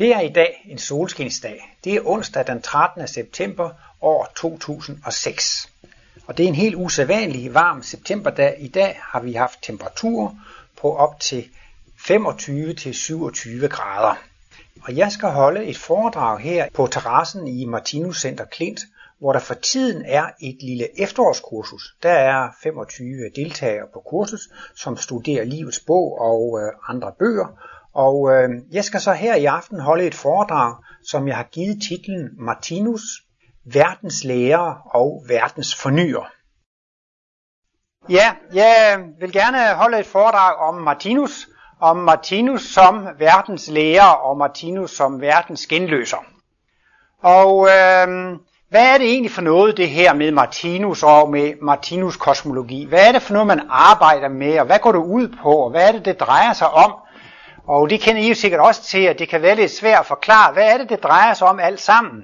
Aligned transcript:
Det 0.00 0.14
er 0.14 0.20
i 0.20 0.28
dag 0.28 0.66
en 0.68 0.78
solskinsdag. 0.78 1.76
Det 1.84 1.94
er 1.94 2.00
onsdag 2.04 2.46
den 2.46 2.62
13. 2.62 3.08
september 3.08 3.70
år 4.00 4.32
2006. 4.36 5.68
Og 6.26 6.38
det 6.38 6.44
er 6.44 6.48
en 6.48 6.54
helt 6.54 6.74
usædvanlig 6.74 7.54
varm 7.54 7.82
septemberdag. 7.82 8.56
I 8.58 8.68
dag 8.68 9.00
har 9.02 9.20
vi 9.20 9.32
haft 9.32 9.62
temperaturer 9.62 10.30
på 10.80 10.96
op 10.96 11.20
til 11.20 11.48
25-27 11.98 13.66
grader. 13.66 14.14
Og 14.82 14.96
jeg 14.96 15.12
skal 15.12 15.28
holde 15.28 15.64
et 15.64 15.78
foredrag 15.78 16.38
her 16.38 16.68
på 16.74 16.86
terrassen 16.86 17.48
i 17.48 17.64
Martinus 17.64 18.20
Center 18.20 18.44
Klint, 18.44 18.80
hvor 19.18 19.32
der 19.32 19.40
for 19.40 19.54
tiden 19.54 20.02
er 20.06 20.30
et 20.42 20.56
lille 20.60 21.02
efterårskursus. 21.02 21.94
Der 22.02 22.12
er 22.12 22.48
25 22.62 23.30
deltagere 23.36 23.86
på 23.92 24.02
kursus, 24.10 24.48
som 24.76 24.96
studerer 24.96 25.44
livets 25.44 25.80
bog 25.80 26.18
og 26.20 26.60
øh, 26.62 26.72
andre 26.88 27.12
bøger. 27.18 27.46
Og 27.94 28.30
øh, 28.32 28.48
jeg 28.72 28.84
skal 28.84 29.00
så 29.00 29.12
her 29.12 29.34
i 29.34 29.44
aften 29.44 29.80
holde 29.80 30.06
et 30.06 30.14
foredrag, 30.14 30.74
som 31.10 31.28
jeg 31.28 31.36
har 31.36 31.42
givet 31.42 31.82
titlen 31.88 32.28
Martinus, 32.38 33.02
verdens 33.64 34.24
lærer 34.24 34.90
og 34.94 35.24
verdens 35.28 35.74
fornyer. 35.74 36.30
Ja, 38.08 38.32
jeg 38.52 39.04
vil 39.20 39.32
gerne 39.32 39.74
holde 39.74 39.98
et 39.98 40.06
foredrag 40.06 40.56
om 40.56 40.74
Martinus, 40.74 41.48
om 41.80 41.96
Martinus 41.96 42.62
som 42.62 43.08
verdens 43.18 43.68
lærer 43.68 44.10
og 44.10 44.38
Martinus 44.38 44.90
som 44.90 45.20
verdens 45.20 45.66
genløser. 45.66 46.24
Og 47.22 47.68
øh, 47.68 48.38
hvad 48.70 48.94
er 48.94 48.98
det 48.98 49.06
egentlig 49.06 49.30
for 49.30 49.42
noget, 49.42 49.76
det 49.76 49.88
her 49.88 50.14
med 50.14 50.32
Martinus 50.32 51.02
og 51.02 51.30
med 51.30 51.52
Martinus 51.62 52.16
kosmologi? 52.16 52.84
Hvad 52.84 53.08
er 53.08 53.12
det 53.12 53.22
for 53.22 53.32
noget, 53.32 53.46
man 53.46 53.66
arbejder 53.68 54.28
med, 54.28 54.58
og 54.58 54.66
hvad 54.66 54.78
går 54.78 54.92
det 54.92 54.98
ud 54.98 55.28
på, 55.42 55.52
og 55.52 55.70
hvad 55.70 55.88
er 55.88 55.92
det, 55.92 56.04
det 56.04 56.20
drejer 56.20 56.52
sig 56.52 56.70
om? 56.70 56.94
Og 57.72 57.90
det 57.90 58.00
kender 58.00 58.22
I 58.22 58.28
jo 58.28 58.34
sikkert 58.34 58.60
også 58.60 58.82
til, 58.82 59.02
at 59.02 59.18
det 59.18 59.28
kan 59.28 59.42
være 59.42 59.54
lidt 59.54 59.70
svært 59.70 60.00
at 60.00 60.06
forklare, 60.06 60.52
hvad 60.52 60.72
er 60.72 60.78
det, 60.78 60.88
det 60.88 61.02
drejer 61.02 61.34
sig 61.34 61.48
om 61.48 61.60
alt 61.60 61.80
sammen. 61.80 62.22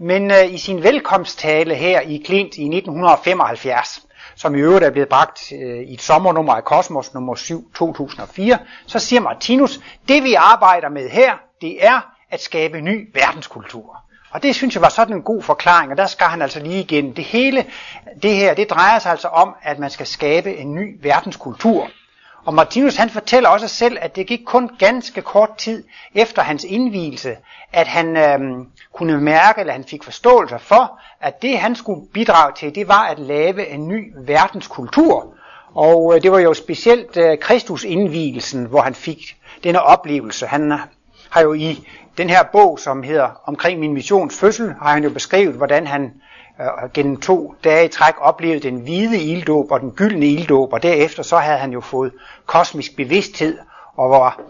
Men 0.00 0.30
øh, 0.30 0.54
i 0.54 0.58
sin 0.58 0.82
velkomsttale 0.82 1.74
her 1.74 2.00
i 2.00 2.22
Klint 2.26 2.54
i 2.56 2.62
1975, 2.62 4.02
som 4.36 4.54
i 4.54 4.58
øvrigt 4.58 4.84
er 4.84 4.90
blevet 4.90 5.08
bragt 5.08 5.52
øh, 5.52 5.78
i 5.78 5.94
et 5.94 6.02
sommernummer 6.02 6.52
af 6.52 6.64
Kosmos 6.64 7.14
nummer 7.14 7.34
7 7.34 7.72
2004, 7.74 8.58
så 8.86 8.98
siger 8.98 9.20
Martinus, 9.20 9.80
det 10.08 10.22
vi 10.22 10.34
arbejder 10.34 10.88
med 10.88 11.10
her, 11.10 11.34
det 11.60 11.86
er 11.86 12.00
at 12.30 12.42
skabe 12.42 12.80
ny 12.80 13.10
verdenskultur. 13.14 13.96
Og 14.30 14.42
det 14.42 14.54
synes 14.54 14.74
jeg 14.74 14.82
var 14.82 14.88
sådan 14.88 15.16
en 15.16 15.22
god 15.22 15.42
forklaring, 15.42 15.90
og 15.90 15.96
der 15.96 16.06
skal 16.06 16.26
han 16.26 16.42
altså 16.42 16.60
lige 16.60 16.80
igen. 16.80 17.16
Det 17.16 17.24
hele 17.24 17.66
det 18.22 18.34
her, 18.34 18.54
det 18.54 18.70
drejer 18.70 18.98
sig 18.98 19.10
altså 19.10 19.28
om, 19.28 19.54
at 19.62 19.78
man 19.78 19.90
skal 19.90 20.06
skabe 20.06 20.56
en 20.56 20.74
ny 20.74 20.98
verdenskultur. 21.02 21.90
Og 22.46 22.54
Martinus 22.54 22.96
han 22.96 23.10
fortæller 23.10 23.48
også 23.48 23.68
selv, 23.68 23.98
at 24.00 24.16
det 24.16 24.26
gik 24.26 24.40
kun 24.46 24.70
ganske 24.78 25.22
kort 25.22 25.56
tid 25.56 25.84
efter 26.14 26.42
hans 26.42 26.64
indvielse, 26.64 27.36
at 27.72 27.86
han 27.86 28.16
øhm, 28.16 28.66
kunne 28.92 29.20
mærke, 29.20 29.60
eller 29.60 29.72
han 29.72 29.84
fik 29.84 30.04
forståelse 30.04 30.58
for, 30.58 31.00
at 31.20 31.42
det 31.42 31.58
han 31.58 31.76
skulle 31.76 32.06
bidrage 32.14 32.52
til, 32.56 32.74
det 32.74 32.88
var 32.88 33.02
at 33.02 33.18
lave 33.18 33.68
en 33.68 33.88
ny 33.88 34.12
verdenskultur. 34.16 35.34
Og 35.74 36.14
øh, 36.14 36.22
det 36.22 36.32
var 36.32 36.38
jo 36.38 36.54
specielt 36.54 37.16
øh, 37.16 37.38
Kristus 37.38 37.84
indvielsen, 37.84 38.64
hvor 38.64 38.80
han 38.80 38.94
fik 38.94 39.36
denne 39.64 39.82
oplevelse. 39.82 40.46
Han 40.46 40.78
har 41.30 41.40
jo 41.42 41.52
i 41.52 41.86
den 42.18 42.30
her 42.30 42.42
bog, 42.52 42.78
som 42.78 43.02
hedder 43.02 43.28
Omkring 43.44 43.80
min 43.80 43.92
missions 43.92 44.38
fødsel, 44.38 44.74
har 44.82 44.92
han 44.92 45.04
jo 45.04 45.10
beskrevet, 45.10 45.54
hvordan 45.54 45.86
han 45.86 46.12
øh, 46.60 46.90
gennem 46.94 47.20
to 47.20 47.54
dage 47.64 47.84
i 47.84 47.88
træk 47.88 48.14
oplevede 48.18 48.60
den 48.60 48.80
hvide 48.80 49.22
ilddåb 49.22 49.70
og 49.70 49.80
den 49.80 49.90
gyldne 49.90 50.26
ilddåb, 50.26 50.72
og 50.72 50.82
derefter 50.82 51.22
så 51.22 51.36
havde 51.36 51.58
han 51.58 51.72
jo 51.72 51.80
fået 51.80 52.12
kosmisk 52.46 52.96
bevidsthed, 52.96 53.58
og 53.96 54.10
var, 54.10 54.40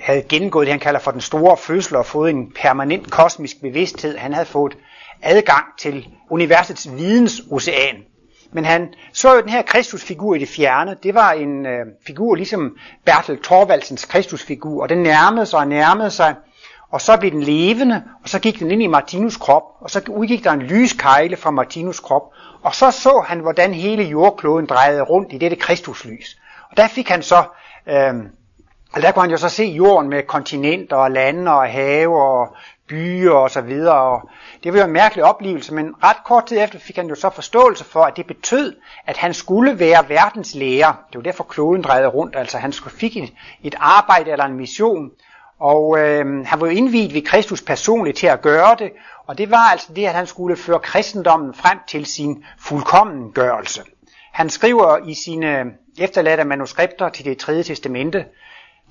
havde 0.00 0.22
gennemgået 0.22 0.66
det, 0.66 0.72
han 0.72 0.80
kalder 0.80 1.00
for 1.00 1.10
den 1.10 1.20
store 1.20 1.56
fødsel, 1.56 1.96
og 1.96 2.06
fået 2.06 2.30
en 2.30 2.52
permanent 2.60 3.10
kosmisk 3.10 3.60
bevidsthed. 3.60 4.18
Han 4.18 4.32
havde 4.32 4.46
fået 4.46 4.76
adgang 5.22 5.64
til 5.78 6.08
universets 6.30 6.96
vidensocean. 6.96 7.96
Men 8.52 8.64
han 8.64 8.94
så 9.12 9.34
jo 9.34 9.40
den 9.40 9.48
her 9.48 9.62
Kristusfigur 9.62 10.34
i 10.34 10.38
det 10.38 10.48
fjerne. 10.48 10.96
Det 11.02 11.14
var 11.14 11.32
en 11.32 11.66
øh, 11.66 11.86
figur 12.06 12.34
ligesom 12.34 12.76
Bertel 13.04 13.42
Thorvaldsens 13.42 14.04
Kristusfigur, 14.04 14.82
og 14.82 14.88
den 14.88 14.98
nærmede 14.98 15.46
sig 15.46 15.58
og 15.58 15.68
nærmede 15.68 16.10
sig, 16.10 16.34
og 16.92 17.00
så 17.00 17.16
blev 17.16 17.30
den 17.30 17.42
levende, 17.42 18.02
og 18.22 18.28
så 18.28 18.38
gik 18.38 18.58
den 18.58 18.70
ind 18.70 18.82
i 18.82 18.86
Martinus 18.86 19.36
krop, 19.36 19.62
og 19.80 19.90
så 19.90 20.02
udgik 20.08 20.44
der 20.44 20.50
en 20.50 20.62
lyskejle 20.62 21.36
fra 21.36 21.50
Martinus 21.50 22.00
krop, 22.00 22.22
og 22.62 22.74
så 22.74 22.90
så 22.90 23.24
han, 23.26 23.40
hvordan 23.40 23.74
hele 23.74 24.02
jordkloden 24.02 24.66
drejede 24.66 25.02
rundt 25.02 25.32
i 25.32 25.38
dette 25.38 25.56
Kristuslys. 25.56 26.38
Og 26.70 26.76
der 26.76 26.88
fik 26.88 27.08
han 27.08 27.22
så, 27.22 27.44
øh, 27.86 28.14
der 29.02 29.12
kunne 29.12 29.22
han 29.22 29.30
jo 29.30 29.36
så 29.36 29.48
se 29.48 29.64
jorden 29.64 30.10
med 30.10 30.22
kontinenter 30.22 30.96
og 30.96 31.10
lande 31.10 31.52
og 31.52 31.70
have 31.70 32.22
og 32.22 32.56
byer 32.88 33.32
og 33.32 33.50
så 33.50 33.60
videre. 33.60 34.00
Og 34.00 34.28
det 34.64 34.72
var 34.72 34.78
jo 34.78 34.84
en 34.84 34.92
mærkelig 34.92 35.24
oplevelse, 35.24 35.74
men 35.74 35.94
ret 36.02 36.24
kort 36.24 36.46
tid 36.46 36.58
efter 36.58 36.78
fik 36.78 36.96
han 36.96 37.08
jo 37.08 37.14
så 37.14 37.30
forståelse 37.30 37.84
for, 37.84 38.04
at 38.04 38.16
det 38.16 38.26
betød, 38.26 38.76
at 39.06 39.16
han 39.16 39.34
skulle 39.34 39.78
være 39.78 40.08
verdens 40.08 40.54
lærer. 40.54 40.92
Det 41.08 41.16
var 41.16 41.22
derfor 41.22 41.44
kloden 41.44 41.82
drejede 41.82 42.08
rundt, 42.08 42.36
altså 42.36 42.58
han 42.58 42.72
skulle 42.72 42.96
fik 42.96 43.16
et, 43.16 43.32
et 43.62 43.74
arbejde 43.78 44.30
eller 44.30 44.44
en 44.44 44.56
mission, 44.56 45.10
og 45.62 45.98
øh, 45.98 46.46
han 46.46 46.60
var 46.60 46.66
jo 46.66 46.72
indviet 46.72 47.14
ved 47.14 47.22
Kristus 47.22 47.62
personligt 47.62 48.16
til 48.16 48.26
at 48.26 48.42
gøre 48.42 48.76
det, 48.78 48.92
og 49.26 49.38
det 49.38 49.50
var 49.50 49.70
altså 49.70 49.92
det, 49.92 50.06
at 50.06 50.14
han 50.14 50.26
skulle 50.26 50.56
føre 50.56 50.78
kristendommen 50.78 51.54
frem 51.54 51.78
til 51.88 52.06
sin 52.06 52.44
fuldkommengørelse. 52.58 53.82
Han 54.32 54.50
skriver 54.50 54.98
i 55.08 55.14
sine 55.14 55.58
øhm, 55.58 55.70
efterladte 55.98 56.44
manuskripter 56.44 57.08
til 57.08 57.24
det 57.24 57.38
tredje 57.38 57.62
testamente, 57.62 58.24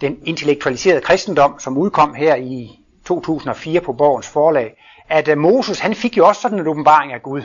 den 0.02 0.18
intellektualiserede 0.26 1.02
kristendom, 1.02 1.60
som 1.60 1.78
udkom 1.78 2.14
her 2.14 2.36
i 2.36 2.80
2004 3.06 3.82
på 3.82 3.94
Borgens 3.94 4.28
forlag, 4.28 4.74
at 5.10 5.28
øh, 5.28 5.38
Moses 5.38 5.80
han 5.80 5.96
fik 5.96 6.18
jo 6.18 6.28
også 6.28 6.42
sådan 6.42 6.60
en 6.60 6.68
åbenbaring 6.68 7.14
af 7.14 7.22
Gud. 7.22 7.42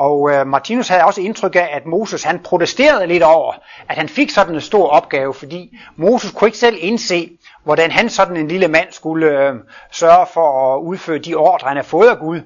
Og 0.00 0.30
øh, 0.30 0.46
Martinus 0.46 0.88
havde 0.88 1.04
også 1.04 1.20
indtryk 1.20 1.56
af, 1.56 1.68
at 1.72 1.86
Moses 1.86 2.22
han 2.22 2.38
protesterede 2.38 3.06
lidt 3.06 3.22
over, 3.22 3.52
at 3.88 3.96
han 3.96 4.08
fik 4.08 4.30
sådan 4.30 4.54
en 4.54 4.60
stor 4.60 4.88
opgave, 4.88 5.34
fordi 5.34 5.78
Moses 5.96 6.30
kunne 6.30 6.48
ikke 6.48 6.58
selv 6.58 6.76
indse, 6.80 7.30
hvordan 7.64 7.90
han 7.90 8.08
sådan 8.08 8.36
en 8.36 8.48
lille 8.48 8.68
mand 8.68 8.86
skulle 8.90 9.26
øh, 9.26 9.54
sørge 9.92 10.26
for 10.34 10.74
at 10.74 10.80
udføre 10.80 11.18
de 11.18 11.34
ordre, 11.34 11.68
han 11.68 11.76
havde 11.76 11.88
fået 11.88 12.08
af 12.08 12.18
Gud. 12.18 12.40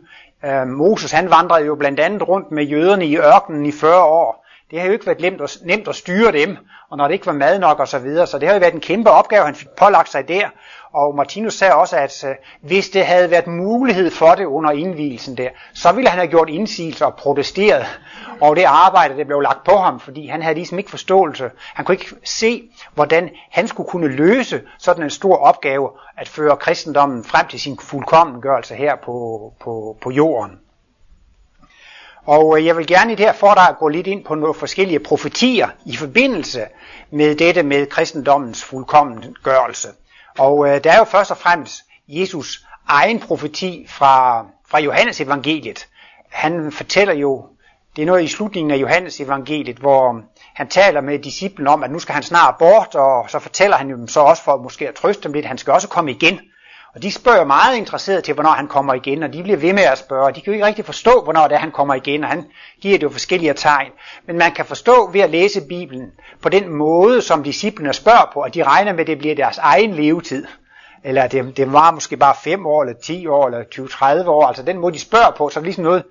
Øh, 0.44 0.66
Moses 0.66 1.12
han 1.12 1.30
vandrede 1.30 1.66
jo 1.66 1.74
blandt 1.74 2.00
andet 2.00 2.28
rundt 2.28 2.50
med 2.50 2.64
jøderne 2.64 3.06
i 3.06 3.16
ørkenen 3.16 3.66
i 3.66 3.72
40 3.72 4.04
år. 4.04 4.46
Det 4.70 4.80
har 4.80 4.86
jo 4.86 4.92
ikke 4.92 5.06
været 5.06 5.20
nemt 5.20 5.40
at, 5.40 5.56
nemt 5.64 5.88
at 5.88 5.94
styre 5.94 6.32
dem, 6.32 6.56
og 6.90 6.96
når 6.96 7.06
det 7.06 7.14
ikke 7.14 7.26
var 7.26 7.32
mad 7.32 7.58
nok 7.58 7.78
og 7.78 7.88
så 7.88 7.98
videre, 7.98 8.26
så 8.26 8.38
det 8.38 8.48
har 8.48 8.54
jo 8.54 8.60
været 8.60 8.74
en 8.74 8.80
kæmpe 8.80 9.10
opgave, 9.10 9.44
han 9.44 9.54
fik 9.54 9.68
pålagt 9.68 10.10
sig 10.10 10.28
der. 10.28 10.48
Og 10.94 11.14
Martinus 11.14 11.54
sagde 11.54 11.74
også, 11.74 11.96
at 11.96 12.24
øh, 12.24 12.34
hvis 12.60 12.90
det 12.90 13.06
havde 13.06 13.30
været 13.30 13.46
mulighed 13.46 14.10
for 14.10 14.34
det 14.34 14.44
under 14.44 14.70
indvielsen 14.70 15.36
der, 15.36 15.48
så 15.74 15.92
ville 15.92 16.10
han 16.10 16.18
have 16.18 16.30
gjort 16.30 16.48
indsigelse 16.48 17.06
og 17.06 17.14
protesteret 17.14 17.86
over 18.40 18.54
det 18.54 18.64
arbejde, 18.64 19.16
der 19.16 19.24
blev 19.24 19.40
lagt 19.40 19.64
på 19.64 19.76
ham, 19.76 20.00
fordi 20.00 20.26
han 20.26 20.42
havde 20.42 20.54
ligesom 20.54 20.78
ikke 20.78 20.90
forståelse. 20.90 21.50
Han 21.74 21.84
kunne 21.84 21.94
ikke 21.94 22.14
se, 22.24 22.62
hvordan 22.94 23.30
han 23.50 23.68
skulle 23.68 23.88
kunne 23.88 24.08
løse 24.08 24.62
sådan 24.78 25.04
en 25.04 25.10
stor 25.10 25.36
opgave 25.36 25.90
at 26.16 26.28
føre 26.28 26.56
kristendommen 26.56 27.24
frem 27.24 27.46
til 27.46 27.60
sin 27.60 27.78
fuldkommengørelse 27.78 28.74
her 28.74 28.96
på, 29.04 29.52
på, 29.60 29.96
på 30.02 30.10
jorden. 30.10 30.58
Og 32.26 32.58
øh, 32.58 32.66
jeg 32.66 32.76
vil 32.76 32.86
gerne 32.86 33.12
i 33.12 33.14
det 33.14 33.26
her 33.26 33.32
foredrag 33.32 33.76
gå 33.78 33.88
lidt 33.88 34.06
ind 34.06 34.24
på 34.24 34.34
nogle 34.34 34.54
forskellige 34.54 34.98
profetier 35.00 35.68
i 35.86 35.96
forbindelse 35.96 36.60
med 37.10 37.34
dette 37.36 37.62
med 37.62 37.86
kristendommens 37.86 38.64
fuldkommengørelse. 38.64 39.88
Og 40.38 40.68
øh, 40.68 40.84
der 40.84 40.92
er 40.92 40.98
jo 40.98 41.04
først 41.04 41.30
og 41.30 41.36
fremmest 41.36 41.82
Jesus 42.08 42.66
egen 42.88 43.20
profeti 43.20 43.86
fra, 43.88 44.46
fra 44.68 44.80
Johannes 44.80 45.20
evangeliet. 45.20 45.88
Han 46.30 46.72
fortæller 46.72 47.14
jo, 47.14 47.46
det 47.96 48.02
er 48.02 48.06
noget 48.06 48.22
i 48.22 48.28
slutningen 48.28 48.70
af 48.70 48.76
Johannes 48.76 49.20
evangeliet, 49.20 49.76
hvor 49.76 50.20
han 50.54 50.68
taler 50.68 51.00
med 51.00 51.18
disciplen 51.18 51.66
om, 51.66 51.82
at 51.82 51.90
nu 51.90 51.98
skal 51.98 52.14
han 52.14 52.22
snart 52.22 52.54
bort, 52.58 52.94
og 52.94 53.30
så 53.30 53.38
fortæller 53.38 53.76
han 53.76 53.90
dem 53.90 54.08
så 54.08 54.20
også 54.20 54.42
for 54.42 54.56
måske 54.56 54.88
at 54.88 54.94
trøste 54.94 55.22
dem 55.22 55.32
lidt, 55.32 55.46
han 55.46 55.58
skal 55.58 55.72
også 55.72 55.88
komme 55.88 56.10
igen. 56.10 56.40
Og 56.94 57.02
de 57.02 57.12
spørger 57.12 57.44
meget 57.44 57.76
interesseret 57.76 58.24
til, 58.24 58.34
hvornår 58.34 58.50
han 58.50 58.68
kommer 58.68 58.94
igen, 58.94 59.22
og 59.22 59.32
de 59.32 59.42
bliver 59.42 59.58
ved 59.58 59.72
med 59.72 59.82
at 59.82 59.98
spørge, 59.98 60.24
og 60.24 60.36
de 60.36 60.40
kan 60.40 60.50
jo 60.50 60.54
ikke 60.54 60.66
rigtig 60.66 60.84
forstå, 60.84 61.20
hvornår 61.24 61.48
det 61.48 61.54
er, 61.54 61.58
han 61.58 61.70
kommer 61.70 61.94
igen, 61.94 62.24
og 62.24 62.30
han 62.30 62.44
giver 62.80 62.98
det 62.98 63.02
jo 63.02 63.10
forskellige 63.10 63.54
tegn. 63.54 63.90
Men 64.26 64.38
man 64.38 64.52
kan 64.52 64.64
forstå 64.64 65.10
ved 65.12 65.20
at 65.20 65.30
læse 65.30 65.60
Bibelen 65.68 66.12
på 66.42 66.48
den 66.48 66.68
måde, 66.68 67.22
som 67.22 67.42
disciplene 67.42 67.92
spørger 67.92 68.30
på, 68.32 68.40
og 68.40 68.54
de 68.54 68.62
regner 68.62 68.92
med, 68.92 69.00
at 69.00 69.06
det 69.06 69.18
bliver 69.18 69.34
deres 69.34 69.58
egen 69.58 69.94
levetid. 69.94 70.46
Eller 71.04 71.26
det, 71.26 71.56
det 71.56 71.72
var 71.72 71.90
måske 71.90 72.16
bare 72.16 72.34
5 72.44 72.66
år, 72.66 72.82
eller 72.82 72.94
10 73.02 73.26
år, 73.26 73.46
eller 73.46 73.62
20-30 74.24 74.28
år, 74.28 74.46
altså 74.46 74.62
den 74.62 74.78
måde, 74.78 74.94
de 74.94 75.00
spørger 75.00 75.30
på, 75.36 75.48
så 75.48 75.58
er 75.58 75.60
det 75.60 75.66
ligesom 75.66 75.84
noget. 75.84 76.04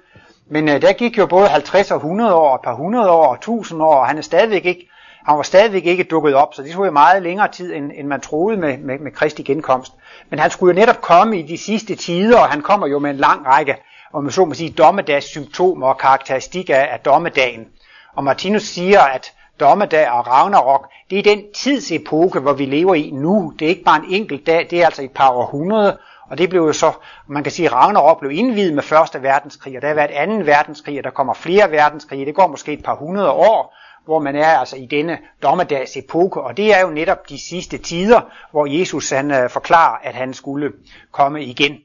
Men 0.48 0.70
uh, 0.70 0.76
der 0.82 0.94
gik 0.94 1.18
jo 1.18 1.26
både 1.26 1.48
50 1.48 1.92
og 1.92 1.98
100 1.98 2.34
år, 2.34 2.56
et 2.56 2.62
par 2.64 2.72
100 2.72 3.12
år 3.12 3.28
og 3.28 3.36
1000 3.36 3.84
år, 3.84 3.96
og 3.96 4.08
han 4.08 4.18
er 4.18 4.22
stadigvæk 4.22 4.66
ikke 4.66 4.90
han 5.26 5.38
var 5.38 5.44
stadigvæk 5.44 5.86
ikke 5.86 6.04
dukket 6.04 6.36
op, 6.36 6.54
så 6.54 6.64
det 6.64 6.72
tog 6.72 6.86
jo 6.86 6.92
meget 6.92 7.24
længere 7.24 7.48
tid, 7.48 7.74
end, 7.74 7.92
end 7.96 8.08
man 8.08 8.22
troede 8.22 8.58
med, 8.58 8.78
med, 8.78 9.00
med 9.00 9.12
Kristi 9.12 9.44
genkomst. 9.44 9.94
Men 10.30 10.40
han 10.40 10.52
skulle 10.52 10.76
jo 10.76 10.80
netop 10.80 11.02
komme 11.02 11.40
i 11.40 11.42
de 11.42 11.58
sidste 11.58 11.96
tider, 11.96 12.40
og 12.40 12.48
han 12.48 12.62
kommer 12.62 12.88
jo 12.88 13.00
med 13.00 13.10
en 13.10 13.18
lang 13.18 13.46
række, 13.46 13.76
om 14.14 14.24
man 14.24 14.32
så 14.32 14.46
må 14.46 14.54
sige, 14.54 14.70
dommedagssymptomer 14.70 15.88
og 15.88 15.98
karakteristikker 15.98 16.76
af, 16.76 16.90
af 16.94 17.00
dommedagen. 17.00 17.68
Og 18.16 18.24
Martinus 18.24 18.64
siger, 18.64 19.02
at 19.02 19.34
dommedag 19.60 20.12
og 20.12 20.28
Ragnarok, 20.28 20.90
det 21.10 21.20
er 21.20 21.24
den 21.24 21.44
tidsepoke, 21.56 22.40
hvor 22.40 22.54
vi 22.54 22.66
lever 22.66 22.96
i 22.96 23.12
nu. 23.14 23.54
Det 23.60 23.66
er 23.66 23.70
ikke 23.70 23.84
bare 23.84 24.02
en 24.06 24.14
enkelt 24.14 24.48
dag, 24.48 24.68
det 24.70 24.82
er 24.82 24.86
altså 24.86 25.02
et 25.02 25.12
par 25.12 25.30
århundrede, 25.30 25.98
Og 26.30 26.38
det 26.38 26.50
blev 26.50 26.62
jo 26.62 26.74
så, 26.74 26.92
man 27.28 27.44
kan 27.44 27.52
sige, 27.52 27.68
Ragnarok 27.68 28.20
blev 28.20 28.32
indvidet 28.32 28.74
med 28.74 28.84
første 28.84 29.24
verdenskrig, 29.24 29.76
og 29.76 29.82
der 29.82 29.88
har 29.88 29.96
været 29.96 30.12
anden 30.12 30.46
verdenskrig, 30.46 30.98
og 30.98 31.04
der 31.04 31.10
kommer 31.10 31.34
flere 31.34 31.72
verdenskrige. 31.72 32.26
Det 32.26 32.36
går 32.36 32.48
måske 32.48 32.74
et 32.74 32.84
par 32.84 32.96
hundrede 32.96 33.32
år, 33.32 33.76
hvor 34.06 34.20
man 34.20 34.36
er 34.36 34.48
altså 34.48 34.76
i 34.76 34.86
denne 34.86 35.18
dommedags 35.44 35.98
epoke, 35.98 36.42
og 36.42 36.58
det 36.58 36.76
er 36.76 36.82
jo 36.82 36.90
netop 36.90 37.30
de 37.30 37.40
sidste 37.40 37.78
tider, 37.78 38.22
hvor 38.52 38.66
Jesus 38.80 39.10
han 39.10 39.32
øh, 39.32 39.50
forklarer, 39.50 39.98
at 40.04 40.16
han 40.16 40.34
skulle 40.34 40.72
komme 41.12 41.44
igen. 41.44 41.78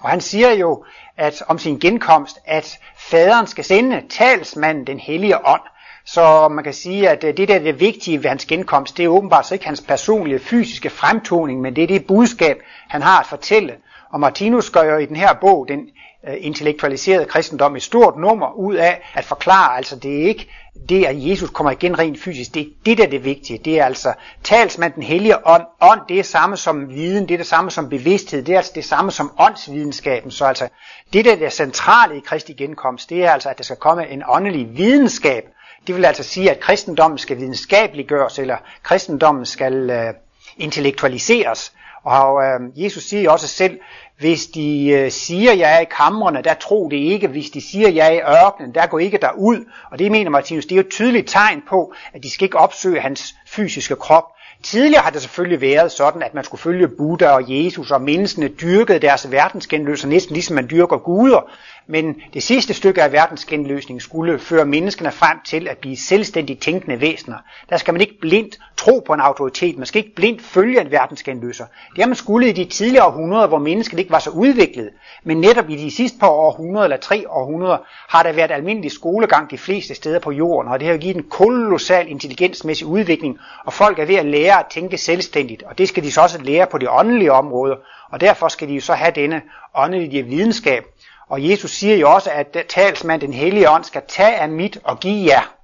Og 0.00 0.08
han 0.10 0.20
siger 0.20 0.52
jo 0.52 0.84
at 1.16 1.42
om 1.48 1.58
sin 1.58 1.78
genkomst, 1.78 2.38
at 2.44 2.78
faderen 2.96 3.46
skal 3.46 3.64
sende 3.64 4.02
talsmanden, 4.10 4.86
den 4.86 4.98
hellige 4.98 5.46
ånd. 5.46 5.62
Så 6.04 6.48
man 6.48 6.64
kan 6.64 6.74
sige, 6.74 7.08
at 7.08 7.24
øh, 7.24 7.36
det 7.36 7.48
der 7.48 7.54
er 7.54 7.58
det 7.58 7.80
vigtige 7.80 8.22
ved 8.22 8.28
hans 8.28 8.44
genkomst, 8.46 8.96
det 8.96 9.04
er 9.04 9.08
åbenbart 9.08 9.46
så 9.46 9.54
ikke 9.54 9.66
hans 9.66 9.80
personlige 9.80 10.38
fysiske 10.38 10.90
fremtoning, 10.90 11.60
men 11.60 11.76
det 11.76 11.84
er 11.84 11.88
det 11.88 12.06
budskab, 12.06 12.62
han 12.88 13.02
har 13.02 13.20
at 13.20 13.26
fortælle. 13.26 13.74
Og 14.10 14.20
Martinus 14.20 14.70
gør 14.70 14.82
jo 14.82 14.96
i 14.96 15.06
den 15.06 15.16
her 15.16 15.34
bog, 15.34 15.68
den 15.68 15.88
øh, 16.28 16.34
intellektualiserede 16.38 17.24
kristendom, 17.24 17.76
et 17.76 17.82
stort 17.82 18.16
nummer 18.16 18.52
ud 18.52 18.74
af 18.74 19.10
at 19.14 19.24
forklare, 19.24 19.76
altså 19.76 19.96
det 19.96 20.22
er 20.22 20.28
ikke 20.28 20.48
det, 20.88 21.04
at 21.04 21.28
Jesus 21.28 21.50
kommer 21.50 21.70
igen 21.70 21.98
rent 21.98 22.20
fysisk, 22.20 22.54
det 22.54 22.62
er 22.62 22.66
det, 22.86 22.98
der 22.98 23.04
er 23.04 23.10
det 23.10 23.24
vigtige. 23.24 23.58
Det 23.64 23.80
er 23.80 23.84
altså 23.84 24.12
talsmand 24.44 24.92
den 24.92 25.02
hellige 25.02 25.46
ånd. 25.46 25.62
Ånd, 25.80 26.00
det 26.08 26.18
er 26.18 26.22
samme 26.22 26.56
som 26.56 26.88
viden, 26.88 27.28
det 27.28 27.34
er 27.34 27.38
det 27.38 27.46
samme 27.46 27.70
som 27.70 27.88
bevidsthed, 27.88 28.42
det 28.42 28.52
er 28.52 28.56
altså 28.56 28.72
det 28.74 28.84
samme 28.84 29.10
som 29.10 29.32
åndsvidenskaben. 29.38 30.30
Så 30.30 30.44
altså, 30.44 30.68
det 31.12 31.24
der 31.24 31.32
er 31.32 31.36
det 31.36 31.52
centrale 31.52 32.16
i 32.16 32.20
Kristi 32.20 32.52
genkomst, 32.52 33.10
det 33.10 33.24
er 33.24 33.30
altså, 33.30 33.48
at 33.48 33.58
der 33.58 33.64
skal 33.64 33.76
komme 33.76 34.08
en 34.08 34.22
åndelig 34.28 34.76
videnskab. 34.76 35.44
Det 35.86 35.96
vil 35.96 36.04
altså 36.04 36.22
sige, 36.22 36.50
at 36.50 36.60
kristendommen 36.60 37.18
skal 37.18 37.36
videnskabeliggøres, 37.36 38.38
eller 38.38 38.56
kristendommen 38.82 39.46
skal 39.46 39.90
øh, 39.90 40.14
intellektualiseres. 40.56 41.72
Og 42.04 42.44
øh, 42.44 42.84
Jesus 42.84 43.02
siger 43.02 43.30
også 43.30 43.48
selv, 43.48 43.78
hvis 44.18 44.46
de 44.46 44.88
øh, 44.88 45.10
siger, 45.10 45.52
jeg 45.52 45.76
er 45.76 45.80
i 45.80 45.86
kamrene, 45.90 46.42
der 46.42 46.54
tro 46.54 46.88
det 46.88 46.96
ikke. 46.96 47.28
Hvis 47.28 47.50
de 47.50 47.60
siger, 47.60 47.88
jeg 47.88 48.06
er 48.06 48.10
i 48.10 48.44
ørkenen, 48.46 48.74
der 48.74 48.86
går 48.86 48.98
ikke 48.98 49.18
derud. 49.22 49.64
Og 49.90 49.98
det 49.98 50.10
mener 50.10 50.30
Martinus, 50.30 50.66
det 50.66 50.72
er 50.72 50.76
jo 50.76 50.80
et 50.80 50.88
tydeligt 50.88 51.28
tegn 51.28 51.62
på, 51.68 51.94
at 52.12 52.22
de 52.22 52.30
skal 52.30 52.44
ikke 52.44 52.58
opsøge 52.58 53.00
hans 53.00 53.34
fysiske 53.46 53.96
krop. 53.96 54.24
Tidligere 54.62 55.02
har 55.02 55.10
det 55.10 55.22
selvfølgelig 55.22 55.60
været 55.60 55.92
sådan, 55.92 56.22
at 56.22 56.34
man 56.34 56.44
skulle 56.44 56.60
følge 56.60 56.88
Buddha 56.88 57.28
og 57.28 57.44
Jesus, 57.48 57.90
og 57.90 58.02
menneskene 58.02 58.48
dyrkede 58.48 58.98
deres 58.98 59.32
verdensgenløser 59.32 60.08
næsten 60.08 60.32
ligesom 60.32 60.54
man 60.54 60.70
dyrker 60.70 60.98
guder. 60.98 61.50
Men 61.88 62.16
det 62.34 62.42
sidste 62.42 62.74
stykke 62.74 63.02
af 63.02 63.12
verdensgenløsningen 63.12 64.00
skulle 64.00 64.38
føre 64.38 64.64
menneskene 64.64 65.12
frem 65.12 65.38
til 65.44 65.68
at 65.68 65.78
blive 65.78 65.96
selvstændigt 65.96 66.60
tænkende 66.62 67.00
væsener. 67.00 67.36
Der 67.70 67.76
skal 67.76 67.94
man 67.94 68.00
ikke 68.00 68.20
blindt 68.20 68.58
tro 68.76 69.02
på 69.06 69.12
en 69.12 69.20
autoritet, 69.20 69.78
man 69.78 69.86
skal 69.86 69.98
ikke 69.98 70.14
blindt 70.14 70.42
følge 70.42 70.80
en 70.80 70.90
verdensgenløser. 70.90 71.64
Det 71.94 72.02
har 72.02 72.06
man 72.06 72.16
skulle 72.16 72.48
i 72.48 72.52
de 72.52 72.64
tidligere 72.64 73.06
århundreder, 73.06 73.46
hvor 73.46 73.58
mennesket 73.58 73.98
ikke 73.98 74.10
var 74.10 74.18
så 74.18 74.30
udviklet. 74.30 74.90
Men 75.24 75.40
netop 75.40 75.70
i 75.70 75.76
de 75.76 75.90
sidste 75.90 76.18
par 76.18 76.28
århundreder 76.28 76.84
eller 76.84 76.96
tre 76.96 77.30
århundreder 77.30 77.78
har 78.08 78.22
der 78.22 78.32
været 78.32 78.50
almindelig 78.50 78.92
skolegang 78.92 79.50
de 79.50 79.58
fleste 79.58 79.94
steder 79.94 80.18
på 80.18 80.30
jorden, 80.30 80.72
og 80.72 80.80
det 80.80 80.88
har 80.88 80.96
givet 80.96 81.16
en 81.16 81.28
kolossal 81.30 82.08
intelligensmæssig 82.10 82.86
udvikling, 82.86 83.38
og 83.64 83.72
folk 83.72 83.98
er 83.98 84.04
ved 84.04 84.14
at 84.16 84.26
lære 84.26 84.58
at 84.58 84.66
tænke 84.70 84.98
selvstændigt, 84.98 85.62
og 85.62 85.78
det 85.78 85.88
skal 85.88 86.02
de 86.02 86.12
så 86.12 86.20
også 86.20 86.42
lære 86.42 86.66
på 86.66 86.78
de 86.78 86.90
åndelige 86.90 87.32
områder, 87.32 87.76
og 88.10 88.20
derfor 88.20 88.48
skal 88.48 88.68
de 88.68 88.74
jo 88.74 88.80
så 88.80 88.92
have 88.92 89.12
denne 89.14 89.42
åndelige 89.74 90.22
videnskab. 90.22 90.84
Og 91.28 91.50
Jesus 91.50 91.70
siger 91.70 91.96
jo 91.96 92.10
også, 92.10 92.30
at 92.30 92.56
talsmand 92.68 93.20
den 93.20 93.32
hellige 93.32 93.70
ånd 93.70 93.84
skal 93.84 94.02
tage 94.08 94.36
af 94.36 94.48
mit 94.48 94.78
og 94.84 95.00
give 95.00 95.26
jer. 95.26 95.54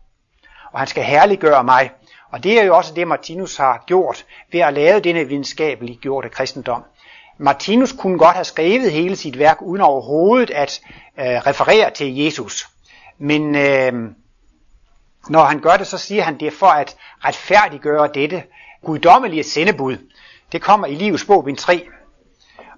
Og 0.73 0.79
han 0.79 0.89
skal 0.89 1.05
herliggøre 1.05 1.65
mig. 1.65 1.91
Og 2.31 2.45
det 2.45 2.61
er 2.61 2.65
jo 2.65 2.77
også 2.77 2.95
det, 2.95 3.09
Martinus 3.09 3.57
har 3.57 3.85
gjort 3.87 4.25
ved 4.53 4.61
at 4.61 4.75
lave 4.75 5.01
denne 5.01 5.29
videnskabelige 5.29 5.99
gjorte 5.99 6.29
kristendom. 6.29 6.85
Martinus 7.39 7.93
kunne 7.93 8.19
godt 8.19 8.35
have 8.35 8.45
skrevet 8.45 8.93
hele 8.93 9.17
sit 9.17 9.39
værk 9.39 9.63
uden 9.63 9.83
overhovedet 9.83 10.51
at 10.51 10.81
øh, 11.19 11.27
referere 11.27 11.91
til 11.91 12.17
Jesus. 12.17 12.69
Men 13.19 13.55
øh, 13.55 13.93
når 15.29 15.45
han 15.45 15.61
gør 15.61 15.77
det, 15.77 15.87
så 15.87 15.99
siger 15.99 16.23
han, 16.23 16.41
det 16.41 16.47
er 16.47 16.57
for 16.59 16.67
at 16.67 16.97
retfærdiggøre 17.25 18.09
dette 18.15 18.43
guddommelige 18.85 19.45
sendebud. 19.45 19.97
Det 20.53 20.63
kommer 20.63 20.87
i 20.87 20.95
livets 20.95 21.25
bog, 21.25 21.45
bind 21.45 21.57
3, 21.57 21.89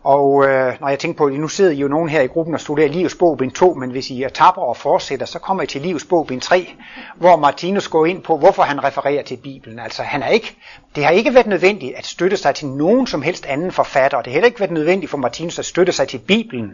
og 0.04 0.44
øh, 0.44 0.74
når 0.80 0.88
jeg 0.88 0.98
tænker 0.98 1.18
på, 1.18 1.26
at 1.26 1.32
nu 1.32 1.48
sidder 1.48 1.70
I 1.70 1.74
jo 1.74 1.88
nogen 1.88 2.08
her 2.08 2.20
i 2.20 2.26
gruppen 2.26 2.54
og 2.54 2.60
studerer 2.60 2.88
Livets 2.88 3.14
bog, 3.14 3.38
bind 3.38 3.52
2, 3.52 3.74
men 3.74 3.90
hvis 3.90 4.10
I 4.10 4.22
er 4.22 4.28
tapper 4.28 4.62
og 4.62 4.76
fortsætter, 4.76 5.26
så 5.26 5.38
kommer 5.38 5.62
I 5.62 5.66
til 5.66 5.80
Livets 5.80 6.04
bog, 6.04 6.26
bind 6.26 6.40
3, 6.40 6.68
hvor 7.16 7.36
Martinus 7.36 7.88
går 7.88 8.06
ind 8.06 8.22
på, 8.22 8.36
hvorfor 8.36 8.62
han 8.62 8.84
refererer 8.84 9.22
til 9.22 9.36
Bibelen. 9.36 9.78
Altså, 9.78 10.02
han 10.02 10.22
er 10.22 10.28
ikke, 10.28 10.56
det 10.96 11.04
har 11.04 11.10
ikke 11.10 11.34
været 11.34 11.46
nødvendigt 11.46 11.96
at 11.96 12.06
støtte 12.06 12.36
sig 12.36 12.54
til 12.54 12.68
nogen 12.68 13.06
som 13.06 13.22
helst 13.22 13.46
anden 13.46 13.72
forfatter, 13.72 14.18
og 14.18 14.24
det 14.24 14.32
har 14.32 14.34
heller 14.34 14.46
ikke 14.46 14.60
været 14.60 14.72
nødvendigt 14.72 15.10
for 15.10 15.18
Martinus 15.18 15.58
at 15.58 15.64
støtte 15.64 15.92
sig 15.92 16.08
til 16.08 16.18
Bibelen. 16.18 16.70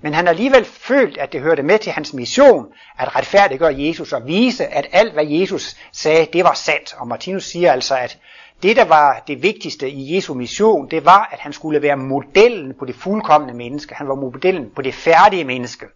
Men 0.00 0.14
han 0.14 0.24
har 0.24 0.32
alligevel 0.32 0.64
følt, 0.64 1.18
at 1.18 1.32
det 1.32 1.40
hørte 1.40 1.62
med 1.62 1.78
til 1.78 1.92
hans 1.92 2.12
mission, 2.14 2.66
at 2.98 3.16
retfærdiggøre 3.16 3.74
Jesus 3.78 4.12
og 4.12 4.26
vise, 4.26 4.66
at 4.66 4.86
alt 4.92 5.12
hvad 5.12 5.26
Jesus 5.26 5.76
sagde, 5.92 6.26
det 6.32 6.44
var 6.44 6.54
sandt. 6.54 6.94
Og 6.98 7.08
Martinus 7.08 7.44
siger 7.44 7.72
altså, 7.72 7.96
at 7.96 8.18
det, 8.62 8.76
der 8.76 8.84
var 8.84 9.22
det 9.26 9.42
vigtigste 9.42 9.90
i 9.90 10.16
Jesu 10.16 10.34
mission, 10.34 10.90
det 10.90 11.04
var, 11.04 11.28
at 11.32 11.38
han 11.38 11.52
skulle 11.52 11.82
være 11.82 11.96
modellen 11.96 12.74
på 12.78 12.84
det 12.84 12.94
fuldkommende 12.94 13.54
menneske. 13.54 13.94
Han 13.94 14.08
var 14.08 14.14
modellen 14.14 14.70
på 14.76 14.82
det 14.82 14.94
færdige 14.94 15.44
menneske. 15.44 15.86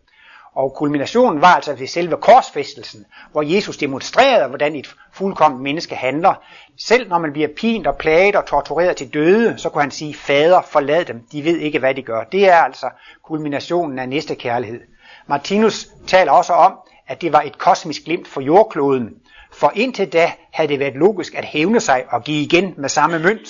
Og 0.54 0.74
kulminationen 0.74 1.40
var 1.40 1.54
altså 1.54 1.74
ved 1.74 1.86
selve 1.86 2.16
korsfæstelsen, 2.16 3.04
hvor 3.32 3.42
Jesus 3.42 3.76
demonstrerede, 3.76 4.48
hvordan 4.48 4.76
et 4.76 4.94
fuldkomment 5.12 5.62
menneske 5.62 5.94
handler. 5.94 6.34
Selv 6.78 7.08
når 7.08 7.18
man 7.18 7.32
bliver 7.32 7.48
pint 7.56 7.86
og 7.86 7.96
plaget 7.96 8.36
og 8.36 8.46
tortureret 8.46 8.96
til 8.96 9.14
døde, 9.14 9.58
så 9.58 9.68
kunne 9.68 9.82
han 9.82 9.90
sige, 9.90 10.14
fader, 10.14 10.62
forlad 10.62 11.04
dem, 11.04 11.26
de 11.32 11.44
ved 11.44 11.58
ikke, 11.58 11.78
hvad 11.78 11.94
de 11.94 12.02
gør. 12.02 12.24
Det 12.24 12.48
er 12.48 12.56
altså 12.56 12.90
kulminationen 13.24 13.98
af 13.98 14.08
næste 14.08 14.34
kærlighed. 14.34 14.80
Martinus 15.26 15.88
taler 16.06 16.32
også 16.32 16.52
om, 16.52 16.72
at 17.06 17.22
det 17.22 17.32
var 17.32 17.40
et 17.40 17.58
kosmisk 17.58 18.04
glimt 18.04 18.28
for 18.28 18.40
jordkloden, 18.40 19.10
for 19.52 19.72
indtil 19.74 20.12
da 20.12 20.32
havde 20.50 20.68
det 20.68 20.78
været 20.78 20.94
logisk 20.94 21.34
at 21.34 21.44
hævne 21.44 21.80
sig 21.80 22.04
og 22.08 22.24
give 22.24 22.42
igen 22.42 22.74
med 22.76 22.88
samme 22.88 23.18
mønt. 23.18 23.48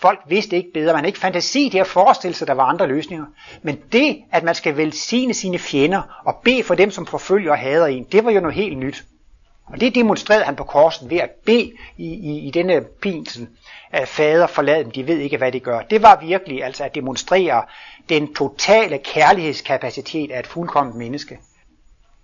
Folk 0.00 0.20
vidste 0.28 0.56
ikke 0.56 0.72
bedre, 0.74 0.92
man 0.92 0.96
havde 0.96 1.08
ikke 1.08 1.18
fantasi 1.18 1.68
til 1.70 1.78
at 1.78 1.86
forestille 1.86 2.34
sig, 2.34 2.44
at 2.44 2.48
der 2.48 2.54
var 2.54 2.64
andre 2.64 2.86
løsninger. 2.86 3.26
Men 3.62 3.78
det, 3.92 4.22
at 4.32 4.44
man 4.44 4.54
skal 4.54 4.76
velsigne 4.76 5.34
sine 5.34 5.58
fjender 5.58 6.22
og 6.24 6.36
bede 6.44 6.62
for 6.62 6.74
dem, 6.74 6.90
som 6.90 7.06
forfølger 7.06 7.50
og 7.50 7.58
hader 7.58 7.86
en, 7.86 8.04
det 8.04 8.24
var 8.24 8.30
jo 8.30 8.40
noget 8.40 8.54
helt 8.54 8.78
nyt. 8.78 9.04
Og 9.66 9.80
det 9.80 9.94
demonstrerede 9.94 10.44
han 10.44 10.56
på 10.56 10.64
korsen 10.64 11.10
ved 11.10 11.18
at 11.18 11.30
bede 11.30 11.72
i, 11.96 12.06
i, 12.06 12.38
i 12.38 12.50
denne 12.50 12.84
pinsel 13.02 13.48
at 13.90 14.08
fader 14.08 14.46
forlad 14.46 14.84
dem, 14.84 14.90
de 14.90 15.06
ved 15.06 15.18
ikke, 15.18 15.36
hvad 15.36 15.52
de 15.52 15.60
gør. 15.60 15.80
Det 15.80 16.02
var 16.02 16.20
virkelig 16.20 16.64
altså 16.64 16.84
at 16.84 16.94
demonstrere 16.94 17.62
den 18.08 18.34
totale 18.34 18.98
kærlighedskapacitet 18.98 20.30
af 20.30 20.38
et 20.38 20.46
fuldkommet 20.46 20.94
menneske. 20.94 21.38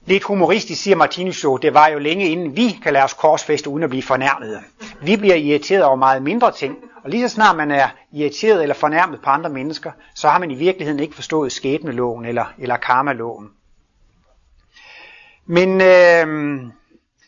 Lidt 0.06 0.22
humoristisk 0.22 0.82
siger 0.82 0.96
Martinus 0.96 1.44
jo, 1.44 1.56
det 1.56 1.74
var 1.74 1.88
jo 1.88 1.98
længe 1.98 2.28
inden 2.28 2.56
vi 2.56 2.78
kan 2.82 2.92
lade 2.92 3.04
os 3.04 3.12
korsfeste 3.12 3.70
uden 3.70 3.82
at 3.82 3.90
blive 3.90 4.02
fornærmede. 4.02 4.60
Vi 5.02 5.16
bliver 5.16 5.34
irriteret 5.34 5.84
over 5.84 5.96
meget 5.96 6.22
mindre 6.22 6.52
ting, 6.52 6.76
og 7.04 7.10
lige 7.10 7.28
så 7.28 7.34
snart 7.34 7.56
man 7.56 7.70
er 7.70 7.88
irriteret 8.12 8.62
eller 8.62 8.74
fornærmet 8.74 9.20
på 9.20 9.30
andre 9.30 9.50
mennesker, 9.50 9.92
så 10.14 10.28
har 10.28 10.38
man 10.38 10.50
i 10.50 10.54
virkeligheden 10.54 11.00
ikke 11.00 11.14
forstået 11.14 11.52
skæbneloven 11.52 12.24
eller, 12.24 12.44
eller 12.58 12.76
karmaloven. 12.76 13.50
Men 15.46 15.80
øh, 15.80 16.62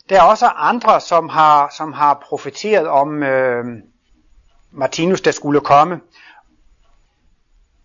der 0.09 0.17
er 0.17 0.23
også 0.23 0.47
andre, 0.47 1.01
som 1.01 1.29
har, 1.29 1.75
som 1.77 1.93
har 1.93 2.25
profeteret 2.29 2.89
om 2.89 3.23
øh, 3.23 3.65
Martinus, 4.71 5.21
der 5.21 5.31
skulle 5.31 5.61
komme. 5.61 6.01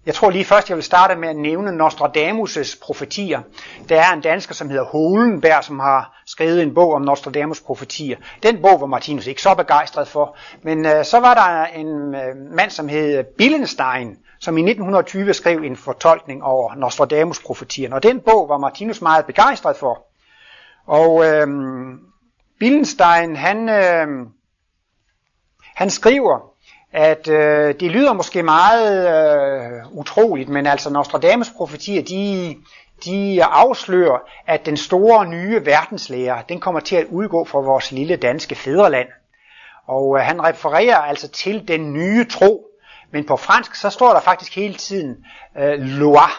Jeg 0.05 0.15
tror 0.15 0.29
lige 0.29 0.45
først, 0.45 0.69
jeg 0.69 0.75
vil 0.75 0.83
starte 0.83 1.15
med 1.15 1.29
at 1.29 1.35
nævne 1.35 1.85
Nostradamus' 1.85 2.79
profetier. 2.81 3.41
Der 3.89 4.01
er 4.01 4.13
en 4.13 4.21
dansker, 4.21 4.53
som 4.53 4.69
hedder 4.69 4.83
Holenberg, 4.83 5.63
som 5.63 5.79
har 5.79 6.21
skrevet 6.25 6.61
en 6.61 6.73
bog 6.73 6.93
om 6.93 7.09
Nostradamus' 7.09 7.65
profetier. 7.65 8.17
Den 8.43 8.61
bog 8.61 8.81
var 8.81 8.87
Martinus 8.87 9.27
ikke 9.27 9.41
så 9.41 9.55
begejstret 9.55 10.07
for. 10.07 10.37
Men 10.63 10.85
øh, 10.85 11.05
så 11.05 11.19
var 11.19 11.33
der 11.33 11.65
en 11.79 12.15
øh, 12.15 12.55
mand, 12.55 12.71
som 12.71 12.89
hed 12.89 13.23
Billenstein, 13.37 14.17
som 14.39 14.57
i 14.57 14.61
1920 14.61 15.33
skrev 15.33 15.57
en 15.63 15.75
fortolkning 15.75 16.43
over 16.43 16.71
Nostradamus' 16.71 17.45
profetier. 17.45 17.93
Og 17.93 18.03
den 18.03 18.19
bog 18.19 18.49
var 18.49 18.57
Martinus 18.57 19.01
meget 19.01 19.25
begejstret 19.25 19.75
for. 19.75 20.05
Og 20.87 21.25
øh, 21.25 21.47
Billenstein, 22.59 23.35
han, 23.35 23.69
øh, 23.69 24.07
han 25.75 25.89
skriver, 25.89 26.50
at 26.93 27.27
øh, 27.27 27.75
det 27.79 27.91
lyder 27.91 28.13
måske 28.13 28.43
meget 28.43 29.07
øh, 29.07 29.97
utroligt, 29.97 30.49
men 30.49 30.67
altså 30.67 30.89
Nostradamus 30.89 31.49
profetier, 31.49 32.01
de, 32.01 32.55
de 33.05 33.43
afslører, 33.43 34.19
at 34.47 34.65
den 34.65 34.77
store 34.77 35.25
nye 35.25 35.65
verdenslærer, 35.65 36.41
den 36.41 36.59
kommer 36.59 36.79
til 36.79 36.95
at 36.95 37.05
udgå 37.05 37.45
fra 37.45 37.59
vores 37.59 37.91
lille 37.91 38.15
danske 38.15 38.55
fædreland. 38.55 39.07
Og 39.87 40.17
øh, 40.17 40.23
han 40.23 40.43
refererer 40.43 40.97
altså 40.97 41.27
til 41.27 41.67
den 41.67 41.93
nye 41.93 42.25
tro, 42.25 42.67
men 43.11 43.25
på 43.25 43.37
fransk 43.37 43.75
så 43.75 43.89
står 43.89 44.13
der 44.13 44.19
faktisk 44.19 44.55
hele 44.55 44.73
tiden 44.73 45.15
øh, 45.57 45.79
loi, 45.79 46.31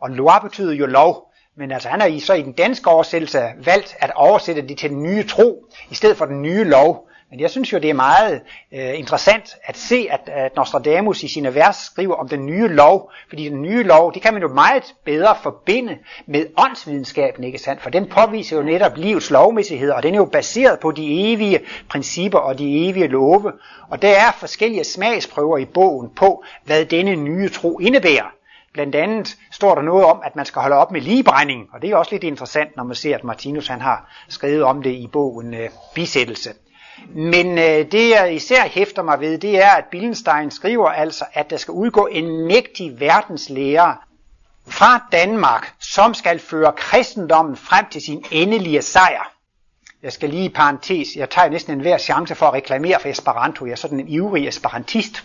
og 0.00 0.10
loi 0.10 0.40
betyder 0.42 0.72
jo 0.72 0.86
lov, 0.86 1.32
men 1.56 1.72
altså 1.72 1.88
han 1.88 2.00
har 2.00 2.08
i, 2.08 2.20
så 2.20 2.34
i 2.34 2.42
den 2.42 2.52
danske 2.52 2.90
oversættelse 2.90 3.42
valgt 3.64 3.96
at 4.00 4.12
oversætte 4.14 4.68
det 4.68 4.78
til 4.78 4.90
den 4.90 5.02
nye 5.02 5.26
tro, 5.26 5.64
i 5.90 5.94
stedet 5.94 6.16
for 6.16 6.24
den 6.24 6.42
nye 6.42 6.64
lov. 6.64 7.05
Men 7.30 7.40
jeg 7.40 7.50
synes 7.50 7.72
jo, 7.72 7.78
det 7.78 7.90
er 7.90 7.94
meget 7.94 8.42
øh, 8.72 8.98
interessant 8.98 9.56
at 9.64 9.76
se, 9.76 10.08
at, 10.10 10.20
at 10.26 10.56
Nostradamus 10.56 11.22
i 11.22 11.28
sine 11.28 11.54
vers 11.54 11.76
skriver 11.76 12.14
om 12.14 12.28
den 12.28 12.46
nye 12.46 12.68
lov, 12.68 13.12
fordi 13.28 13.48
den 13.48 13.62
nye 13.62 13.82
lov, 13.82 14.14
det 14.14 14.22
kan 14.22 14.32
man 14.32 14.42
jo 14.42 14.48
meget 14.48 14.94
bedre 15.04 15.36
forbinde 15.42 15.98
med 16.26 16.46
åndsvidenskaben, 16.58 17.44
ikke 17.44 17.58
sandt? 17.58 17.82
For 17.82 17.90
den 17.90 18.08
påviser 18.08 18.56
jo 18.56 18.62
netop 18.62 18.96
livets 18.96 19.30
lovmæssighed, 19.30 19.90
og 19.90 20.02
den 20.02 20.14
er 20.14 20.18
jo 20.18 20.24
baseret 20.24 20.80
på 20.80 20.90
de 20.90 21.32
evige 21.32 21.60
principper 21.88 22.38
og 22.38 22.58
de 22.58 22.88
evige 22.88 23.06
love. 23.06 23.52
Og 23.90 24.02
der 24.02 24.08
er 24.08 24.32
forskellige 24.32 24.84
smagsprøver 24.84 25.58
i 25.58 25.64
bogen 25.64 26.10
på, 26.16 26.44
hvad 26.64 26.84
denne 26.84 27.16
nye 27.16 27.48
tro 27.48 27.78
indebærer. 27.78 28.32
Blandt 28.72 28.94
andet 28.94 29.36
står 29.52 29.74
der 29.74 29.82
noget 29.82 30.04
om, 30.04 30.20
at 30.24 30.36
man 30.36 30.46
skal 30.46 30.62
holde 30.62 30.76
op 30.76 30.92
med 30.92 31.00
ligebrænding, 31.00 31.68
og 31.72 31.82
det 31.82 31.90
er 31.90 31.96
også 31.96 32.12
lidt 32.12 32.24
interessant, 32.24 32.76
når 32.76 32.84
man 32.84 32.96
ser, 32.96 33.14
at 33.14 33.24
Martinus 33.24 33.68
han 33.68 33.80
har 33.80 34.10
skrevet 34.28 34.62
om 34.62 34.82
det 34.82 34.90
i 34.90 35.06
bogen 35.12 35.54
øh, 35.54 35.70
Bisættelse. 35.94 36.50
Men 37.14 37.58
øh, 37.58 37.92
det 37.92 38.10
jeg 38.10 38.34
især 38.34 38.62
hæfter 38.68 39.02
mig 39.02 39.20
ved, 39.20 39.38
det 39.38 39.64
er, 39.64 39.70
at 39.70 39.84
Billenstein 39.90 40.50
skriver 40.50 40.88
altså, 40.88 41.24
at 41.32 41.50
der 41.50 41.56
skal 41.56 41.72
udgå 41.72 42.06
en 42.06 42.46
mægtig 42.46 43.00
verdenslærer 43.00 43.94
fra 44.68 45.04
Danmark, 45.12 45.74
som 45.80 46.14
skal 46.14 46.38
føre 46.38 46.72
kristendommen 46.72 47.56
frem 47.56 47.86
til 47.90 48.02
sin 48.02 48.24
endelige 48.30 48.82
sejr. 48.82 49.32
Jeg 50.02 50.12
skal 50.12 50.30
lige 50.30 50.44
i 50.44 50.48
parentes, 50.48 51.08
jeg 51.16 51.30
tager 51.30 51.48
næsten 51.48 51.72
enhver 51.72 51.98
chance 51.98 52.34
for 52.34 52.46
at 52.46 52.52
reklamere 52.52 53.00
for 53.00 53.08
Esperanto. 53.08 53.66
Jeg 53.66 53.72
er 53.72 53.76
sådan 53.76 54.00
en 54.00 54.08
ivrig 54.08 54.48
esperantist. 54.48 55.24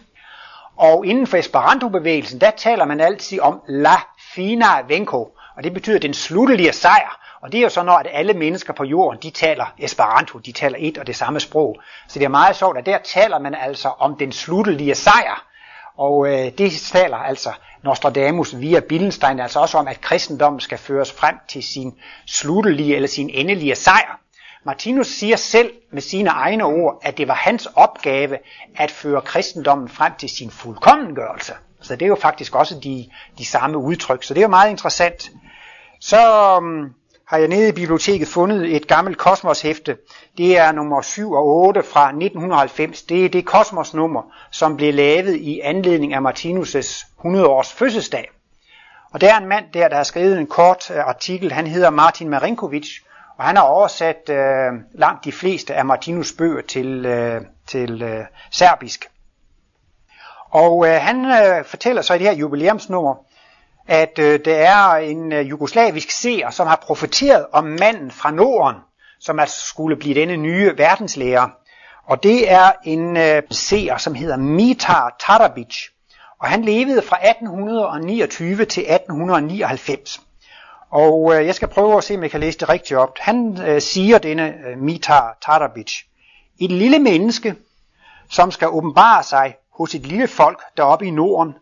Og 0.78 1.06
inden 1.06 1.28
for 1.28 1.38
Esperanto-bevægelsen, 1.38 2.42
der 2.42 2.52
taler 2.52 2.86
man 2.86 3.00
altid 3.00 3.40
om 3.40 3.62
la 3.68 3.96
fina 4.34 4.82
venko, 4.88 5.38
og 5.58 5.64
det 5.64 5.74
betyder 5.74 6.00
den 6.00 6.14
sluttelige 6.14 6.74
sejr. 6.74 7.21
Og 7.42 7.52
det 7.52 7.58
er 7.58 7.62
jo 7.62 7.70
så, 7.70 7.84
når 7.84 7.94
at 7.94 8.08
alle 8.12 8.34
mennesker 8.34 8.74
på 8.74 8.84
jorden, 8.84 9.20
de 9.24 9.30
taler 9.30 9.66
Esperanto, 9.80 10.40
de 10.40 10.52
taler 10.52 10.78
et 10.80 10.98
og 10.98 11.08
det 11.08 11.16
samme 11.16 11.40
sprog. 11.40 11.82
Så 12.08 12.20
det 12.20 12.26
er 12.26 12.30
meget 12.30 12.56
sjovt, 12.56 12.78
at 12.78 12.86
der 12.86 12.98
taler 12.98 13.40
man 13.40 13.56
altså 13.56 13.90
om 14.00 14.18
den 14.18 14.32
sluttelige 14.32 14.96
sejr. 14.96 15.46
Og 15.98 16.28
øh, 16.28 16.52
det 16.58 16.72
taler 16.72 17.18
altså 17.18 17.50
Nostradamus 17.84 18.60
via 18.60 18.80
Billenstein 18.80 19.40
altså 19.40 19.60
også 19.60 19.78
om, 19.78 19.88
at 19.88 20.02
kristendommen 20.02 20.60
skal 20.60 20.78
føres 20.78 21.12
frem 21.12 21.36
til 21.48 21.64
sin 21.64 21.94
sluttelige 22.28 22.96
eller 22.96 23.08
sin 23.08 23.30
endelige 23.30 23.76
sejr. 23.76 24.20
Martinus 24.66 25.08
siger 25.08 25.36
selv 25.36 25.72
med 25.92 26.02
sine 26.02 26.30
egne 26.30 26.64
ord, 26.64 27.00
at 27.02 27.18
det 27.18 27.28
var 27.28 27.34
hans 27.34 27.68
opgave 27.76 28.38
at 28.76 28.92
føre 28.92 29.22
kristendommen 29.22 29.90
frem 29.90 30.14
til 30.20 30.30
sin 30.30 30.52
fuldkommengørelse. 30.52 31.54
Så 31.82 31.96
det 31.96 32.02
er 32.02 32.08
jo 32.08 32.18
faktisk 32.22 32.56
også 32.56 32.80
de, 32.84 33.10
de 33.38 33.46
samme 33.46 33.78
udtryk, 33.78 34.24
så 34.24 34.34
det 34.34 34.40
er 34.40 34.46
jo 34.46 34.50
meget 34.50 34.70
interessant. 34.70 35.30
Så 36.00 36.58
um, 36.58 36.94
har 37.32 37.38
jeg 37.38 37.48
nede 37.48 37.70
i 37.70 37.72
biblioteket 37.72 38.28
fundet 38.28 38.76
et 38.76 38.88
gammelt 38.88 39.18
kosmoshæfte. 39.18 39.98
Det 40.38 40.58
er 40.58 40.72
nummer 40.72 41.02
7 41.02 41.32
og 41.32 41.46
8 41.46 41.84
fra 41.84 42.08
1990. 42.08 43.04
Det 43.04 43.26
er 43.26 43.30
det 43.30 43.46
kosmosnummer, 43.46 44.22
som 44.52 44.78
blev 44.78 44.94
lavet 44.94 45.36
i 45.36 45.60
anledning 45.60 46.14
af 46.14 46.20
Martinus' 46.20 47.08
100 47.20 47.48
års 47.48 47.74
fødselsdag. 47.74 48.30
Og 49.14 49.22
der 49.22 49.34
er 49.34 49.38
en 49.38 49.48
mand 49.48 49.66
der, 49.74 49.88
der 49.88 49.96
har 49.96 50.04
skrevet 50.04 50.38
en 50.38 50.48
kort 50.48 50.92
øh, 50.92 50.98
artikel. 50.98 51.52
Han 51.52 51.68
hedder 51.68 51.90
Martin 51.90 52.30
Marinkovic, 52.30 52.90
og 53.38 53.46
han 53.46 53.56
har 53.56 53.64
oversat 53.64 54.30
øh, 54.30 54.72
langt 54.94 55.26
de 55.26 55.32
fleste 55.32 55.74
af 55.74 55.86
Martinus 55.86 56.34
bøger 56.38 56.62
til, 56.62 57.06
øh, 57.06 57.42
til 57.68 58.02
øh, 58.02 58.26
serbisk. 58.52 59.10
Og 60.50 60.88
øh, 60.88 61.02
han 61.02 61.26
øh, 61.26 61.66
fortæller 61.66 62.02
så 62.02 62.14
i 62.14 62.18
det 62.18 62.28
her 62.28 62.36
jubilæumsnummer, 62.36 63.16
at 63.88 64.20
øh, 64.20 64.40
der 64.46 64.56
er 64.56 64.96
en 64.96 65.34
øh, 65.34 65.50
jugoslavisk 65.50 66.12
seer, 66.12 66.50
som 66.50 66.68
har 66.68 66.76
profeteret 66.76 67.46
om 67.52 67.64
manden 67.64 68.12
fra 68.12 68.32
Norden, 68.32 68.76
som 69.20 69.40
altså 69.40 69.66
skulle 69.68 69.96
blive 69.96 70.16
denne 70.16 70.38
nye 70.38 70.78
verdenslærer. 70.78 71.50
Og 72.06 72.24
det 72.24 72.52
er 72.52 72.72
en 72.84 73.18
øh, 73.18 73.44
seer, 73.52 73.98
som 73.98 74.16
hedder 74.16 74.38
Mitar 74.38 75.16
Tarabic. 75.20 75.76
Og 76.40 76.48
han 76.48 76.62
levede 76.62 77.02
fra 77.02 77.18
1829 77.30 78.66
til 78.66 78.84
1899. 78.84 80.22
Og 80.92 81.36
øh, 81.36 81.46
jeg 81.46 81.56
skal 81.56 81.68
prøve 81.68 81.98
at 81.98 82.04
se, 82.04 82.16
om 82.16 82.24
jeg 82.24 82.32
kan 82.32 82.40
læse 82.40 82.60
det 82.60 82.70
rigtigt 82.70 83.00
op. 83.00 83.18
Han 83.20 83.62
øh, 83.68 83.82
siger 83.82 84.18
denne 84.18 84.54
øh, 84.68 84.78
Mitar 84.78 85.38
Tarabic. 85.46 85.92
Et 86.60 86.72
lille 86.72 87.00
menneske, 87.00 87.56
som 88.30 88.52
skal 88.52 88.68
åbenbare 88.68 89.24
sig 89.24 89.56
hos 89.74 89.96
et 89.96 90.02
lille 90.02 90.28
folk 90.28 90.62
deroppe 90.78 91.06
i 91.06 91.10
Norden, 91.10 91.54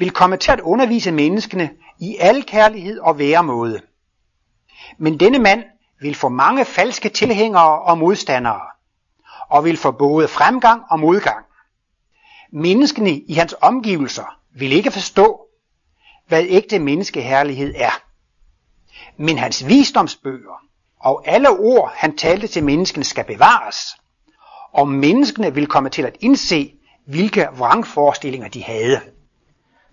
vil 0.00 0.10
komme 0.10 0.36
til 0.36 0.52
at 0.52 0.60
undervise 0.60 1.12
menneskene 1.12 1.70
i 1.98 2.16
al 2.20 2.44
kærlighed 2.44 2.98
og 2.98 3.18
væremåde. 3.18 3.80
Men 4.98 5.20
denne 5.20 5.38
mand 5.38 5.64
vil 6.00 6.14
få 6.14 6.28
mange 6.28 6.64
falske 6.64 7.08
tilhængere 7.08 7.82
og 7.82 7.98
modstandere, 7.98 8.60
og 9.48 9.64
vil 9.64 9.76
få 9.76 9.90
både 9.90 10.28
fremgang 10.28 10.82
og 10.90 11.00
modgang. 11.00 11.46
Menneskene 12.52 13.10
i 13.10 13.32
hans 13.34 13.54
omgivelser 13.60 14.38
vil 14.54 14.72
ikke 14.72 14.90
forstå, 14.90 15.40
hvad 16.28 16.44
ægte 16.48 16.78
menneskeherlighed 16.78 17.74
er. 17.76 18.02
Men 19.16 19.38
hans 19.38 19.66
visdomsbøger 19.66 20.64
og 21.00 21.22
alle 21.26 21.50
ord, 21.50 21.92
han 21.96 22.16
talte 22.16 22.46
til 22.46 22.64
menneskene, 22.64 23.04
skal 23.04 23.24
bevares. 23.24 23.76
Og 24.72 24.88
menneskene 24.88 25.54
vil 25.54 25.66
komme 25.66 25.88
til 25.88 26.02
at 26.02 26.16
indse, 26.20 26.72
hvilke 27.06 27.48
vrangforestillinger 27.56 28.48
de 28.48 28.64
havde. 28.64 29.00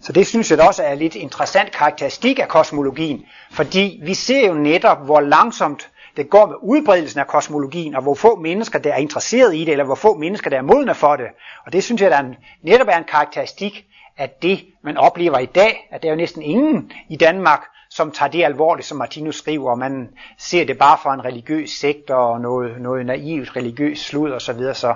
Så 0.02 0.14
det 0.14 0.28
synes 0.28 0.52
jeg 0.52 0.68
også 0.68 0.84
er 0.84 0.96
lidt 0.96 1.16
interessant 1.16 1.72
karakteristik 1.72 2.40
af 2.40 2.48
kosmologien, 2.48 3.26
fordi 3.52 4.00
vi 4.04 4.14
ser 4.14 4.48
jo 4.48 4.54
netop, 4.54 5.06
hvor 5.06 5.22
langsomt 5.22 5.90
det 6.18 6.30
går 6.30 6.46
med 6.46 6.56
udbredelsen 6.62 7.20
af 7.20 7.28
kosmologien, 7.28 7.96
og 7.96 8.02
hvor 8.02 8.16
få 8.16 8.36
mennesker, 8.36 8.80
der 8.80 8.94
er 8.94 8.98
interesseret 8.98 9.56
i 9.56 9.60
det, 9.60 9.72
eller 9.72 9.86
hvor 9.86 9.96
få 9.96 10.18
mennesker, 10.18 10.50
der 10.50 10.58
er 10.58 10.62
modne 10.62 10.96
for 10.96 11.16
det. 11.16 11.26
Og 11.66 11.74
det 11.74 11.84
synes 11.84 12.02
jeg, 12.02 12.12
der 12.12 12.18
er 12.18 12.24
en, 12.24 12.36
netop 12.64 12.88
er 12.88 12.98
en 12.98 13.04
karakteristik 13.04 13.86
af 14.18 14.30
det, 14.42 14.66
man 14.84 14.98
oplever 14.98 15.40
i 15.40 15.46
dag, 15.46 15.88
at 15.92 16.02
der 16.02 16.08
er 16.08 16.12
jo 16.12 16.18
næsten 16.18 16.42
ingen 16.42 16.92
i 17.10 17.16
Danmark, 17.16 17.62
som 17.90 18.12
tager 18.12 18.32
det 18.32 18.44
alvorligt, 18.44 18.88
som 18.88 18.98
Martinus 18.98 19.36
skriver, 19.36 19.72
og 19.72 19.78
man 19.78 20.10
ser 20.38 20.66
det 20.66 20.78
bare 20.78 20.98
for 21.04 21.10
en 21.10 21.26
religiøs 21.26 21.70
sektor 21.70 22.16
og 22.16 22.42
noget, 22.42 22.82
noget 22.82 23.06
naivt 23.06 23.56
religiøst 23.56 24.06
slud 24.06 24.32
og 24.32 24.42
så 24.42 24.54
videre. 24.54 24.76
Så 24.76 24.94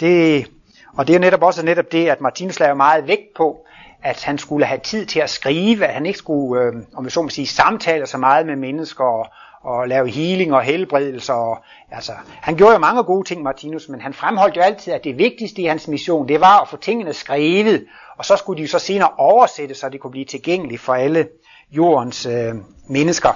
det, 0.00 0.46
og 0.96 1.06
det 1.06 1.14
er 1.14 1.18
netop 1.18 1.42
også 1.42 1.64
netop 1.64 1.92
det, 1.92 2.08
at 2.08 2.20
Martinus 2.20 2.60
laver 2.60 2.74
meget 2.74 3.06
vægt 3.06 3.34
på, 3.36 3.66
at 4.06 4.24
han 4.24 4.38
skulle 4.38 4.66
have 4.66 4.80
tid 4.80 5.06
til 5.06 5.20
at 5.20 5.30
skrive, 5.30 5.86
at 5.86 5.94
han 5.94 6.06
ikke 6.06 6.18
skulle, 6.18 6.62
øh, 6.62 6.72
om 6.94 7.04
vi 7.04 7.10
så 7.10 7.22
må 7.22 7.28
sige, 7.28 7.46
samtale 7.46 8.06
så 8.06 8.18
meget 8.18 8.46
med 8.46 8.56
mennesker 8.56 9.04
og, 9.04 9.26
og 9.62 9.88
lave 9.88 10.10
healing 10.10 10.54
og 10.54 10.62
helbredelse. 10.62 11.32
Og, 11.32 11.58
altså, 11.90 12.12
han 12.26 12.56
gjorde 12.56 12.72
jo 12.72 12.78
mange 12.78 13.04
gode 13.04 13.28
ting, 13.28 13.42
Martinus, 13.42 13.88
men 13.88 14.00
han 14.00 14.14
fremholdt 14.14 14.56
jo 14.56 14.60
altid, 14.60 14.92
at 14.92 15.04
det 15.04 15.18
vigtigste 15.18 15.62
i 15.62 15.64
hans 15.66 15.88
mission, 15.88 16.28
det 16.28 16.40
var 16.40 16.60
at 16.60 16.68
få 16.68 16.76
tingene 16.76 17.12
skrevet, 17.12 17.86
og 18.18 18.24
så 18.24 18.36
skulle 18.36 18.58
de 18.58 18.62
jo 18.62 18.68
så 18.68 18.78
senere 18.78 19.10
oversætte, 19.18 19.74
så 19.74 19.88
det 19.88 20.00
kunne 20.00 20.10
blive 20.10 20.24
tilgængeligt 20.24 20.80
for 20.80 20.94
alle 20.94 21.28
jordens 21.70 22.26
øh, 22.26 22.54
mennesker. 22.88 23.32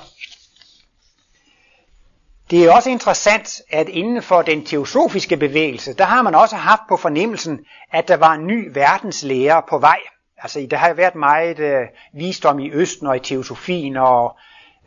Det 2.50 2.64
er 2.64 2.72
også 2.72 2.90
interessant, 2.90 3.62
at 3.70 3.88
inden 3.88 4.22
for 4.22 4.42
den 4.42 4.64
teosofiske 4.64 5.36
bevægelse, 5.36 5.92
der 5.94 6.04
har 6.04 6.22
man 6.22 6.34
også 6.34 6.56
haft 6.56 6.82
på 6.88 6.96
fornemmelsen, 6.96 7.60
at 7.92 8.08
der 8.08 8.16
var 8.16 8.32
en 8.32 8.46
ny 8.46 8.70
verdenslærer 8.74 9.60
på 9.68 9.78
vej. 9.78 9.98
Altså, 10.42 10.66
der 10.70 10.76
har 10.76 10.92
været 10.92 11.14
meget 11.14 11.58
øh, 11.58 11.86
visdom 12.12 12.58
i 12.58 12.70
Østen 12.70 13.06
og 13.06 13.16
i 13.16 13.20
teosofien, 13.20 13.96
og 13.96 14.36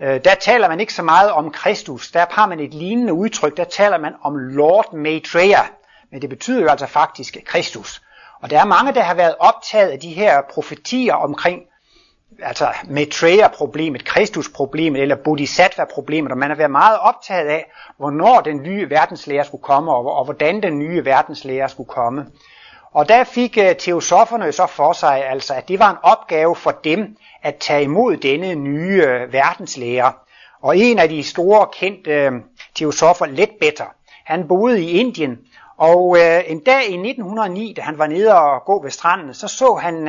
øh, 0.02 0.24
der 0.24 0.36
taler 0.36 0.70
man 0.70 0.80
ikke 0.80 0.94
så 0.94 1.04
meget 1.04 1.32
om 1.32 1.52
Kristus. 1.52 2.12
Der 2.12 2.26
har 2.30 2.48
man 2.48 2.60
et 2.60 2.74
lignende 2.74 3.14
udtryk, 3.14 3.58
der 3.58 3.64
taler 3.64 3.98
man 3.98 4.14
om 4.22 4.38
Lord 4.38 4.94
Maitreya, 4.94 5.62
men 6.12 6.22
det 6.22 6.30
betyder 6.30 6.62
jo 6.62 6.68
altså 6.68 6.88
faktisk 6.88 7.38
Kristus. 7.46 8.02
Og 8.42 8.50
der 8.50 8.60
er 8.60 8.66
mange, 8.66 8.94
der 8.94 9.02
har 9.02 9.16
været 9.16 9.36
optaget 9.40 9.90
af 9.90 10.00
de 10.00 10.14
her 10.14 10.42
profetier 10.42 11.14
omkring 11.14 11.62
altså 12.42 12.68
Maitreya-problemet, 12.90 14.06
Kristus-problemet 14.06 15.02
eller 15.02 15.16
Bodhisattva-problemet, 15.16 16.32
og 16.32 16.38
man 16.38 16.50
har 16.50 16.58
været 16.58 16.72
meget 16.72 17.00
optaget 17.00 17.48
af, 17.48 17.72
hvornår 17.98 18.42
den 18.42 18.64
nye 18.64 18.90
verdenslærer 18.90 19.44
skulle 19.44 19.64
komme, 19.64 19.92
og, 19.92 20.12
og 20.12 20.24
hvordan 20.24 20.64
den 20.64 20.80
nye 20.80 21.06
verdenslærer 21.06 21.68
skulle 21.68 21.90
komme. 21.90 22.26
Og 22.94 23.10
der 23.10 23.24
fik 23.24 23.54
teosofferne 23.54 23.74
teosoferne 23.80 24.52
så 24.52 24.68
for 24.68 24.94
sig, 24.94 25.30
altså, 25.30 25.54
at 25.54 25.68
det 25.68 25.80
var 25.80 25.90
en 25.92 25.98
opgave 26.04 26.56
for 26.56 26.72
dem 26.72 27.18
at 27.44 27.56
tage 27.56 27.84
imod 27.84 28.18
denne 28.18 28.56
nye 28.56 29.04
uh, 29.04 29.34
verdenslærer. 29.34 30.12
Og 30.62 30.78
en 30.78 31.00
af 31.00 31.10
de 31.10 31.24
store 31.24 31.68
kendte 31.74 32.28
uh, 32.28 32.34
teosofer, 32.76 33.26
Ledbetter, 33.26 33.86
han 34.26 34.48
boede 34.48 34.84
i 34.84 34.90
Indien, 34.90 35.38
og 35.78 36.18
en 36.48 36.60
dag 36.60 36.82
i 36.82 36.94
1909, 36.94 37.74
da 37.78 37.82
han 37.82 37.98
var 37.98 38.08
nede 38.08 38.36
og 38.36 38.66
gå 38.66 38.84
ved 38.84 38.92
stranden, 38.92 39.34
så 39.34 39.48
så 39.48 39.76
han 39.76 40.08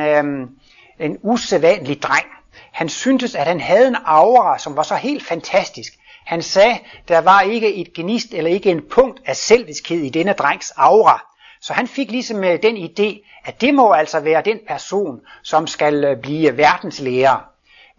en 0.99 1.17
usædvanlig 1.21 2.01
dreng. 2.01 2.25
Han 2.71 2.89
syntes, 2.89 3.35
at 3.35 3.47
han 3.47 3.59
havde 3.59 3.87
en 3.87 3.95
aura, 4.05 4.59
som 4.59 4.75
var 4.75 4.83
så 4.83 4.95
helt 4.95 5.27
fantastisk. 5.27 5.93
Han 6.25 6.41
sagde, 6.41 6.79
der 7.07 7.21
var 7.21 7.41
ikke 7.41 7.75
et 7.75 7.93
genist 7.93 8.33
eller 8.33 8.51
ikke 8.51 8.71
en 8.71 8.81
punkt 8.91 9.21
af 9.25 9.35
selviskhed 9.35 9.97
i 9.97 10.09
denne 10.09 10.33
drengs 10.33 10.73
aura. 10.77 11.34
Så 11.65 11.73
han 11.73 11.87
fik 11.87 12.11
ligesom 12.11 12.43
øh, 12.43 12.59
den 12.63 12.77
idé, 12.77 13.29
at 13.45 13.61
det 13.61 13.73
må 13.73 13.91
altså 13.91 14.19
være 14.19 14.41
den 14.45 14.59
person, 14.67 15.19
som 15.43 15.67
skal 15.67 16.01
blive 16.01 16.17
blive 16.21 16.57
verdenslærer. 16.57 17.45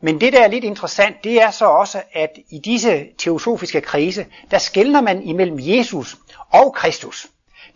Men 0.01 0.21
det, 0.21 0.33
der 0.33 0.45
er 0.45 0.49
lidt 0.49 0.65
interessant, 0.65 1.25
det 1.25 1.43
er 1.43 1.51
så 1.51 1.65
også, 1.65 2.03
at 2.13 2.31
i 2.51 2.59
disse 2.59 3.07
teosofiske 3.19 3.81
krise, 3.81 4.27
der 4.51 4.59
skældner 4.59 5.01
man 5.01 5.23
imellem 5.23 5.57
Jesus 5.61 6.17
og 6.51 6.75
Kristus. 6.75 7.27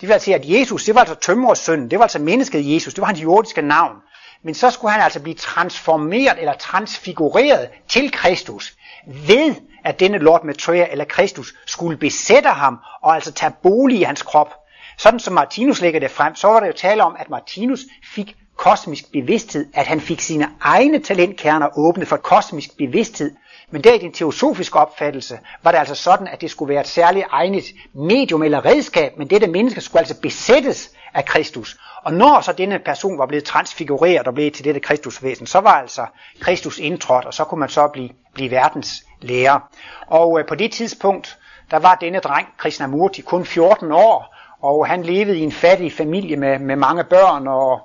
Det 0.00 0.08
vil 0.08 0.12
altså 0.12 0.24
sige, 0.24 0.34
at 0.34 0.44
Jesus, 0.44 0.84
det 0.84 0.94
var 0.94 1.00
altså 1.00 1.14
tømmersønnen, 1.14 1.90
det 1.90 1.98
var 1.98 2.04
altså 2.04 2.18
mennesket 2.18 2.74
Jesus, 2.74 2.94
det 2.94 3.00
var 3.00 3.06
hans 3.06 3.22
jordiske 3.22 3.62
navn. 3.62 3.96
Men 4.42 4.54
så 4.54 4.70
skulle 4.70 4.92
han 4.92 5.02
altså 5.02 5.20
blive 5.20 5.36
transformeret 5.36 6.38
eller 6.38 6.54
transfigureret 6.54 7.68
til 7.88 8.12
Kristus 8.12 8.74
ved 9.06 9.54
at 9.84 10.00
denne 10.00 10.18
Lord 10.18 10.44
Maitreya 10.44 10.86
eller 10.90 11.04
Kristus 11.04 11.54
skulle 11.66 11.96
besætte 11.96 12.48
ham 12.48 12.78
og 13.02 13.14
altså 13.14 13.32
tage 13.32 13.52
bolig 13.62 14.00
i 14.00 14.02
hans 14.02 14.22
krop. 14.22 14.59
Sådan 15.02 15.20
som 15.20 15.34
Martinus 15.34 15.80
lægger 15.80 16.00
det 16.00 16.10
frem, 16.10 16.34
så 16.34 16.48
var 16.48 16.60
det 16.60 16.66
jo 16.66 16.72
tale 16.72 17.04
om, 17.04 17.16
at 17.18 17.30
Martinus 17.30 17.80
fik 18.14 18.36
kosmisk 18.56 19.12
bevidsthed, 19.12 19.66
at 19.74 19.86
han 19.86 20.00
fik 20.00 20.20
sine 20.20 20.48
egne 20.60 20.98
talentkerner 20.98 21.78
åbnet 21.78 22.08
for 22.08 22.16
kosmisk 22.16 22.76
bevidsthed. 22.78 23.32
Men 23.70 23.84
der 23.84 23.92
i 23.92 23.98
den 23.98 24.12
teosofiske 24.12 24.78
opfattelse 24.78 25.38
var 25.62 25.70
det 25.70 25.78
altså 25.78 25.94
sådan, 25.94 26.28
at 26.28 26.40
det 26.40 26.50
skulle 26.50 26.72
være 26.72 26.80
et 26.80 26.88
særligt 26.88 27.26
egnet 27.30 27.64
medium 27.94 28.42
eller 28.42 28.64
redskab, 28.64 29.18
men 29.18 29.30
dette 29.30 29.46
menneske 29.46 29.80
skulle 29.80 30.00
altså 30.00 30.20
besættes 30.20 30.90
af 31.14 31.24
Kristus. 31.24 31.76
Og 32.04 32.14
når 32.14 32.40
så 32.40 32.52
denne 32.52 32.78
person 32.78 33.18
var 33.18 33.26
blevet 33.26 33.44
transfigureret 33.44 34.26
og 34.26 34.34
blev 34.34 34.50
til 34.50 34.64
dette 34.64 34.80
Kristusvæsen, 34.80 35.46
så 35.46 35.58
var 35.58 35.72
altså 35.72 36.06
Kristus 36.40 36.78
indtrådt, 36.78 37.24
og 37.24 37.34
så 37.34 37.44
kunne 37.44 37.60
man 37.60 37.68
så 37.68 37.88
blive, 37.88 38.10
blive 38.34 38.50
verdens 38.50 39.04
lærer. 39.20 39.60
Og 40.06 40.40
øh, 40.40 40.46
på 40.46 40.54
det 40.54 40.72
tidspunkt, 40.72 41.38
der 41.70 41.78
var 41.78 41.94
denne 41.94 42.18
dreng, 42.18 42.48
Krishnamurti, 42.58 43.22
kun 43.22 43.44
14 43.44 43.92
år, 43.92 44.36
og 44.62 44.86
han 44.86 45.02
levede 45.02 45.38
i 45.38 45.40
en 45.40 45.52
fattig 45.52 45.92
familie 45.92 46.36
med, 46.36 46.58
med 46.58 46.76
mange 46.76 47.04
børn, 47.04 47.48
og 47.48 47.80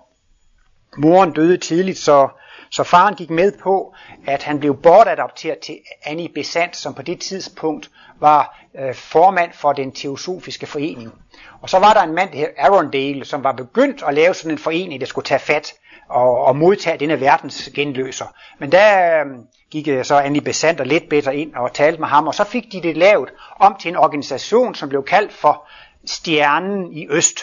moren 0.97 1.31
døde 1.31 1.57
tidligt, 1.57 1.97
så, 1.97 2.27
så 2.71 2.83
faren 2.83 3.15
gik 3.15 3.29
med 3.29 3.51
på, 3.51 3.95
at 4.27 4.43
han 4.43 4.59
blev 4.59 4.81
bortadopteret 4.81 5.59
til 5.59 5.79
Annie 6.03 6.29
Besant, 6.29 6.75
som 6.75 6.93
på 6.93 7.01
det 7.01 7.21
tidspunkt 7.21 7.89
var 8.19 8.59
øh, 8.79 8.95
formand 8.95 9.51
for 9.53 9.73
den 9.73 9.91
teosofiske 9.91 10.65
forening. 10.65 11.13
Og 11.61 11.69
så 11.69 11.79
var 11.79 11.93
der 11.93 12.01
en 12.01 12.15
mand, 12.15 12.31
der 12.31 12.37
hed 12.37 12.47
Arundale, 12.57 13.25
som 13.25 13.43
var 13.43 13.51
begyndt 13.51 14.03
at 14.07 14.13
lave 14.13 14.33
sådan 14.33 14.51
en 14.51 14.57
forening, 14.57 15.01
der 15.01 15.07
skulle 15.07 15.25
tage 15.25 15.39
fat 15.39 15.73
og, 16.09 16.45
og 16.45 16.55
modtage 16.55 16.97
denne 16.97 17.21
verdens 17.21 17.69
genløser. 17.75 18.25
Men 18.59 18.71
der 18.71 19.19
øh, 19.19 19.25
gik 19.71 19.87
øh, 19.87 20.05
så 20.05 20.15
Annie 20.15 20.41
Besant 20.41 20.79
og 20.79 20.85
lidt 20.85 21.09
bedre 21.09 21.35
ind 21.35 21.55
og 21.55 21.73
talte 21.73 21.99
med 21.99 22.07
ham, 22.07 22.27
og 22.27 22.35
så 22.35 22.43
fik 22.43 22.71
de 22.71 22.81
det 22.81 22.97
lavet 22.97 23.29
om 23.59 23.75
til 23.79 23.89
en 23.89 23.95
organisation, 23.95 24.75
som 24.75 24.89
blev 24.89 25.03
kaldt 25.03 25.33
for 25.33 25.67
Stjernen 26.07 26.93
i 26.93 27.07
Øst. 27.09 27.39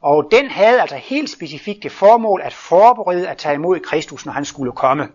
Og 0.00 0.28
den 0.30 0.50
havde 0.50 0.80
altså 0.80 0.96
helt 0.96 1.30
specifikt 1.30 1.82
det 1.82 1.92
formål 1.92 2.40
at 2.44 2.52
forberede 2.52 3.28
at 3.28 3.36
tage 3.36 3.54
imod 3.54 3.80
Kristus, 3.80 4.26
når 4.26 4.32
han 4.32 4.44
skulle 4.44 4.72
komme. 4.72 5.08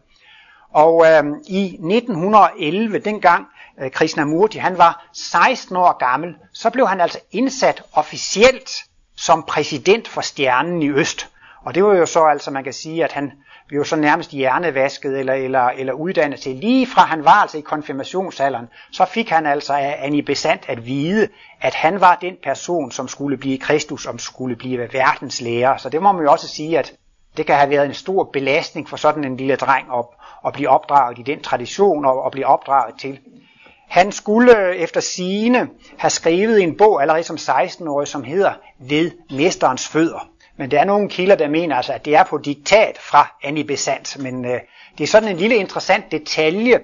Og 0.73 1.05
øh, 1.05 1.23
i 1.47 1.65
1911, 1.65 2.99
dengang 2.99 3.45
øh, 3.79 3.91
Krishnamurti 3.91 4.57
han 4.57 4.77
var 4.77 5.09
16 5.13 5.75
år 5.75 5.97
gammel, 5.97 6.35
så 6.53 6.69
blev 6.69 6.87
han 6.87 7.01
altså 7.01 7.19
indsat 7.31 7.83
officielt 7.93 8.69
som 9.15 9.43
præsident 9.43 10.07
for 10.07 10.21
Stjernen 10.21 10.81
i 10.81 10.89
Øst. 10.89 11.27
Og 11.65 11.75
det 11.75 11.83
var 11.83 11.95
jo 11.95 12.05
så 12.05 12.23
altså, 12.23 12.51
man 12.51 12.63
kan 12.63 12.73
sige, 12.73 13.03
at 13.03 13.11
han 13.11 13.31
blev 13.67 13.85
så 13.85 13.95
nærmest 13.95 14.31
hjernevasket 14.31 15.19
eller, 15.19 15.33
eller, 15.33 15.65
eller 15.65 15.93
uddannet 15.93 16.39
til. 16.39 16.55
Lige 16.55 16.87
fra 16.87 17.01
han 17.01 17.25
var 17.25 17.41
altså 17.41 17.57
i 17.57 17.61
konfirmationsalderen, 17.61 18.67
så 18.91 19.05
fik 19.05 19.29
han 19.29 19.45
altså 19.45 19.73
af 19.73 19.99
Annie 20.01 20.23
Besant 20.23 20.65
at 20.67 20.85
vide, 20.85 21.27
at 21.61 21.73
han 21.73 22.01
var 22.01 22.17
den 22.21 22.35
person, 22.43 22.91
som 22.91 23.07
skulle 23.07 23.37
blive 23.37 23.57
Kristus, 23.57 24.03
som 24.03 24.19
skulle 24.19 24.55
blive 24.55 24.93
verdens 24.93 25.41
lærer. 25.41 25.77
Så 25.77 25.89
det 25.89 26.01
må 26.01 26.11
man 26.11 26.23
jo 26.23 26.31
også 26.31 26.47
sige, 26.47 26.79
at 26.79 26.93
det 27.37 27.45
kan 27.45 27.55
have 27.55 27.69
været 27.69 27.85
en 27.85 27.93
stor 27.93 28.23
belastning 28.23 28.89
for 28.89 28.97
sådan 28.97 29.23
en 29.23 29.37
lille 29.37 29.55
dreng 29.55 29.87
at, 29.97 30.05
at 30.45 30.53
blive 30.53 30.69
opdraget 30.69 31.19
i 31.19 31.21
den 31.21 31.41
tradition 31.41 32.05
og 32.05 32.25
at 32.25 32.31
blive 32.31 32.45
opdraget 32.45 32.95
til. 32.99 33.19
Han 33.87 34.11
skulle 34.11 34.75
efter 34.75 35.01
sine 35.01 35.69
have 35.97 36.09
skrevet 36.09 36.63
en 36.63 36.77
bog 36.77 37.01
allerede 37.01 37.23
som 37.23 37.35
16-årig, 37.35 38.07
som 38.07 38.23
hedder 38.23 38.53
Ved 38.79 39.11
Mesterens 39.29 39.87
Fødder. 39.87 40.29
Men 40.57 40.71
der 40.71 40.79
er 40.79 40.85
nogle 40.85 41.09
kilder, 41.09 41.35
der 41.35 41.47
mener 41.47 41.75
altså, 41.75 41.93
at 41.93 42.05
det 42.05 42.15
er 42.15 42.23
på 42.23 42.37
diktat 42.37 42.97
fra 42.97 43.35
Annie 43.43 43.63
Besant. 43.63 44.17
Men 44.19 44.45
øh, 44.45 44.59
det 44.97 45.03
er 45.03 45.07
sådan 45.07 45.29
en 45.29 45.37
lille 45.37 45.55
interessant 45.55 46.11
detalje, 46.11 46.79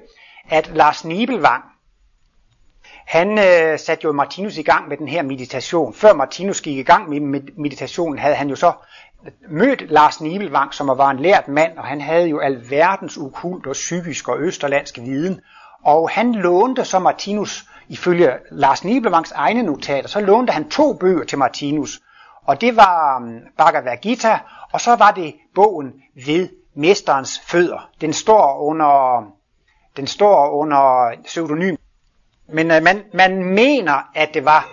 at 0.49 0.71
Lars 0.73 1.05
Nibelvang, 1.05 1.63
han 3.05 3.39
øh, 3.39 3.79
satte 3.79 4.03
jo 4.03 4.11
Martinus 4.11 4.57
i 4.57 4.63
gang 4.63 4.87
med 4.87 4.97
den 4.97 5.07
her 5.07 5.23
meditation. 5.23 5.93
Før 5.93 6.13
Martinus 6.13 6.61
gik 6.61 6.77
i 6.77 6.83
gang 6.83 7.09
med 7.09 7.41
meditationen, 7.57 8.19
havde 8.19 8.35
han 8.35 8.49
jo 8.49 8.55
så 8.55 8.73
mødt 9.49 9.91
Lars 9.91 10.21
Nibelvang, 10.21 10.73
som 10.73 10.87
var 10.87 11.09
en 11.09 11.19
lært 11.19 11.47
mand, 11.47 11.77
og 11.77 11.83
han 11.83 12.01
havde 12.01 12.27
jo 12.27 12.39
alverdens 12.39 13.17
ukult 13.17 13.67
og 13.67 13.73
psykisk 13.73 14.27
og 14.27 14.39
østerlandsk 14.39 14.97
viden. 14.97 15.41
Og 15.83 16.09
han 16.09 16.31
lånte 16.35 16.85
så 16.85 16.99
Martinus, 16.99 17.65
ifølge 17.89 18.31
Lars 18.51 18.83
Nibelvangs 18.83 19.31
egne 19.31 19.63
notater, 19.63 20.07
så 20.07 20.19
lånte 20.19 20.53
han 20.53 20.69
to 20.69 20.93
bøger 20.93 21.23
til 21.23 21.37
Martinus. 21.37 21.99
Og 22.45 22.61
det 22.61 22.75
var 22.75 23.17
um, 23.17 23.39
Bhagavad 23.57 23.97
Gita, 23.97 24.39
og 24.71 24.81
så 24.81 24.95
var 24.95 25.11
det 25.11 25.35
bogen 25.55 25.93
ved 26.25 26.49
mesterens 26.75 27.39
fødder. 27.39 27.89
Den 28.01 28.13
står 28.13 28.59
under, 28.59 29.23
den 29.97 30.07
står 30.07 30.49
under 30.49 31.11
pseudonym. 31.23 31.75
Men 32.47 32.71
øh, 32.71 32.83
man, 32.83 33.03
man 33.13 33.43
mener, 33.43 34.09
at 34.15 34.29
det 34.33 34.45
var 34.45 34.69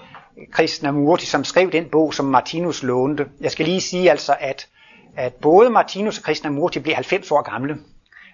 Krishnamurti, 0.53 1.27
som 1.27 1.45
skrev 1.45 1.73
den 1.73 1.89
bog, 1.93 2.15
som 2.15 2.27
Martinus 2.27 2.83
lånte. 2.83 3.27
Jeg 3.41 3.51
skal 3.51 3.67
lige 3.67 3.81
sige 3.81 4.11
altså, 4.11 4.37
at, 4.41 4.69
at 5.17 5.35
både 5.35 5.71
Martinus 5.71 6.19
og 6.19 6.25
Krishnamurti 6.25 6.79
blev 6.79 6.95
90 6.95 7.31
år 7.31 7.43
gamle. 7.43 7.79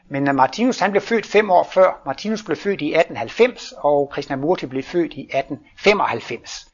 Men 0.09 0.29
øh, 0.29 0.35
Martinus 0.35 0.79
han 0.79 0.91
blev 0.91 1.03
født 1.03 1.27
fem 1.27 1.51
år 1.51 1.69
før. 1.73 2.03
Martinus 2.07 2.43
blev 2.45 2.57
født 2.57 2.81
i 2.81 2.95
1890, 2.95 3.73
og 3.77 4.11
Krishnamurti 4.13 4.67
blev 4.67 4.83
født 4.83 5.13
i 5.13 5.21
1895. 5.21 6.66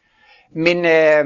Men 0.54 0.84
øh, 0.84 1.24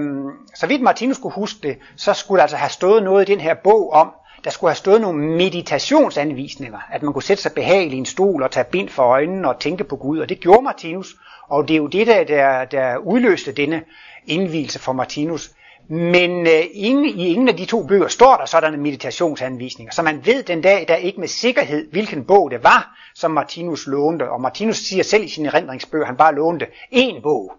så 0.54 0.66
vidt 0.66 0.82
Martinus 0.82 1.16
skulle 1.16 1.34
huske 1.34 1.58
det, 1.62 1.78
så 1.96 2.14
skulle 2.14 2.38
der 2.38 2.42
altså 2.42 2.56
have 2.56 2.70
stået 2.70 3.02
noget 3.02 3.28
i 3.28 3.32
den 3.32 3.40
her 3.40 3.54
bog 3.54 3.92
om, 3.92 4.12
der 4.44 4.50
skulle 4.50 4.70
have 4.70 4.76
stået 4.76 5.00
nogle 5.00 5.18
meditationsanvisninger, 5.18 6.78
at 6.92 7.02
man 7.02 7.12
kunne 7.12 7.22
sætte 7.22 7.42
sig 7.42 7.52
behageligt 7.52 7.94
i 7.94 7.98
en 7.98 8.06
stol 8.06 8.42
og 8.42 8.50
tage 8.50 8.64
bind 8.64 8.88
for 8.88 9.02
øjnene 9.02 9.48
og 9.48 9.60
tænke 9.60 9.84
på 9.84 9.96
Gud, 9.96 10.18
og 10.18 10.28
det 10.28 10.40
gjorde 10.40 10.62
Martinus, 10.62 11.16
og 11.48 11.68
det 11.68 11.74
er 11.74 11.78
jo 11.78 11.86
det, 11.86 12.06
der, 12.06 12.24
der, 12.24 12.64
der 12.64 12.96
udløste 12.96 13.52
denne 13.52 13.82
indvielse 14.26 14.78
for 14.78 14.92
Martinus. 14.92 15.50
Men 15.88 16.46
øh, 16.46 16.64
ingen, 16.72 17.04
i 17.04 17.28
ingen 17.28 17.48
af 17.48 17.56
de 17.56 17.64
to 17.64 17.86
bøger 17.86 18.08
står 18.08 18.36
der 18.36 18.46
sådanne 18.46 18.76
meditationsanvisninger, 18.76 19.92
så 19.92 20.02
man 20.02 20.26
ved 20.26 20.42
den 20.42 20.60
dag 20.60 20.84
der 20.88 20.96
ikke 20.96 21.20
med 21.20 21.28
sikkerhed, 21.28 21.90
hvilken 21.90 22.24
bog 22.24 22.50
det 22.50 22.64
var, 22.64 22.96
som 23.14 23.30
Martinus 23.30 23.86
lånte. 23.86 24.30
Og 24.30 24.40
Martinus 24.40 24.76
siger 24.76 25.02
selv 25.02 25.24
i 25.24 25.28
sine 25.28 25.48
erindringsbøger, 25.48 26.06
han 26.06 26.16
bare 26.16 26.34
lånte 26.34 26.66
én 26.92 27.20
bog. 27.22 27.52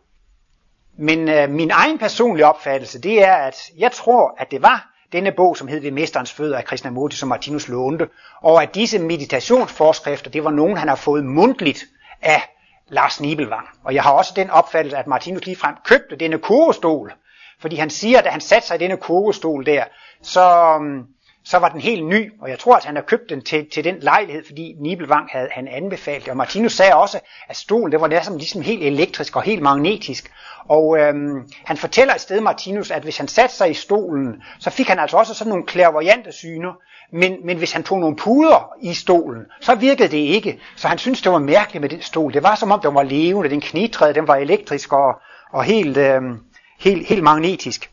Men 0.98 1.30
øh, 1.30 1.50
min 1.50 1.72
egen 1.72 1.98
personlige 1.98 2.46
opfattelse, 2.46 3.02
det 3.02 3.24
er, 3.24 3.34
at 3.34 3.56
jeg 3.78 3.92
tror, 3.92 4.36
at 4.38 4.52
det 4.52 4.62
var 4.62 4.90
denne 5.12 5.32
bog, 5.32 5.58
som 5.58 5.68
hed 5.68 5.80
Ved 5.80 5.92
Mesterens 5.92 6.34
Fødder 6.34 6.58
af 6.58 6.66
Krishnamurti, 6.66 7.18
som 7.18 7.30
Martinus 7.30 7.68
lånte, 7.68 8.10
og 8.42 8.64
at 8.64 8.76
disse 8.76 9.00
meditationsforskrifter, 9.00 10.32
det 10.32 10.44
var 10.44 10.52
nogen, 10.52 10.78
han 10.78 10.88
har 10.88 10.96
fået 10.96 11.26
mundtligt 11.26 11.86
af 12.22 12.42
Lars 12.88 13.22
Nibelvang. 13.22 13.68
Og 13.84 13.94
jeg 13.94 14.04
har 14.04 14.12
også 14.12 14.34
den 14.36 14.50
opfattelse, 14.50 14.98
at 14.98 15.08
Martinus 15.08 15.46
ligefrem 15.46 15.76
købte 15.86 16.16
denne 16.16 16.38
kogestol, 16.40 17.14
fordi 17.60 17.76
han 17.76 17.90
siger, 17.90 18.18
at 18.18 18.26
da 18.26 18.30
han 18.30 18.42
satte 18.42 18.68
sig 18.68 18.76
i 18.76 18.80
denne 18.80 18.98
kogestol 18.98 19.66
der, 19.66 19.84
så, 20.22 20.76
øhm, 20.82 21.04
så 21.50 21.58
var 21.58 21.70
den 21.70 21.82
helt 21.82 22.06
ny, 22.06 22.32
og 22.42 22.50
jeg 22.50 22.60
tror, 22.60 22.76
at 22.76 22.86
han 22.86 22.96
har 22.96 23.02
købt 23.02 23.30
den 23.30 23.42
til, 23.42 23.70
til 23.70 23.84
den 23.84 23.96
lejlighed, 24.00 24.44
fordi 24.46 24.76
Nibelvang 24.80 25.30
havde 25.32 25.48
han 25.52 25.68
anbefalet 25.68 26.22
det. 26.22 26.32
Og 26.32 26.38
Martinus 26.38 26.74
sagde 26.74 26.96
også, 26.96 27.20
at 27.50 27.58
stolen 27.58 27.92
det 27.92 28.02
var 28.02 28.08
næsten 28.08 28.38
ligesom 28.38 28.62
helt 28.62 28.84
elektrisk 28.84 29.36
og 29.36 29.42
helt 29.42 29.62
magnetisk. 29.62 30.32
Og 30.70 31.00
øhm, 31.00 31.50
han 31.66 31.78
fortæller 31.78 32.14
et 32.14 32.22
sted, 32.22 32.42
Martinus, 32.42 32.92
at 32.92 33.04
hvis 33.04 33.18
han 33.18 33.28
satte 33.28 33.56
sig 33.56 33.70
i 33.70 33.74
stolen, 33.74 34.44
så 34.60 34.70
fik 34.70 34.88
han 34.88 35.00
altså 35.00 35.18
også 35.18 35.34
sådan 35.34 35.50
nogle 35.50 35.66
klærvoyante 35.66 36.32
syner, 36.32 36.74
men, 37.14 37.38
men 37.46 37.58
hvis 37.58 37.72
han 37.72 37.84
tog 37.84 38.00
nogle 38.00 38.16
puder 38.16 38.72
i 38.82 38.94
stolen, 38.94 39.42
så 39.62 39.76
virkede 39.76 40.08
det 40.08 40.18
ikke. 40.18 40.60
Så 40.76 40.88
han 40.88 40.98
syntes, 40.98 41.22
det 41.22 41.32
var 41.32 41.40
mærkeligt 41.40 41.82
med 41.82 41.90
den 41.90 42.02
stol. 42.02 42.34
Det 42.34 42.44
var 42.44 42.56
som 42.56 42.72
om, 42.72 42.80
den 42.80 42.96
var 42.96 43.04
levende, 43.04 43.50
den 43.50 43.62
knitræde, 43.62 44.14
den 44.14 44.28
var 44.28 44.36
elektrisk 44.36 44.94
og, 44.94 45.16
og 45.54 45.64
helt, 45.64 45.98
øhm, 45.98 46.40
helt, 46.80 47.08
helt 47.08 47.24
magnetisk. 47.24 47.92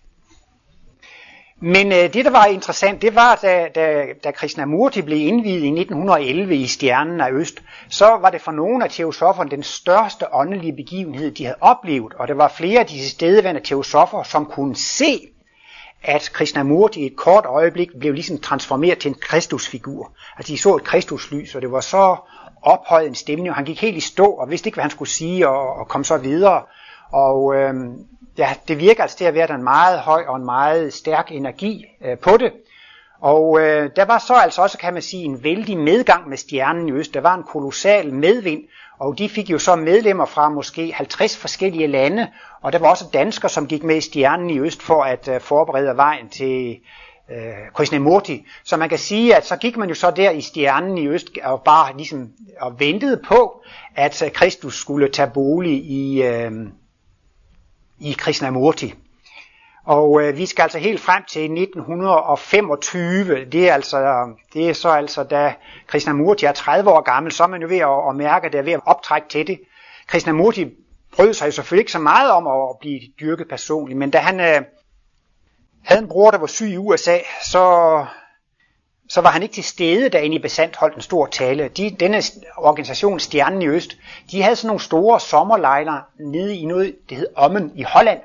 Men 1.67 1.93
øh, 1.93 2.15
det, 2.15 2.25
der 2.25 2.31
var 2.31 2.47
interessant, 2.47 3.03
det 3.03 3.15
var, 3.15 3.39
da, 3.43 3.69
da, 3.75 4.05
da 4.25 4.31
Krishnamurti 4.31 5.03
blev 5.03 5.19
indvidet 5.19 5.65
i 5.65 5.81
1911 5.81 6.57
i 6.57 6.67
Stjernen 6.67 7.21
af 7.21 7.33
Øst, 7.33 7.63
så 7.89 8.07
var 8.21 8.31
det 8.31 8.41
for 8.41 8.53
nogle 8.53 8.85
af 8.85 8.91
teosoferne 8.91 9.51
den 9.51 9.63
største 9.63 10.35
åndelige 10.35 10.77
begivenhed, 10.77 11.31
de 11.31 11.45
havde 11.45 11.57
oplevet. 11.61 12.15
Og 12.15 12.29
der 12.29 12.35
var 12.35 12.49
flere 12.49 12.81
af 12.81 12.87
disse 12.87 13.11
stedværende 13.11 13.61
teosofer, 13.61 14.23
som 14.23 14.47
kunne 14.47 14.77
se, 14.77 15.21
at 16.03 16.31
Krishnamurti 16.33 17.01
i 17.01 17.07
et 17.07 17.17
kort 17.17 17.45
øjeblik 17.47 17.89
blev 18.01 18.13
ligesom 18.13 18.39
transformeret 18.39 18.99
til 18.99 19.09
en 19.09 19.17
kristusfigur. 19.21 20.13
Altså 20.37 20.53
de 20.53 20.59
så 20.59 20.77
et 20.77 20.85
kristuslys, 20.85 21.55
og 21.55 21.63
det 21.63 21.73
var 21.73 21.81
så 21.81 22.17
ophøjet 22.63 23.09
en 23.09 23.15
stemning, 23.15 23.49
og 23.49 23.55
han 23.55 23.65
gik 23.65 23.81
helt 23.81 23.97
i 23.97 24.01
stå 24.01 24.27
og 24.27 24.51
vidste 24.51 24.69
ikke, 24.69 24.77
hvad 24.77 24.85
han 24.85 24.91
skulle 24.91 25.11
sige, 25.11 25.49
og, 25.49 25.77
og 25.77 25.89
kom 25.89 26.05
så 26.05 26.17
videre. 26.17 26.63
Og 27.13 27.55
øhm, 27.55 28.07
ja, 28.39 28.55
det 28.69 28.79
virker 28.79 29.03
altså 29.03 29.17
til 29.17 29.25
at 29.25 29.35
være 29.35 29.55
en 29.55 29.65
meget 29.65 30.01
høj 30.01 30.25
og 30.29 30.37
en 30.37 30.45
meget 30.45 30.95
stærk 30.95 31.33
energi 31.33 31.87
øh, 32.05 32.19
på 32.19 32.37
det. 32.37 32.53
Og 33.21 33.61
øh, 33.61 33.91
der 33.97 34.05
var 34.05 34.19
så 34.19 34.35
altså 34.35 34.63
også, 34.63 34.79
kan 34.79 34.93
man 34.93 35.03
sige, 35.03 35.25
en 35.25 35.45
vældig 35.45 35.79
medgang 35.79 36.29
med 36.29 36.37
stjernen 36.37 36.89
i 36.89 36.93
øst. 36.93 37.15
Der 37.15 37.21
var 37.21 37.35
en 37.35 37.43
kolossal 37.43 38.15
medvind, 38.15 38.63
og 38.99 39.19
de 39.19 39.29
fik 39.29 39.51
jo 39.51 39.59
så 39.59 39.77
medlemmer 39.77 40.25
fra 40.25 40.49
måske 40.49 40.93
50 40.93 41.37
forskellige 41.37 41.87
lande, 41.87 42.29
og 42.63 42.73
der 42.73 42.79
var 42.79 42.91
også 42.91 43.05
danskere, 43.13 43.49
som 43.49 43.67
gik 43.67 43.83
med 43.83 43.97
i 43.97 44.01
stjernen 44.01 44.51
i 44.51 44.59
øst 44.59 44.83
for 44.83 45.03
at 45.03 45.29
øh, 45.29 45.41
forberede 45.41 45.97
vejen 45.97 46.29
til 46.29 46.79
øh, 47.31 47.71
Krishnamurti. 47.75 48.47
Så 48.65 48.77
man 48.77 48.89
kan 48.89 48.99
sige, 48.99 49.37
at 49.37 49.47
så 49.47 49.57
gik 49.57 49.77
man 49.77 49.89
jo 49.89 49.95
så 49.95 50.11
der 50.11 50.31
i 50.31 50.41
stjernen 50.41 50.99
i 50.99 51.09
øst 51.09 51.31
og 51.45 51.63
bare 51.63 51.97
ligesom 51.97 52.29
og 52.61 52.81
ventede 52.81 53.21
på, 53.29 53.63
at 53.97 54.23
øh, 54.23 54.31
Kristus 54.31 54.81
skulle 54.81 55.09
tage 55.09 55.31
bolig 55.35 55.85
i, 55.85 56.23
øh, 56.23 56.53
i 57.99 58.15
Krishnamurti. 58.19 58.95
Og 59.85 60.23
øh, 60.23 60.37
vi 60.37 60.47
skal 60.47 60.63
altså 60.63 60.79
helt 60.79 61.01
frem 61.01 61.23
til 61.29 61.43
1925. 61.43 63.45
Det 63.45 63.69
er, 63.69 63.75
altså, 63.75 64.29
det 64.53 64.69
er 64.69 64.73
så 64.73 64.89
altså, 64.89 65.23
da 65.23 65.55
Krishnamurti 65.87 66.45
er 66.45 66.53
30 66.53 66.91
år 66.91 67.01
gammel, 67.01 67.33
så 67.33 67.43
er 67.43 67.47
man 67.47 67.63
jo 67.63 67.69
ved 67.69 67.79
at, 67.79 68.09
at 68.09 68.17
mærke, 68.17 68.47
at 68.47 68.53
det 68.53 68.59
er 68.59 68.63
ved 68.63 68.73
at 68.73 68.81
optrække 68.87 69.29
til 69.29 69.47
det. 69.47 69.61
Krishnamurti 70.07 70.67
brød 71.17 71.35
sig 71.35 71.47
jo 71.47 71.53
selvfølgelig 71.53 71.83
ikke 71.83 71.93
så 71.93 71.99
meget 71.99 72.31
om 72.31 72.47
at 72.47 72.77
blive 72.81 73.01
dyrket 73.21 73.49
personligt, 73.49 73.99
men 73.99 74.11
da 74.11 74.19
han 74.19 74.41
øh, 74.41 74.63
havde 75.85 76.03
en 76.03 76.09
bror, 76.09 76.31
der 76.31 76.39
var 76.39 76.47
syg 76.47 76.67
i 76.67 76.77
USA, 76.77 77.19
så, 77.43 78.07
så 79.15 79.21
var 79.21 79.31
han 79.31 79.43
ikke 79.43 79.55
til 79.55 79.65
stede, 79.65 80.09
da 80.09 80.19
Annie 80.19 80.41
Besant 80.41 80.77
holdt 80.77 80.97
en 80.97 81.03
stor 81.03 81.27
tale. 81.27 81.69
De, 81.69 81.91
denne 82.01 82.23
organisation, 82.57 83.21
Stjernen 83.21 83.63
i 83.63 83.67
Øst, 83.67 83.97
de 84.31 84.43
havde 84.43 84.57
sådan 84.57 84.67
nogle 84.67 84.81
store 84.81 85.21
sommerlejre 85.21 86.03
nede 86.21 86.57
i 86.57 86.65
noget, 86.65 86.95
det 87.09 87.17
hed 87.17 87.27
Ommen 87.37 87.73
i 87.75 87.83
Holland. 87.83 88.21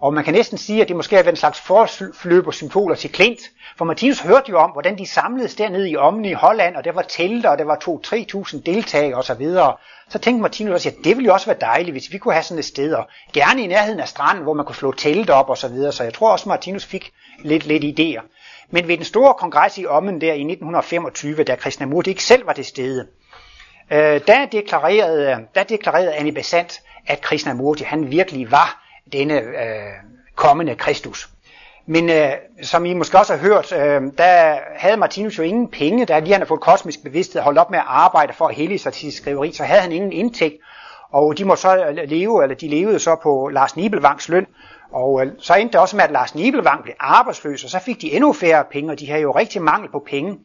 Og 0.00 0.14
man 0.14 0.24
kan 0.24 0.34
næsten 0.34 0.58
sige, 0.58 0.82
at 0.82 0.88
det 0.88 0.96
måske 0.96 1.16
har 1.16 1.22
været 1.22 1.32
en 1.32 1.36
slags 1.36 1.60
forløb 1.60 2.46
og 2.46 2.54
symboler 2.54 2.94
til 2.94 3.12
Klint. 3.12 3.40
For 3.76 3.84
Martinus 3.84 4.20
hørte 4.20 4.50
jo 4.50 4.58
om, 4.58 4.70
hvordan 4.70 4.98
de 4.98 5.06
samledes 5.06 5.54
dernede 5.54 5.90
i 5.90 5.96
Ommen 5.96 6.24
i 6.24 6.32
Holland, 6.32 6.76
og 6.76 6.84
der 6.84 6.92
var 6.92 7.02
telte, 7.02 7.50
og 7.50 7.58
der 7.58 7.64
var 7.64 7.76
2-3.000 8.46 8.62
deltagere 8.62 9.14
osv. 9.14 9.48
Så 10.08 10.18
tænkte 10.18 10.42
Martinus 10.42 10.74
også, 10.74 10.88
at 10.88 10.94
det 11.04 11.16
ville 11.16 11.26
jo 11.26 11.32
også 11.32 11.46
være 11.46 11.60
dejligt, 11.60 11.94
hvis 11.94 12.12
vi 12.12 12.18
kunne 12.18 12.34
have 12.34 12.42
sådan 12.42 12.58
et 12.58 12.64
sted, 12.64 12.94
og 12.94 13.08
gerne 13.32 13.62
i 13.62 13.66
nærheden 13.66 14.00
af 14.00 14.08
stranden, 14.08 14.42
hvor 14.42 14.54
man 14.54 14.64
kunne 14.64 14.76
slå 14.76 14.92
telt 14.92 15.30
op 15.30 15.48
og 15.48 15.58
så 15.58 15.68
videre. 15.68 15.92
Så 15.92 16.04
jeg 16.04 16.14
tror 16.14 16.32
også, 16.32 16.48
Martinus 16.48 16.84
fik 16.84 17.12
lidt, 17.38 17.66
lidt 17.66 18.00
idéer. 18.00 18.22
Men 18.70 18.88
ved 18.88 18.96
den 18.96 19.04
store 19.04 19.34
kongres 19.34 19.78
i 19.78 19.86
Ommen 19.86 20.20
der 20.20 20.32
i 20.32 20.40
1925, 20.40 21.44
da 21.44 21.54
Krishnamurti 21.54 22.10
ikke 22.10 22.24
selv 22.24 22.46
var 22.46 22.52
til 22.52 22.64
stede, 22.64 23.06
øh, 23.92 24.20
der, 24.26 24.46
deklarerede, 24.52 25.46
der 25.54 25.62
deklarerede 25.62 26.14
Annie 26.14 26.32
Besant, 26.32 26.80
at 27.06 27.20
Krishnamurti 27.20 27.84
han 27.84 28.10
virkelig 28.10 28.50
var 28.50 28.84
denne 29.12 29.34
øh, 29.34 29.92
kommende 30.34 30.74
Kristus. 30.74 31.28
Men 31.86 32.10
øh, 32.10 32.32
som 32.62 32.84
I 32.84 32.94
måske 32.94 33.18
også 33.18 33.36
har 33.36 33.40
hørt, 33.40 33.72
øh, 33.72 34.02
der 34.18 34.58
havde 34.76 34.96
Martinus 34.96 35.38
jo 35.38 35.42
ingen 35.42 35.68
penge, 35.68 36.06
da 36.06 36.18
lige 36.18 36.32
han 36.32 36.40
havde 36.40 36.48
fået 36.48 36.60
kosmisk 36.60 37.02
bevidsthed 37.02 37.40
og 37.40 37.44
holdt 37.44 37.58
op 37.58 37.70
med 37.70 37.78
at 37.78 37.84
arbejde 37.88 38.32
for 38.32 38.46
at 38.48 38.54
hellige 38.54 38.78
sig 38.78 38.92
til 38.92 39.12
sit 39.12 39.22
skriveri, 39.22 39.52
så 39.52 39.64
havde 39.64 39.80
han 39.80 39.92
ingen 39.92 40.12
indtægt, 40.12 40.54
og 41.12 41.38
de 41.38 41.44
må 41.44 41.56
så 41.56 42.04
leve, 42.06 42.42
eller 42.42 42.56
de 42.56 42.68
levede 42.68 42.98
så 42.98 43.16
på 43.22 43.48
Lars 43.52 43.76
Nibelvangs 43.76 44.28
løn, 44.28 44.46
og 44.94 45.26
øh, 45.26 45.32
så 45.38 45.54
endte 45.54 45.72
det 45.72 45.80
også 45.80 45.96
med, 45.96 46.04
at 46.04 46.10
Lars 46.10 46.34
Nibelvang 46.34 46.82
blev 46.82 46.94
arbejdsløs, 47.00 47.64
og 47.64 47.70
så 47.70 47.78
fik 47.78 48.00
de 48.00 48.12
endnu 48.12 48.32
færre 48.32 48.64
penge, 48.72 48.92
og 48.92 49.00
de 49.00 49.08
havde 49.08 49.22
jo 49.22 49.30
rigtig 49.30 49.62
mangel 49.62 49.90
på 49.90 50.02
penge. 50.06 50.38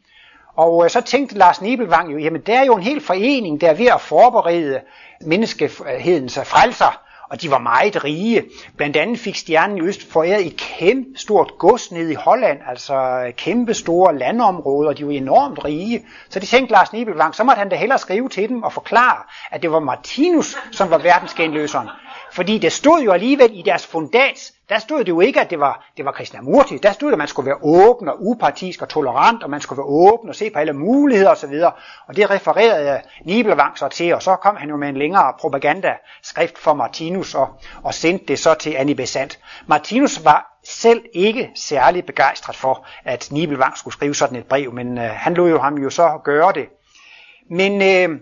Og 0.56 0.84
øh, 0.84 0.90
så 0.90 1.00
tænkte 1.00 1.38
Lars 1.38 1.60
Nibelvang 1.60 2.12
jo, 2.12 2.18
jamen 2.18 2.40
der 2.40 2.58
er 2.58 2.64
jo 2.64 2.76
en 2.76 2.82
hel 2.82 3.00
forening, 3.00 3.60
der 3.60 3.70
er 3.70 3.74
ved 3.74 3.86
at 3.86 4.00
forberede 4.00 4.80
menneskehedens 5.20 6.38
frelser, 6.44 7.00
og 7.30 7.42
de 7.42 7.50
var 7.50 7.58
meget 7.58 8.04
rige. 8.04 8.44
Blandt 8.76 8.96
andet 8.96 9.18
fik 9.18 9.36
stjernen 9.36 9.78
i 9.78 9.82
Øst 9.82 10.12
foræret 10.12 10.46
et 10.46 10.56
kæmpe 10.56 11.18
stort 11.18 11.52
gods 11.58 11.92
ned 11.92 12.08
i 12.08 12.14
Holland, 12.14 12.58
altså 12.68 12.94
øh, 12.94 13.32
kæmpe 13.32 13.74
store 13.74 14.18
landområder, 14.18 14.92
de 14.92 15.06
var 15.06 15.12
enormt 15.12 15.64
rige. 15.64 16.06
Så 16.28 16.40
de 16.40 16.46
tænkte 16.46 16.72
Lars 16.72 16.92
Nibelvang, 16.92 17.34
så 17.34 17.44
måtte 17.44 17.58
han 17.58 17.68
da 17.68 17.76
hellere 17.76 17.98
skrive 17.98 18.28
til 18.28 18.48
dem 18.48 18.62
og 18.62 18.72
forklare, 18.72 19.22
at 19.50 19.62
det 19.62 19.72
var 19.72 19.80
Martinus, 19.80 20.56
som 20.72 20.90
var 20.90 20.98
verdensgenløseren. 20.98 21.88
Fordi 22.32 22.58
det 22.58 22.72
stod 22.72 23.02
jo 23.02 23.12
alligevel 23.12 23.58
i 23.58 23.62
deres 23.62 23.86
fundats, 23.86 24.52
der 24.68 24.78
stod 24.78 24.98
det 24.98 25.08
jo 25.08 25.20
ikke, 25.20 25.40
at 25.40 25.50
det 25.50 25.60
var, 25.60 25.90
det 25.96 26.04
var 26.04 26.12
Krishnamurti. 26.12 26.78
Der 26.78 26.92
stod, 26.92 27.12
at 27.12 27.18
man 27.18 27.28
skulle 27.28 27.46
være 27.46 27.58
åben 27.62 28.08
og 28.08 28.16
upartisk 28.18 28.82
og 28.82 28.88
tolerant, 28.88 29.42
og 29.42 29.50
man 29.50 29.60
skulle 29.60 29.76
være 29.76 29.86
åben 29.86 30.28
og 30.28 30.34
se 30.34 30.50
på 30.50 30.58
alle 30.58 30.72
muligheder 30.72 31.30
osv. 31.30 31.62
Og 32.06 32.16
det 32.16 32.30
refererede 32.30 33.00
Nibelvang 33.24 33.78
så 33.78 33.88
til, 33.88 34.14
og 34.14 34.22
så 34.22 34.36
kom 34.36 34.56
han 34.56 34.68
jo 34.68 34.76
med 34.76 34.88
en 34.88 34.96
længere 34.96 35.32
propagandaskrift 35.40 36.58
for 36.58 36.74
Martinus 36.74 37.34
og, 37.34 37.48
og 37.82 37.94
sendte 37.94 38.26
det 38.26 38.38
så 38.38 38.54
til 38.54 38.74
Annie 38.76 38.94
Besant. 38.94 39.38
Martinus 39.66 40.24
var 40.24 40.58
selv 40.64 41.04
ikke 41.12 41.50
særlig 41.54 42.04
begejstret 42.04 42.56
for, 42.56 42.86
at 43.04 43.28
Nibelvang 43.30 43.78
skulle 43.78 43.94
skrive 43.94 44.14
sådan 44.14 44.38
et 44.38 44.46
brev, 44.46 44.72
men 44.72 44.98
øh, 44.98 45.04
han 45.04 45.34
lod 45.34 45.50
jo 45.50 45.58
ham 45.58 45.78
jo 45.78 45.90
så 45.90 46.20
gøre 46.24 46.52
det. 46.52 46.66
Men 47.50 47.82
øh, 47.82 48.20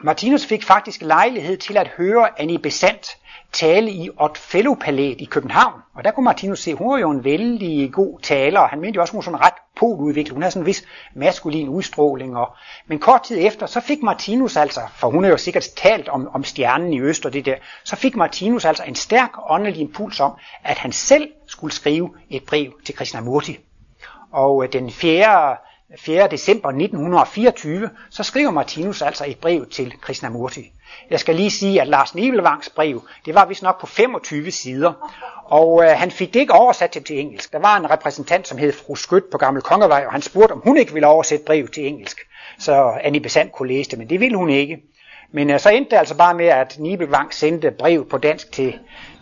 Martinus 0.00 0.46
fik 0.46 0.64
faktisk 0.64 1.02
lejlighed 1.02 1.56
til 1.56 1.76
at 1.76 1.88
høre 1.88 2.40
Annie 2.40 2.58
Besant 2.58 3.18
tale 3.56 3.90
i 3.90 4.10
Otfello 4.16 4.74
Palæet 4.74 5.20
i 5.20 5.24
København. 5.24 5.80
Og 5.94 6.04
der 6.04 6.10
kunne 6.10 6.24
Martinus 6.24 6.62
se, 6.62 6.74
hun 6.74 6.90
var 6.90 6.98
jo 6.98 7.10
en 7.10 7.24
vældig 7.24 7.92
god 7.92 8.20
taler, 8.20 8.60
og 8.60 8.68
han 8.68 8.80
mente 8.80 8.96
jo 8.96 9.00
også, 9.00 9.12
hun 9.12 9.18
var 9.18 9.22
sådan 9.22 9.40
ret 9.40 9.54
poludviklet. 9.76 10.32
Hun 10.32 10.42
havde 10.42 10.50
sådan 10.50 10.62
en 10.62 10.66
vis 10.66 10.84
maskulin 11.14 11.68
udstråling. 11.68 12.36
Og, 12.36 12.48
men 12.86 12.98
kort 12.98 13.22
tid 13.22 13.38
efter, 13.40 13.66
så 13.66 13.80
fik 13.80 14.02
Martinus 14.02 14.56
altså, 14.56 14.80
for 14.94 15.10
hun 15.10 15.24
har 15.24 15.30
jo 15.30 15.36
sikkert 15.36 15.64
talt 15.76 16.08
om, 16.08 16.28
om 16.34 16.44
stjernen 16.44 16.92
i 16.92 17.00
øst 17.00 17.26
og 17.26 17.32
det 17.32 17.44
der, 17.44 17.54
så 17.84 17.96
fik 17.96 18.16
Martinus 18.16 18.64
altså 18.64 18.82
en 18.84 18.94
stærk 18.94 19.30
åndelig 19.50 19.80
impuls 19.80 20.20
om, 20.20 20.32
at 20.64 20.78
han 20.78 20.92
selv 20.92 21.28
skulle 21.46 21.74
skrive 21.74 22.10
et 22.30 22.42
brev 22.44 22.72
til 22.84 22.94
Krishnamurti. 22.94 23.58
Og 24.32 24.64
øh, 24.64 24.72
den 24.72 24.90
4. 24.90 25.56
4. 25.94 26.28
december 26.30 26.68
1924, 26.68 27.90
så 28.10 28.22
skriver 28.22 28.50
Martinus 28.50 29.02
altså 29.02 29.24
et 29.26 29.38
brev 29.38 29.66
til 29.66 29.92
Krishnamurti. 30.00 30.72
Jeg 31.10 31.20
skal 31.20 31.36
lige 31.36 31.50
sige, 31.50 31.80
at 31.80 31.88
Lars 31.88 32.14
Nibelvangs 32.14 32.68
brev, 32.68 33.02
det 33.24 33.34
var 33.34 33.44
vist 33.44 33.62
nok 33.62 33.80
på 33.80 33.86
25 33.86 34.50
sider, 34.50 34.92
og 35.44 35.84
øh, 35.84 35.90
han 35.90 36.10
fik 36.10 36.34
det 36.34 36.40
ikke 36.40 36.52
oversat 36.52 36.90
til, 36.90 37.04
til 37.04 37.20
engelsk. 37.20 37.52
Der 37.52 37.58
var 37.58 37.76
en 37.76 37.90
repræsentant, 37.90 38.48
som 38.48 38.58
hed 38.58 38.72
Fru 38.72 38.94
Skødt 38.94 39.30
på 39.30 39.38
Gammel 39.38 39.62
Kongevej, 39.62 40.04
og 40.06 40.12
han 40.12 40.22
spurgte, 40.22 40.52
om 40.52 40.62
hun 40.64 40.76
ikke 40.76 40.92
ville 40.92 41.06
oversætte 41.06 41.44
brev 41.44 41.68
til 41.68 41.86
engelsk, 41.86 42.18
så 42.58 42.98
Annie 43.02 43.20
Besant 43.20 43.52
kunne 43.52 43.68
læse 43.68 43.90
det, 43.90 43.98
men 43.98 44.10
det 44.10 44.20
ville 44.20 44.36
hun 44.36 44.50
ikke. 44.50 44.78
Men 45.32 45.50
øh, 45.50 45.60
så 45.60 45.70
endte 45.70 45.90
det 45.90 45.96
altså 45.96 46.16
bare 46.16 46.34
med, 46.34 46.46
at 46.46 46.76
Nibelvang 46.78 47.34
sendte 47.34 47.70
brev 47.70 48.08
på 48.08 48.18
dansk 48.18 48.52
til, 48.52 48.78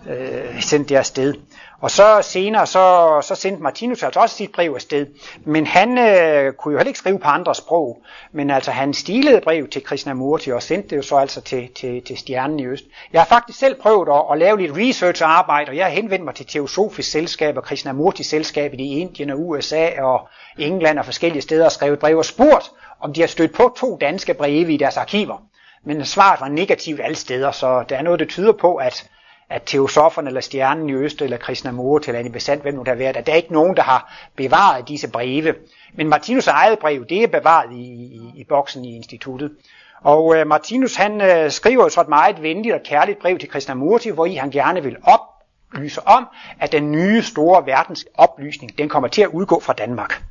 øh, 0.08 0.62
sendte 0.62 0.88
det 0.88 0.98
afsted. 0.98 1.34
Og 1.80 1.90
så 1.90 2.22
senere, 2.22 2.66
så, 2.66 3.18
så 3.22 3.34
sendte 3.34 3.62
Martinus 3.62 4.02
altså 4.02 4.20
også 4.20 4.36
sit 4.36 4.52
brev 4.52 4.72
afsted. 4.74 5.06
Men 5.44 5.66
han 5.66 5.98
øh, 5.98 6.52
kunne 6.52 6.72
jo 6.72 6.78
heller 6.78 6.88
ikke 6.88 6.98
skrive 6.98 7.18
på 7.18 7.28
andre 7.28 7.54
sprog. 7.54 8.02
Men 8.32 8.50
altså 8.50 8.70
han 8.70 8.94
stilede 8.94 9.40
brev 9.40 9.68
til 9.68 9.84
Krishnamurti 9.84 10.52
og 10.52 10.62
sendte 10.62 10.88
det 10.88 10.96
jo 10.96 11.02
så 11.02 11.16
altså 11.16 11.40
til, 11.40 11.68
til, 11.74 12.02
til 12.02 12.16
stjernen 12.18 12.60
i 12.60 12.66
øst. 12.66 12.84
Jeg 13.12 13.20
har 13.20 13.26
faktisk 13.26 13.58
selv 13.58 13.80
prøvet 13.80 14.08
at, 14.08 14.22
at 14.32 14.38
lave 14.38 14.60
lidt 14.60 14.76
research-arbejde, 14.76 15.68
og 15.70 15.76
jeg 15.76 15.84
har 15.84 15.92
henvendt 15.92 16.24
mig 16.24 16.34
til 16.34 16.46
Teosofisk 16.46 17.10
Selskab 17.10 17.56
og 17.56 17.64
Krishnamurti-selskabet 17.64 18.80
i 18.80 18.98
Indien 18.98 19.30
og 19.30 19.48
USA 19.48 20.02
og 20.02 20.28
England 20.58 20.98
og 20.98 21.04
forskellige 21.04 21.42
steder 21.42 21.64
og 21.64 21.72
skrevet 21.72 21.98
brev 21.98 22.18
og 22.18 22.24
spurgt, 22.24 22.70
om 23.00 23.12
de 23.12 23.20
har 23.20 23.28
stødt 23.28 23.54
på 23.54 23.74
to 23.76 23.96
danske 24.00 24.34
breve 24.34 24.72
i 24.72 24.76
deres 24.76 24.96
arkiver. 24.96 25.42
Men 25.84 26.04
svaret 26.04 26.40
var 26.40 26.48
negativt 26.48 27.00
alle 27.00 27.16
steder, 27.16 27.50
så 27.50 27.84
der 27.88 27.96
er 27.96 28.02
noget, 28.02 28.20
der 28.20 28.26
tyder 28.26 28.52
på, 28.52 28.74
at 28.74 29.10
at 29.50 29.62
teosoferne 29.66 30.28
eller 30.28 30.40
stjernen 30.40 30.88
i 30.88 30.92
øst 30.92 31.22
eller 31.22 31.36
Krishnamurti 31.36 32.10
eller 32.10 32.20
Anibesant, 32.20 32.62
hvem 32.62 32.74
nu 32.74 32.82
der 32.82 32.90
har 32.90 32.98
været, 32.98 33.16
at 33.16 33.26
der 33.26 33.32
er 33.32 33.36
ikke 33.36 33.52
nogen, 33.52 33.76
der 33.76 33.82
har 33.82 34.14
bevaret 34.36 34.88
disse 34.88 35.10
breve. 35.10 35.54
Men 35.94 36.08
Martinus 36.08 36.46
eget 36.46 36.78
brev, 36.78 37.06
det 37.06 37.22
er 37.22 37.26
bevaret 37.26 37.72
i, 37.72 37.82
i, 37.82 38.32
i 38.34 38.44
boksen 38.44 38.84
i 38.84 38.96
instituttet. 38.96 39.52
Og 40.00 40.36
øh, 40.36 40.46
Martinus 40.46 40.96
han 40.96 41.20
øh, 41.20 41.50
skriver 41.50 41.88
så 41.88 42.00
et 42.00 42.08
meget 42.08 42.42
venligt 42.42 42.74
og 42.74 42.80
kærligt 42.84 43.18
brev 43.18 43.38
til 43.38 43.48
Krishnamurti, 43.48 44.10
hvor 44.10 44.26
i 44.26 44.34
han 44.34 44.50
gerne 44.50 44.82
vil 44.82 44.96
oplyse 45.02 46.06
om, 46.06 46.26
at 46.60 46.72
den 46.72 46.92
nye 46.92 47.22
store 47.22 47.66
verdens 47.66 48.06
oplysning, 48.14 48.78
den 48.78 48.88
kommer 48.88 49.08
til 49.08 49.22
at 49.22 49.28
udgå 49.28 49.60
fra 49.60 49.72
Danmark. 49.72 50.22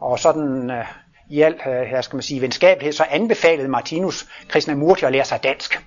Og 0.00 0.18
sådan 0.18 0.70
øh, 0.70 0.84
i 1.28 1.40
al, 1.40 1.54
øh, 1.66 1.82
her 1.82 2.00
skal 2.00 2.16
man 2.16 2.22
sige, 2.22 2.40
venskabelighed, 2.40 2.92
så 2.92 3.04
anbefalede 3.10 3.68
Martinus 3.68 4.28
Krishnamurti 4.48 5.04
at 5.04 5.12
lære 5.12 5.24
sig 5.24 5.42
dansk. 5.42 5.86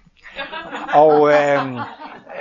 Og 0.94 1.30
øh, 1.32 1.34
Øh, 1.34 1.82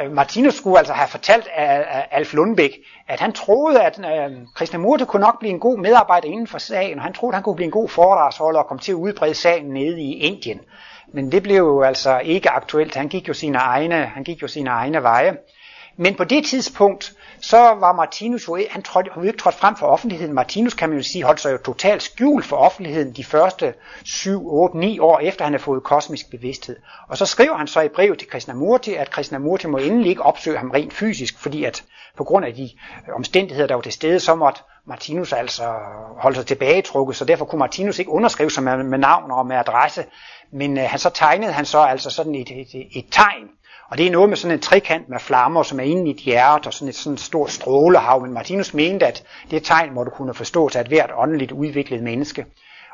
Øh, 0.00 0.12
Martinus 0.12 0.54
skulle 0.54 0.78
altså 0.78 0.92
have 0.92 1.08
fortalt 1.08 1.48
af, 1.54 2.06
Alf 2.10 2.34
Lundbæk, 2.34 2.78
at 3.08 3.20
han 3.20 3.32
troede, 3.32 3.82
at 3.82 3.98
øh, 3.98 4.04
Christian 4.04 4.46
Krishnamurti 4.54 5.04
kunne 5.04 5.20
nok 5.20 5.38
blive 5.38 5.52
en 5.52 5.60
god 5.60 5.78
medarbejder 5.78 6.28
inden 6.28 6.46
for 6.46 6.58
sagen, 6.58 6.98
og 6.98 7.04
han 7.04 7.12
troede, 7.12 7.32
at 7.32 7.36
han 7.36 7.42
kunne 7.42 7.56
blive 7.56 7.64
en 7.64 7.70
god 7.70 7.88
foredragsholder 7.88 8.60
og 8.60 8.66
komme 8.66 8.80
til 8.80 8.92
at 8.92 8.96
udbrede 8.96 9.34
sagen 9.34 9.66
nede 9.66 10.00
i 10.00 10.12
Indien. 10.12 10.60
Men 11.14 11.32
det 11.32 11.42
blev 11.42 11.56
jo 11.56 11.82
altså 11.82 12.18
ikke 12.18 12.50
aktuelt. 12.50 12.94
Han 12.94 13.08
gik 13.08 13.28
jo 13.28 13.34
sine 13.34 13.58
egne, 13.58 14.04
han 14.04 14.24
gik 14.24 14.42
jo 14.42 14.48
sine 14.48 14.70
egne 14.70 15.02
veje. 15.02 15.36
Men 15.96 16.14
på 16.14 16.24
det 16.24 16.44
tidspunkt, 16.44 17.12
så 17.42 17.56
var 17.56 17.92
Martinus 17.92 18.48
jo, 18.48 18.58
han 18.70 18.82
trådte, 18.82 19.10
han 19.14 19.24
ikke 19.24 19.38
trådt 19.38 19.54
frem 19.54 19.76
for 19.76 19.86
offentligheden. 19.86 20.34
Martinus 20.34 20.74
kan 20.74 20.88
man 20.88 20.98
jo 20.98 21.04
sige, 21.04 21.24
holdt 21.24 21.40
sig 21.40 21.52
jo 21.52 21.58
totalt 21.58 22.02
skjult 22.02 22.44
for 22.44 22.56
offentligheden 22.56 23.12
de 23.12 23.24
første 23.24 23.74
7, 24.04 24.52
8, 24.52 24.78
9 24.78 24.98
år 24.98 25.18
efter 25.18 25.44
han 25.44 25.52
havde 25.52 25.62
fået 25.62 25.82
kosmisk 25.82 26.30
bevidsthed. 26.30 26.76
Og 27.08 27.18
så 27.18 27.26
skriver 27.26 27.56
han 27.56 27.66
så 27.66 27.80
i 27.80 27.88
brevet 27.88 28.18
til 28.18 28.28
Krishnamurti, 28.28 28.94
at 28.94 29.10
Krishnamurti 29.10 29.66
må 29.66 29.78
endelig 29.78 30.10
ikke 30.10 30.22
opsøge 30.22 30.58
ham 30.58 30.70
rent 30.70 30.92
fysisk, 30.92 31.38
fordi 31.38 31.64
at 31.64 31.84
på 32.16 32.24
grund 32.24 32.44
af 32.44 32.54
de 32.54 32.70
øh, 33.08 33.14
omstændigheder, 33.14 33.68
der 33.68 33.74
var 33.74 33.82
til 33.82 33.92
stede, 33.92 34.20
så 34.20 34.34
måtte 34.34 34.60
Martinus 34.86 35.32
altså 35.32 35.74
holde 36.18 36.36
sig 36.36 36.46
tilbagetrukket, 36.46 37.16
så 37.16 37.24
derfor 37.24 37.44
kunne 37.44 37.58
Martinus 37.58 37.98
ikke 37.98 38.10
underskrive 38.10 38.50
sig 38.50 38.62
med, 38.62 38.84
med 38.84 38.98
navn 38.98 39.30
og 39.30 39.46
med 39.46 39.56
adresse, 39.56 40.04
men 40.52 40.78
øh, 40.78 40.84
han 40.84 40.98
så 40.98 41.10
tegnede 41.10 41.52
han 41.52 41.64
så 41.64 41.78
altså 41.78 42.10
sådan 42.10 42.34
et, 42.34 42.50
et, 42.50 42.86
et 42.96 43.06
tegn, 43.10 43.48
og 43.92 43.98
det 43.98 44.06
er 44.06 44.10
noget 44.10 44.28
med 44.28 44.36
sådan 44.36 44.56
en 44.56 44.60
trekant 44.60 45.08
med 45.08 45.18
flammer, 45.18 45.62
som 45.62 45.80
er 45.80 45.84
inde 45.84 46.08
i 46.08 46.14
et 46.14 46.16
hjerte, 46.16 46.66
og 46.66 46.72
sådan 46.72 46.88
et 46.88 46.94
sådan 46.94 47.18
stort 47.18 47.50
strålehav. 47.50 48.22
Men 48.22 48.32
Martinus 48.32 48.74
mente, 48.74 49.06
at 49.06 49.24
det 49.50 49.64
tegn 49.64 49.94
måtte 49.94 50.12
kunne 50.12 50.34
forstås 50.34 50.76
af 50.76 50.80
et 50.80 50.88
hvert 50.88 51.10
åndeligt 51.16 51.52
udviklet 51.52 52.02
menneske. 52.02 52.46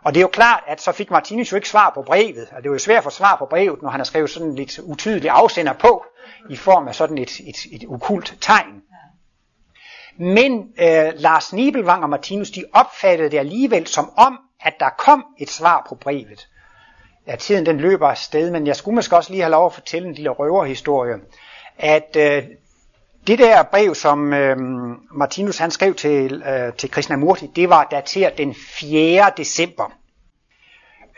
Og 0.04 0.14
det 0.14 0.20
er 0.20 0.22
jo 0.22 0.28
klart, 0.28 0.62
at 0.66 0.80
så 0.80 0.92
fik 0.92 1.11
Martinus 1.11 1.52
jo 1.52 1.56
ikke 1.56 1.68
svar 1.68 1.90
på 1.94 2.02
brevet, 2.02 2.48
og 2.52 2.62
det 2.62 2.70
var 2.70 2.74
jo 2.74 2.78
svært 2.78 2.96
at 2.96 3.04
få 3.04 3.11
svar 3.11 3.37
på 3.38 3.46
brevet, 3.50 3.82
når 3.82 3.90
han 3.90 4.00
har 4.00 4.04
skrevet 4.04 4.30
sådan 4.30 4.54
lidt 4.54 4.78
utydelig 4.78 5.30
afsender 5.30 5.72
på, 5.72 6.04
i 6.50 6.56
form 6.56 6.88
af 6.88 6.94
sådan 6.94 7.18
et, 7.18 7.40
et, 7.40 7.56
et 7.72 7.84
ukult 7.84 8.37
tegn. 8.40 8.82
Men 10.18 10.68
øh, 10.80 11.12
Lars 11.16 11.52
Nibelvang 11.52 12.02
og 12.02 12.11
Martinus, 12.11 12.50
de 12.50 12.64
opfattede 12.72 13.30
det 13.30 13.38
alligevel 13.38 13.87
som 13.87 14.11
om, 14.16 14.38
at 14.61 14.74
der 14.80 14.88
kom 14.98 15.24
et 15.40 15.50
svar 15.50 15.87
på 15.88 15.94
brevet 15.94 16.48
ja, 17.29 17.37
tiden 17.37 17.67
den 17.67 17.81
løber 17.81 18.09
afsted, 18.09 18.51
men 18.51 18.67
jeg 18.67 18.77
skulle 18.77 18.95
måske 18.95 19.17
også 19.17 19.31
lige 19.31 19.43
have 19.43 19.51
lov 19.51 19.67
at 19.67 19.73
fortælle 19.73 20.09
en 20.09 20.14
lille 20.14 20.31
røverhistorie, 20.31 21.14
at 21.79 22.17
øh, 22.17 22.43
det 23.27 23.38
der 23.38 23.62
brev, 23.62 23.95
som 23.95 24.33
øh, 24.33 24.57
Martinus 25.12 25.59
han 25.59 25.71
skrev 25.71 25.95
til, 25.95 26.43
øh, 26.43 26.73
til 26.73 26.91
Krishnamurti, 26.91 27.51
det 27.57 27.69
var 27.69 27.88
dateret 27.91 28.38
den 28.38 28.55
4. 28.55 29.33
december 29.37 29.93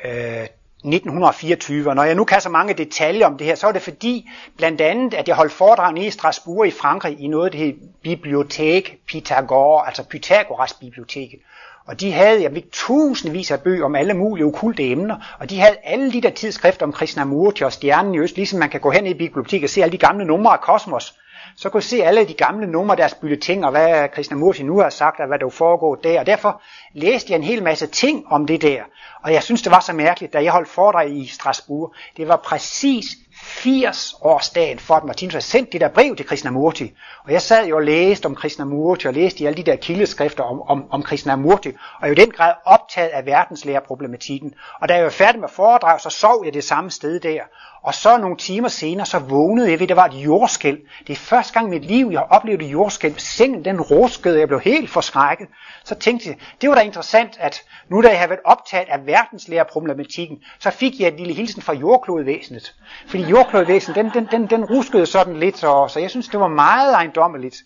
øh, 0.05 0.47
1924. 0.85 1.89
Og 1.89 1.97
når 1.97 2.03
jeg 2.03 2.15
nu 2.15 2.25
kan 2.25 2.41
så 2.41 2.49
mange 2.49 2.75
detaljer 2.75 3.27
om 3.27 3.39
det 3.39 3.47
her, 3.47 3.55
så 3.55 3.67
er 3.67 3.73
det 3.73 3.83
fordi, 3.83 4.31
blandt 4.57 4.81
andet, 4.81 5.15
at 5.15 5.29
jeg 5.29 5.37
holdt 5.37 5.53
foredrag 5.53 5.99
i 5.99 6.11
Strasbourg 6.11 6.67
i 6.67 6.71
Frankrig 6.71 7.21
i 7.21 7.27
noget, 7.27 7.53
der 7.53 7.59
hedder 7.59 7.79
Bibliotek 8.03 8.99
Pythagore, 9.07 9.87
altså 9.87 10.05
Pythagoras 10.05 10.73
biblioteket. 10.73 11.41
Og 11.87 12.01
de 12.01 12.13
havde, 12.13 12.41
jamen, 12.41 12.63
tusindvis 12.73 13.51
af 13.51 13.61
bøger 13.61 13.85
om 13.85 13.95
alle 13.95 14.15
mulige 14.15 14.47
okulte 14.47 14.91
emner, 14.91 15.37
og 15.41 15.51
de 15.51 15.61
havde 15.61 15.77
alle 15.85 16.13
de 16.13 16.21
der 16.21 16.31
tidsskrifter 16.31 16.87
om 16.87 16.93
Krishnamurti 16.93 17.65
og 17.65 17.73
stjernen 17.73 18.15
i 18.15 18.19
øst, 18.19 18.37
ligesom 18.37 18.59
man 18.59 18.71
kan 18.71 18.81
gå 18.81 18.91
hen 18.91 19.07
i 19.07 19.15
biblioteket 19.15 19.65
og 19.65 19.71
se 19.71 19.83
alle 19.83 19.93
de 19.93 19.99
gamle 19.99 20.25
numre 20.25 20.53
af 20.53 20.61
kosmos. 20.61 21.15
Så 21.57 21.69
kunne 21.69 21.83
se 21.83 22.03
alle 22.03 22.25
de 22.25 22.35
gamle 22.35 22.67
numre 22.67 22.93
af 22.93 22.97
deres 22.97 23.15
bulletin, 23.15 23.65
og 23.65 23.71
hvad 23.71 24.09
Krishnamurti 24.09 24.63
nu 24.63 24.81
har 24.81 24.91
sagt, 24.91 25.21
og 25.21 25.27
hvad 25.27 25.39
der 25.39 25.49
foregår 25.49 25.95
der. 25.95 26.21
Og 26.21 26.27
derfor 26.27 26.63
læste 26.95 27.33
jeg 27.33 27.37
en 27.37 27.45
hel 27.45 27.63
masse 27.63 27.87
ting 27.87 28.25
om 28.27 28.47
det 28.47 28.63
der. 28.63 28.83
Og 29.23 29.33
jeg 29.33 29.43
synes, 29.43 29.63
det 29.63 29.73
var 29.73 29.81
så 29.81 29.93
mærkeligt, 29.93 30.33
da 30.33 30.43
jeg 30.43 30.53
holdt 30.53 30.69
foredrag 30.69 31.17
i 31.17 31.27
Strasbourg. 31.27 31.95
Det 32.17 32.29
var 32.29 32.37
præcis 32.37 33.05
80 33.43 34.15
årsdagen 34.21 34.79
for, 34.79 34.95
at 34.95 35.05
Martinus 35.05 35.33
havde 35.33 35.45
sendt 35.45 35.73
det 35.73 35.81
der 35.81 35.89
brev 35.89 36.17
til 36.17 36.27
Krishnamurti. 36.27 36.93
Og 37.25 37.33
jeg 37.33 37.43
sad 37.43 37.67
jo 37.67 37.77
og 37.77 37.83
læste 37.83 38.27
om 38.27 38.35
Krishnamurti, 38.35 39.07
og 39.07 39.15
læste 39.15 39.43
i 39.43 39.47
alle 39.47 39.57
de 39.57 39.71
der 39.71 39.77
kildeskrifter 39.77 40.45
om, 40.45 40.63
om, 40.63 40.85
om 40.91 41.03
Krishnamurti, 41.03 41.73
og 42.01 42.11
i 42.11 42.15
den 42.15 42.31
grad 42.31 42.55
optaget 42.65 43.09
af 43.09 43.27
verdenslærerproblematikken. 43.27 44.55
Og 44.81 44.89
da 44.89 44.95
jeg 44.95 45.05
var 45.05 45.11
færdig 45.11 45.41
med 45.41 45.49
foredrag, 45.49 46.01
så 46.01 46.11
sov 46.11 46.43
jeg 46.45 46.55
det 46.55 46.65
samme 46.65 46.91
sted 46.91 47.21
der. 47.21 47.43
Og 47.83 47.95
så 47.95 48.17
nogle 48.17 48.37
timer 48.37 48.69
senere, 48.69 49.07
så 49.07 49.19
vågnede 49.19 49.71
jeg 49.71 49.79
ved, 49.79 49.85
at 49.85 49.89
det 49.89 49.97
var 49.97 50.05
et 50.05 50.15
jordskæld. 50.15 50.79
Det 51.07 51.13
er 51.13 51.17
første 51.17 51.53
gang 51.53 51.67
i 51.67 51.71
mit 51.71 51.85
liv, 51.85 52.09
jeg 52.13 52.21
har 52.21 52.27
oplevet 52.27 52.63
et 52.63 52.73
jordskæld. 52.73 53.19
Sengen, 53.19 53.65
den 53.65 53.81
ruskede, 53.81 54.39
jeg 54.39 54.49
blev 54.49 54.61
helt 54.61 54.91
forskrækket. 54.91 55.49
Så 55.85 55.95
tænkte 55.95 56.29
jeg, 56.29 56.37
det 56.61 56.69
var 56.69 56.75
da 56.75 56.81
interessant, 56.81 57.37
at 57.41 57.63
nu 57.89 58.03
da 58.03 58.09
jeg 58.09 58.21
har 58.21 58.27
været 58.27 58.41
optaget 58.45 58.89
af 58.89 59.07
verdenslærerproblematikken, 59.07 60.39
så 60.59 60.71
fik 60.71 61.01
jeg 61.01 61.09
en 61.09 61.17
lille 61.17 61.35
hilsen 61.35 61.63
fra 61.63 61.73
jordklodvæsenet. 61.75 62.75
Fordi 63.07 63.23
jordklodvæsenet, 63.23 63.97
den, 63.97 64.11
den, 64.15 64.29
den, 64.31 64.51
den 64.51 64.65
ruskede 64.65 65.07
sådan 65.07 65.37
lidt, 65.37 65.65
og, 65.65 65.91
så 65.91 66.01
jeg 66.01 66.11
synes, 66.11 66.29
det 66.29 66.41
var 66.41 66.49
meget 66.49 66.95
ejendommeligt. 66.95 67.57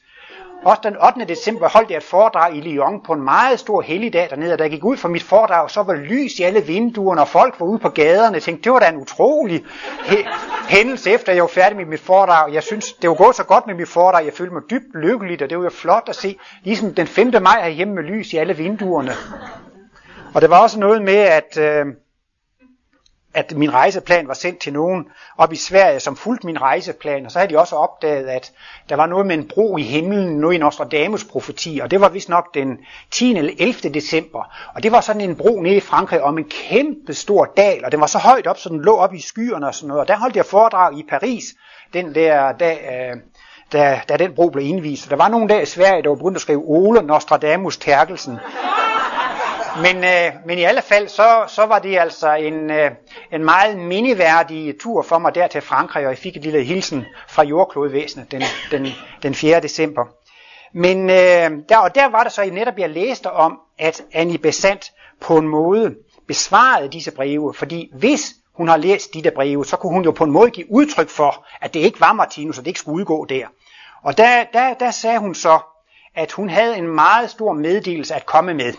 Også 0.64 0.81
den 0.85 0.96
8. 1.07 1.24
december 1.29 1.68
holdt 1.68 1.90
jeg 1.90 1.96
et 1.96 2.03
foredrag 2.03 2.57
i 2.57 2.61
Lyon 2.61 3.00
på 3.07 3.12
en 3.12 3.22
meget 3.22 3.61
stor 3.61 3.81
helligdag 3.81 4.31
dernede, 4.31 4.53
og 4.53 4.59
da 4.59 4.64
jeg 4.64 4.70
gik 4.70 4.85
ud 4.85 4.96
fra 4.96 5.09
mit 5.09 5.22
foredrag, 5.22 5.70
så 5.70 5.83
var 5.83 5.94
lys 5.94 6.38
i 6.38 6.42
alle 6.42 6.61
vinduerne, 6.61 7.20
og 7.20 7.29
folk 7.29 7.61
var 7.61 7.66
ude 7.66 7.79
på 7.79 7.88
gaderne. 7.88 8.35
Jeg 8.35 8.42
tænkte, 8.42 8.64
det 8.64 8.72
var 8.72 8.79
da 8.79 8.88
en 8.88 8.96
utrolig 8.96 9.64
hændelse, 10.68 11.11
efter 11.11 11.33
jeg 11.33 11.42
var 11.42 11.48
færdig 11.48 11.77
med 11.77 11.85
mit 11.85 12.00
foredrag. 12.00 12.55
Jeg 12.55 12.62
synes, 12.62 12.92
det 12.92 13.11
var 13.11 13.16
gået 13.16 13.37
så 13.37 13.44
godt 13.44 13.66
med 13.66 13.74
mit 13.74 13.88
foredrag, 13.88 14.24
jeg 14.24 14.33
følte 14.33 14.55
mig 14.55 14.62
dybt 14.70 14.94
lykkelig, 14.94 15.42
og 15.42 15.50
det 15.50 15.59
var 15.59 15.64
jo 15.64 15.70
flot 15.70 16.09
at 16.09 16.16
se, 16.16 16.37
ligesom 16.62 16.94
den 16.94 17.07
5. 17.07 17.33
maj 17.42 17.62
herhjemme 17.62 17.94
med 17.94 18.03
lys 18.03 18.33
i 18.33 18.37
alle 18.37 18.57
vinduerne. 18.57 19.12
Og 20.35 20.42
det 20.42 20.50
var 20.50 20.62
også 20.62 20.79
noget 20.79 21.03
med, 21.03 21.16
at... 21.16 21.59
Øh, 21.59 21.87
at 23.35 23.57
min 23.57 23.75
rejseplan 23.75 24.29
var 24.29 24.35
sendt 24.35 24.59
til 24.59 24.73
nogen 24.73 25.07
op 25.38 25.53
i 25.53 25.57
Sverige, 25.57 26.01
som 26.01 26.16
fulgte 26.16 26.47
min 26.47 26.61
rejseplan, 26.61 27.27
og 27.27 27.33
så 27.33 27.38
havde 27.38 27.53
de 27.53 27.59
også 27.59 27.77
opdaget, 27.77 28.27
at 28.27 28.53
der 28.88 28.97
var 28.97 29.07
noget 29.07 29.27
med 29.27 29.35
en 29.38 29.49
bro 29.49 29.77
i 29.77 29.83
himlen, 29.83 30.40
noget 30.40 30.55
i 30.55 30.59
Nostradamus 30.59 31.25
profeti, 31.25 31.81
og 31.83 31.90
det 31.90 32.01
var 32.01 32.09
vist 32.09 32.29
nok 32.29 32.55
den 32.55 32.79
10. 33.11 33.37
eller 33.37 33.53
11. 33.59 33.94
december. 33.94 34.53
Og 34.75 34.83
det 34.83 34.92
var 34.92 35.01
sådan 35.01 35.20
en 35.20 35.37
bro 35.37 35.61
nede 35.61 35.77
i 35.77 35.81
Frankrig 35.81 36.23
om 36.23 36.38
en 36.38 36.44
kæmpe 36.44 37.14
stor 37.14 37.53
dal, 37.57 37.85
og 37.85 37.92
den 37.92 38.01
var 38.01 38.07
så 38.07 38.18
højt 38.18 38.47
op, 38.47 38.59
så 38.59 38.68
den 38.68 38.83
lå 38.83 38.97
op 38.97 39.14
i 39.14 39.20
skyerne 39.20 39.66
og 39.66 39.75
sådan 39.75 39.88
noget. 39.88 40.01
Og 40.01 40.09
der 40.09 40.16
holdt 40.16 40.37
jeg 40.37 40.47
foredrag 40.47 40.99
i 40.99 41.05
Paris, 41.09 41.44
den 41.92 42.14
der 42.14 42.53
dag, 42.53 43.11
øh, 43.12 43.16
da, 43.73 44.01
da 44.09 44.16
den 44.16 44.35
bro 44.35 44.49
blev 44.49 44.66
indvist. 44.66 45.11
Der 45.11 45.16
var 45.16 45.29
nogle 45.29 45.49
dage 45.49 45.62
i 45.62 45.66
Sverige, 45.66 46.03
der 46.03 46.09
var 46.09 46.16
begyndt 46.16 46.37
at 46.37 46.40
skrive 46.40 46.62
Ole 46.66 47.03
Nostradamus 47.03 47.77
Terkelsen. 47.77 48.38
Men, 49.83 49.97
øh, 50.05 50.33
men 50.47 50.59
i 50.59 50.63
alle 50.63 50.83
fald, 50.83 51.09
så, 51.09 51.45
så 51.49 51.67
var 51.67 51.79
det 51.79 51.99
altså 51.99 52.35
en, 52.35 52.71
øh, 52.71 52.91
en 53.33 53.45
meget 53.45 53.79
miniværdig 53.79 54.75
tur 54.81 55.03
for 55.03 55.19
mig 55.19 55.35
der 55.35 55.47
til 55.47 55.61
Frankrig, 55.61 56.05
og 56.05 56.11
jeg 56.11 56.19
fik 56.19 56.37
et 56.37 56.43
lille 56.43 56.63
hilsen 56.63 57.07
fra 57.29 57.43
jordklodvæsenet 57.43 58.33
den, 58.33 58.43
den, 58.71 58.87
den 59.23 59.35
4. 59.35 59.61
december. 59.61 60.05
Men 60.73 61.11
øh, 61.11 61.51
der, 61.69 61.77
og 61.77 61.95
der 61.95 62.09
var 62.09 62.23
det 62.23 62.33
så 62.33 62.51
netop, 62.53 62.79
jeg 62.79 62.91
læste 62.91 63.31
om, 63.31 63.61
at 63.79 64.03
Annie 64.13 64.39
Besant 64.39 64.93
på 65.21 65.37
en 65.37 65.49
måde 65.49 65.95
besvarede 66.29 66.89
disse 66.89 67.11
breve, 67.11 67.55
fordi 67.55 67.91
hvis 67.93 68.35
hun 68.55 68.69
har 68.69 68.77
læst 68.77 69.15
de 69.15 69.23
der 69.23 69.31
breve, 69.31 69.65
så 69.65 69.77
kunne 69.77 69.93
hun 69.93 70.05
jo 70.05 70.11
på 70.11 70.25
en 70.25 70.31
måde 70.31 70.51
give 70.51 70.71
udtryk 70.71 71.09
for, 71.09 71.47
at 71.61 71.75
det 71.75 71.81
ikke 71.81 72.01
var 72.01 72.13
Martinus, 72.13 72.59
og 72.59 72.65
det 72.65 72.69
ikke 72.69 72.81
skulle 72.81 72.97
udgå 72.97 73.25
der. 73.25 73.47
Og 74.03 74.19
der, 74.19 74.45
der, 74.53 74.75
der 74.75 74.91
sagde 74.91 75.19
hun 75.19 75.35
så, 75.35 75.59
at 76.15 76.33
hun 76.33 76.49
havde 76.49 76.79
en 76.79 76.87
meget 76.87 77.31
stor 77.31 77.53
meddelelse 77.53 78.15
at 78.15 78.27
komme 78.27 78.55
med. 78.55 78.73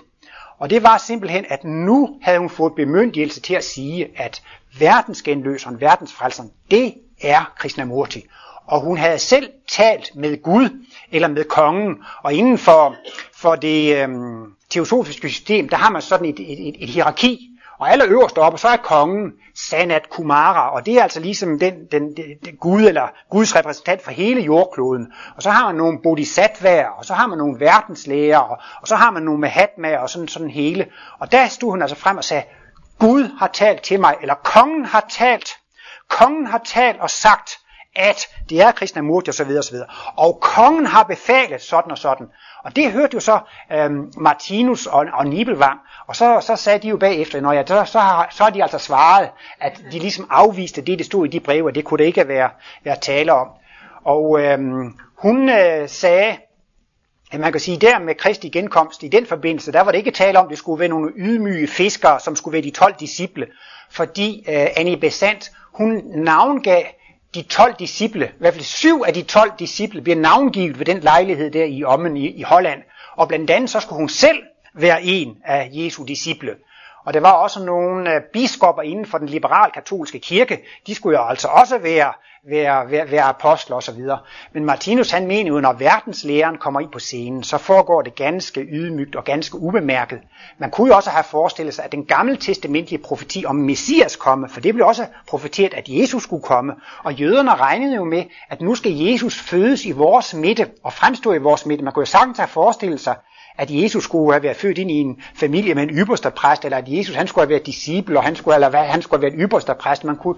Og 0.60 0.70
det 0.70 0.84
var 0.84 0.98
simpelthen, 0.98 1.46
at 1.50 1.64
nu 1.64 2.20
havde 2.22 2.40
hun 2.40 2.50
fået 2.50 2.76
bemyndigelse 2.76 3.42
til 3.42 3.54
at 3.54 3.64
sige, 3.64 4.08
at 4.16 4.42
verdensgenløseren, 4.80 5.82
verdensfrelseren, 5.82 6.52
det 6.72 6.94
er 7.22 7.54
Krishnamurti. 7.58 8.26
Og 8.66 8.82
hun 8.82 8.98
havde 8.98 9.20
selv 9.20 9.50
talt 9.68 10.16
med 10.16 10.42
Gud, 10.42 10.86
eller 11.12 11.28
med 11.28 11.44
kongen, 11.44 11.96
og 12.24 12.34
inden 12.34 12.58
for, 12.58 12.96
for 13.34 13.56
det 13.56 14.04
øhm, 14.04 14.44
teosofiske 14.70 15.30
system, 15.30 15.70
der 15.70 15.78
har 15.78 15.90
man 15.90 16.02
sådan 16.02 16.26
et, 16.26 16.40
et, 16.40 16.68
et, 16.68 16.76
et 16.80 16.90
hierarki, 16.90 17.50
og 17.80 17.92
aller 17.92 18.06
øverst 18.10 18.38
oppe, 18.38 18.58
så 18.58 18.68
er 18.68 18.78
kongen 18.78 19.32
Sanat 19.56 20.10
Kumara, 20.10 20.74
og 20.74 20.86
det 20.86 20.94
er 20.94 21.04
altså 21.04 21.20
ligesom 21.20 21.60
den, 21.60 21.74
den, 21.92 22.18
den, 22.18 22.26
den 22.46 22.56
Gud 22.56 22.82
eller 22.82 23.08
Guds 23.30 23.56
repræsentant 23.56 24.02
for 24.04 24.12
hele 24.12 24.42
jordkloden. 24.42 25.14
Og 25.36 25.44
så 25.44 25.50
har 25.50 25.66
man 25.66 25.76
nogle 25.76 26.00
bodhisattvaer, 26.04 26.88
og 26.88 27.06
så 27.06 27.14
har 27.14 27.28
man 27.28 27.38
nogle 27.38 27.60
verdenslæger, 27.60 28.38
og, 28.38 28.58
og 28.82 28.88
så 28.88 28.96
har 28.96 29.12
man 29.12 29.24
nogle 29.24 29.42
mahatmaer 29.42 30.00
og 30.00 30.10
sådan, 30.10 30.28
sådan 30.28 30.50
hele. 30.50 30.88
Og 31.20 31.32
der 31.32 31.48
stod 31.48 31.70
hun 31.70 31.82
altså 31.82 31.98
frem 31.98 32.18
og 32.18 32.24
sagde, 32.24 32.44
Gud 33.00 33.30
har 33.40 33.48
talt 33.48 33.82
til 33.82 34.00
mig, 34.00 34.16
eller 34.22 34.36
kongen 34.36 34.86
har 34.86 35.06
talt. 35.10 35.50
Kongen 36.10 36.48
har 36.48 36.62
talt 36.66 37.00
og 37.00 37.10
sagt, 37.10 37.60
at 37.96 38.28
det 38.50 38.62
er 38.62 38.72
Krishnamurti 38.72 39.30
osv. 39.30 39.52
osv. 39.60 39.76
Og 40.16 40.40
kongen 40.42 40.86
har 40.86 41.04
befalet 41.04 41.62
sådan 41.62 41.92
og 41.92 41.98
sådan. 41.98 42.28
Og 42.64 42.76
det 42.76 42.92
hørte 42.92 43.14
jo 43.14 43.20
så 43.20 43.40
øhm, 43.74 44.14
Martinus 44.18 44.86
og, 44.86 45.06
og 45.14 45.28
Nibelvang, 45.28 45.80
og 46.08 46.16
så, 46.16 46.40
så 46.42 46.56
sagde 46.56 46.80
de 46.80 46.88
jo 46.88 46.98
bagefter, 46.98 47.42
når 47.42 47.52
jeg, 47.52 47.64
så, 47.68 47.84
så, 47.86 48.00
har, 48.00 48.28
så 48.32 48.44
har 48.44 48.50
de 48.50 48.64
altså 48.64 48.78
svaret, 48.78 49.30
at 49.60 49.82
de 49.92 50.00
ligesom 50.00 50.28
afviste 50.30 50.82
det, 50.82 50.98
det 50.98 51.06
stod 51.06 51.26
i 51.26 51.30
de 51.30 51.40
breve, 51.40 51.68
og 51.68 51.76
det 51.76 51.84
kunne 51.84 51.98
det 51.98 52.06
ikke 52.06 52.28
være, 52.28 52.50
være 52.84 52.98
tale 53.02 53.34
om. 53.34 53.48
Og 54.04 54.42
øhm, 54.42 54.98
hun 55.18 55.50
øh, 55.50 55.90
sagde, 55.90 56.38
at 57.32 57.40
man 57.40 57.52
kan 57.52 57.62
sige, 57.62 57.78
der 57.78 58.00
med 58.00 58.16
Kristi 58.16 58.50
genkomst, 58.50 59.04
i 59.04 59.08
den 59.08 59.26
forbindelse, 59.26 59.72
der 59.72 59.82
var 59.82 59.92
det 59.92 59.98
ikke 59.98 60.12
tale 60.12 60.40
om, 60.40 60.46
at 60.46 60.50
det 60.50 60.58
skulle 60.58 60.80
være 60.80 60.90
nogle 60.90 61.12
ydmyge 61.16 61.68
fiskere, 61.68 62.20
som 62.20 62.36
skulle 62.36 62.54
være 62.54 62.62
de 62.62 62.72
12 62.72 62.96
disciple, 63.00 63.48
fordi 63.90 64.46
øh, 64.50 64.68
Annie 64.76 64.98
Besant, 64.98 65.52
hun 65.74 66.02
navngav 66.06 66.84
de 67.36 67.42
12 67.42 67.76
disciple, 67.80 68.26
i 68.26 68.40
hvert 68.40 68.54
fald 68.54 68.64
syv 68.64 69.04
af 69.08 69.14
de 69.14 69.22
12 69.22 69.52
disciple, 69.60 70.02
bliver 70.02 70.16
navngivet 70.16 70.80
ved 70.80 70.86
den 70.86 71.00
lejlighed 71.00 71.52
der 71.52 71.64
i 71.64 71.84
Ommen 71.84 72.18
i, 72.18 72.28
i 72.28 72.42
Holland. 72.42 72.82
Og 73.16 73.28
blandt 73.28 73.50
andet 73.50 73.70
så 73.70 73.80
skulle 73.80 73.98
hun 73.98 74.10
selv 74.10 74.44
være 74.74 75.04
en 75.04 75.38
af 75.46 75.70
Jesu 75.74 76.04
disciple. 76.04 76.56
og 77.06 77.14
der 77.14 77.20
var 77.20 77.32
også 77.32 77.64
nogle 77.64 78.14
øh, 78.16 78.22
biskopper 78.34 78.82
inden 78.82 79.06
for 79.06 79.18
den 79.18 79.30
liberal-katolske 79.30 80.20
kirke, 80.20 80.60
de 80.88 80.96
skulle 80.96 81.20
jo 81.20 81.28
altså 81.28 81.48
også 81.48 81.78
være, 81.78 82.14
være, 82.50 82.92
være, 82.92 83.12
være 83.12 83.24
apostler 83.24 83.76
osv. 83.76 84.02
Men 84.54 84.66
Martinus 84.66 85.12
han 85.12 85.28
mener 85.28 85.52
jo, 85.52 85.60
når 85.60 85.74
verdenslæren 85.74 86.58
kommer 86.58 86.80
ind 86.80 86.92
på 86.92 87.00
scenen, 87.00 87.44
så 87.44 87.58
foregår 87.58 88.02
det 88.02 88.16
ganske 88.16 88.62
ydmygt 88.62 89.16
og 89.16 89.24
ganske 89.24 89.58
ubemærket. 89.58 90.20
Man 90.58 90.72
kunne 90.72 90.88
jo 90.88 90.96
også 90.96 91.10
have 91.10 91.24
forestillet 91.24 91.74
sig, 91.74 91.86
at 91.86 91.92
den 91.92 92.06
gamle 92.06 92.38
testamentlige 92.38 93.00
profeti 93.04 93.44
om 93.48 93.56
Messias 93.56 94.16
komme, 94.16 94.50
for 94.50 94.60
det 94.62 94.74
blev 94.74 94.88
også 94.88 95.06
profeteret, 95.28 95.74
at 95.74 95.90
Jesus 95.90 96.24
skulle 96.24 96.44
komme, 96.44 96.74
og 97.04 97.14
jøderne 97.14 97.56
regnede 97.56 97.96
jo 97.96 98.04
med, 98.04 98.24
at 98.50 98.62
nu 98.62 98.76
skal 98.76 98.92
Jesus 98.92 99.40
fødes 99.40 99.86
i 99.86 99.92
vores 99.92 100.34
midte 100.34 100.70
og 100.84 100.94
fremstå 100.94 101.34
i 101.34 101.38
vores 101.38 101.66
midte. 101.66 101.84
Man 101.84 101.94
kunne 101.94 102.02
jo 102.02 102.06
sagtens 102.12 102.38
have 102.38 102.48
forestillet 102.48 103.00
sig, 103.00 103.16
at 103.58 103.72
Jesus 103.72 104.04
skulle 104.04 104.34
have 104.34 104.44
været 104.44 104.56
født 104.56 104.78
ind 104.78 104.92
i 104.92 104.94
en 104.94 105.22
familie 105.36 105.76
med 105.76 105.84
en 105.84 105.90
ypperste 105.90 106.32
præst, 106.32 106.66
eller 106.66 106.78
at 106.78 106.84
Jesus 106.88 107.16
han 107.16 107.28
skulle 107.28 107.46
have 107.46 107.50
været 107.50 107.66
disciple, 107.66 108.18
og 108.18 108.24
han 108.24 108.36
skulle, 108.36 108.56
eller 108.56 108.70
hvad, 108.70 108.84
han 108.84 109.02
skulle 109.02 109.20
have 109.20 109.32
været 109.32 109.44
ypperste 109.44 109.74
præst. 109.80 110.04
Man 110.04 110.16
kunne, 110.16 110.36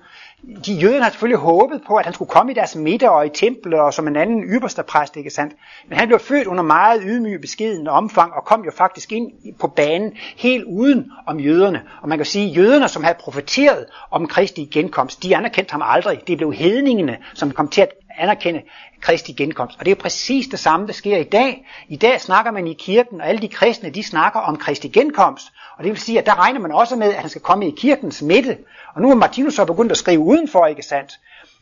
de 0.65 0.73
jøderne 0.73 1.03
har 1.03 1.09
selvfølgelig 1.09 1.39
håbet 1.39 1.81
på, 1.87 1.95
at 1.95 2.05
han 2.05 2.13
skulle 2.13 2.29
komme 2.29 2.51
i 2.51 2.55
deres 2.55 2.75
midter 2.75 3.09
og 3.09 3.25
i 3.25 3.29
templet 3.29 3.79
og 3.79 3.93
som 3.93 4.07
en 4.07 4.15
anden 4.15 4.43
ypperste 4.43 4.83
præst, 4.83 5.17
ikke 5.17 5.29
sandt? 5.29 5.53
Men 5.89 5.97
han 5.97 6.07
blev 6.07 6.19
født 6.19 6.47
under 6.47 6.63
meget 6.63 7.01
ydmyg 7.05 7.41
beskeden 7.41 7.87
omfang 7.87 8.33
og 8.33 8.45
kom 8.45 8.65
jo 8.65 8.71
faktisk 8.71 9.11
ind 9.11 9.31
på 9.59 9.67
banen 9.67 10.11
helt 10.37 10.63
uden 10.63 11.11
om 11.27 11.39
jøderne. 11.39 11.81
Og 12.01 12.09
man 12.09 12.17
kan 12.17 12.25
sige, 12.25 12.49
at 12.49 12.57
jøderne, 12.57 12.87
som 12.87 13.03
havde 13.03 13.17
profeteret 13.19 13.85
om 14.11 14.27
Kristi 14.27 14.65
genkomst, 14.65 15.23
de 15.23 15.35
anerkendte 15.35 15.71
ham 15.71 15.81
aldrig. 15.85 16.21
Det 16.27 16.37
blev 16.37 16.53
hedningene, 16.53 17.17
som 17.33 17.51
kom 17.51 17.67
til 17.67 17.81
at 17.81 17.89
anerkende 18.17 18.61
Kristi 19.01 19.31
genkomst. 19.31 19.79
Og 19.79 19.85
det 19.85 19.91
er 19.91 19.95
jo 19.95 20.01
præcis 20.01 20.47
det 20.47 20.59
samme, 20.59 20.87
der 20.87 20.93
sker 20.93 21.17
i 21.17 21.23
dag. 21.23 21.67
I 21.87 21.95
dag 21.95 22.21
snakker 22.21 22.51
man 22.51 22.67
i 22.67 22.73
kirken, 22.73 23.21
og 23.21 23.27
alle 23.27 23.41
de 23.41 23.47
kristne, 23.47 23.89
de 23.89 24.03
snakker 24.03 24.39
om 24.39 24.57
Kristi 24.57 24.87
genkomst. 24.87 25.47
Og 25.77 25.83
det 25.83 25.91
vil 25.91 25.99
sige, 25.99 26.19
at 26.19 26.25
der 26.25 26.39
regner 26.39 26.59
man 26.59 26.71
også 26.71 26.95
med, 26.95 27.07
at 27.07 27.21
han 27.21 27.29
skal 27.29 27.41
komme 27.41 27.67
i 27.67 27.73
kirkens 27.77 28.21
midte. 28.21 28.57
Og 28.95 29.01
nu 29.01 29.11
er 29.11 29.15
Martinus 29.15 29.53
så 29.53 29.65
begyndt 29.65 29.91
at 29.91 29.97
skrive 29.97 30.19
udenfor, 30.19 30.65
ikke 30.65 30.83
sandt? 30.83 31.11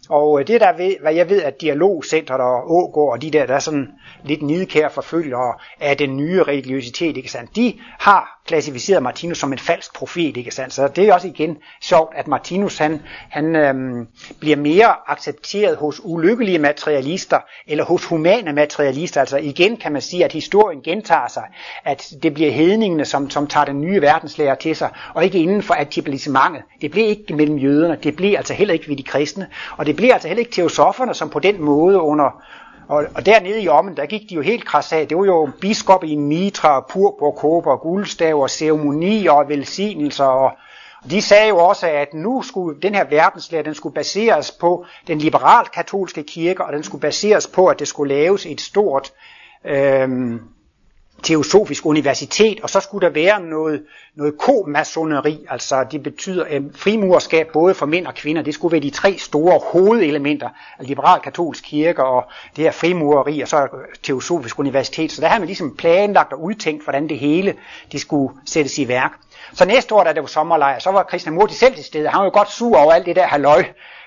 Og 0.09 0.39
øh, 0.39 0.47
det 0.47 0.61
der 0.61 0.77
ved, 0.77 0.95
hvad 1.01 1.13
jeg 1.13 1.29
ved, 1.29 1.41
at 1.41 1.61
Dialogcentret 1.61 2.41
og 2.41 2.71
Ågård 2.71 3.11
og 3.11 3.21
de 3.21 3.31
der, 3.31 3.45
der 3.45 3.55
er 3.55 3.59
sådan 3.59 3.87
lidt 4.23 4.41
nidkære 4.41 4.89
forfølgere 4.89 5.53
af 5.79 5.97
den 5.97 6.17
nye 6.17 6.43
religiøsitet, 6.43 7.17
ikke 7.17 7.31
sandt? 7.31 7.55
De 7.55 7.79
har 7.99 8.34
klassificeret 8.45 9.03
Martinus 9.03 9.37
som 9.37 9.53
en 9.53 9.59
falsk 9.59 9.93
profet, 9.93 10.37
ikke 10.37 10.51
sandt? 10.51 10.73
Så 10.73 10.87
det 10.87 11.09
er 11.09 11.13
også 11.13 11.27
igen 11.27 11.57
sjovt, 11.81 12.13
at 12.15 12.27
Martinus 12.27 12.77
han, 12.77 13.01
han 13.29 13.55
øhm, 13.55 14.07
bliver 14.39 14.57
mere 14.57 14.95
accepteret 15.07 15.77
hos 15.77 16.01
ulykkelige 16.03 16.59
materialister, 16.59 17.39
eller 17.67 17.83
hos 17.83 18.05
humane 18.05 18.53
materialister. 18.53 19.19
Altså 19.19 19.37
igen 19.37 19.77
kan 19.77 19.91
man 19.91 20.01
sige, 20.01 20.25
at 20.25 20.31
historien 20.31 20.81
gentager 20.81 21.27
sig, 21.27 21.43
at 21.83 22.13
det 22.23 22.33
bliver 22.33 22.51
hedningene, 22.51 23.05
som, 23.05 23.29
som 23.29 23.47
tager 23.47 23.65
den 23.65 23.81
nye 23.81 24.01
verdenslærer 24.01 24.55
til 24.55 24.75
sig, 24.75 24.89
og 25.13 25.23
ikke 25.23 25.39
inden 25.39 25.63
for 25.63 25.73
etablissementet. 25.73 26.63
Det 26.81 26.91
bliver 26.91 27.07
ikke 27.07 27.35
mellem 27.35 27.57
jøderne, 27.57 27.97
det 28.03 28.15
bliver 28.15 28.37
altså 28.37 28.53
heller 28.53 28.73
ikke 28.73 28.87
ved 28.87 28.97
de 28.97 29.03
kristne, 29.03 29.47
og 29.77 29.85
det 29.85 29.95
bliver 29.95 30.13
altså 30.13 30.27
heller 30.27 30.39
ikke 30.39 30.51
teosoferne, 30.51 31.13
som 31.13 31.29
på 31.29 31.39
den 31.39 31.61
måde 31.61 32.01
under, 32.01 32.43
og, 32.87 33.05
og 33.15 33.25
dernede 33.25 33.61
i 33.61 33.67
ommen, 33.67 33.97
der 33.97 34.05
gik 34.05 34.29
de 34.29 34.35
jo 34.35 34.41
helt 34.41 34.65
kras 34.65 34.93
af. 34.93 35.07
Det 35.07 35.17
var 35.17 35.25
jo 35.25 35.49
biskop 35.61 36.03
i 36.03 36.15
mitra, 36.15 36.79
purpur, 36.79 37.31
kåber, 37.31 37.77
guldstav 37.77 38.41
og 38.41 38.49
ceremonier 38.49 39.31
og 39.31 39.49
velsignelser. 39.49 40.25
Og, 40.25 40.51
og 41.03 41.11
de 41.11 41.21
sagde 41.21 41.47
jo 41.47 41.57
også, 41.57 41.87
at 41.87 42.13
nu 42.13 42.41
skulle 42.41 42.81
den 42.81 42.95
her 42.95 43.03
verdenslære, 43.03 43.63
den 43.63 43.75
skulle 43.75 43.95
baseres 43.95 44.51
på 44.51 44.85
den 45.07 45.17
liberal-katolske 45.17 46.23
kirke, 46.23 46.65
og 46.65 46.73
den 46.73 46.83
skulle 46.83 47.01
baseres 47.01 47.47
på, 47.47 47.67
at 47.67 47.79
det 47.79 47.87
skulle 47.87 48.13
laves 48.13 48.45
et 48.45 48.61
stort 48.61 49.11
Øh, 49.65 50.39
teosofisk 51.23 51.85
universitet, 51.85 52.59
og 52.61 52.69
så 52.69 52.79
skulle 52.79 53.07
der 53.07 53.13
være 53.13 53.41
noget, 53.41 53.83
noget 54.15 54.37
komasoneri, 54.37 55.45
altså 55.49 55.85
det 55.91 56.03
betyder 56.03 56.45
øh, 56.49 56.61
frimurskab 56.75 57.47
både 57.53 57.73
for 57.73 57.85
mænd 57.85 58.07
og 58.07 58.15
kvinder, 58.15 58.41
det 58.41 58.53
skulle 58.53 58.71
være 58.71 58.81
de 58.81 58.89
tre 58.89 59.17
store 59.17 59.59
hovedelementer. 59.71 60.49
Af 60.79 60.87
liberal 60.87 61.21
katolsk 61.21 61.63
kirke 61.63 62.03
og 62.03 62.23
det 62.55 62.63
her 62.63 62.71
frimureri 62.71 63.41
og 63.41 63.47
så 63.47 63.67
teosofisk 64.03 64.59
universitet, 64.59 65.11
så 65.11 65.21
der 65.21 65.27
har 65.27 65.39
man 65.39 65.45
ligesom 65.45 65.75
planlagt 65.75 66.33
og 66.33 66.43
udtænkt, 66.43 66.83
hvordan 66.83 67.09
det 67.09 67.19
hele 67.19 67.55
det 67.91 68.01
skulle 68.01 68.33
sættes 68.45 68.77
i 68.77 68.87
værk. 68.87 69.11
Så 69.53 69.65
næste 69.65 69.95
år, 69.95 70.03
da 70.03 70.13
det 70.13 70.21
var 70.21 70.27
sommerlejr, 70.27 70.79
så 70.79 70.91
var 70.91 71.03
Krishnamurti 71.03 71.53
selv 71.53 71.75
til 71.75 71.83
stede. 71.83 72.07
Han 72.07 72.19
var 72.19 72.25
jo 72.25 72.31
godt 72.33 72.51
sur 72.51 72.77
over 72.77 72.93
alt 72.93 73.05
det 73.05 73.15
der 73.15 73.27
halløj 73.27 73.63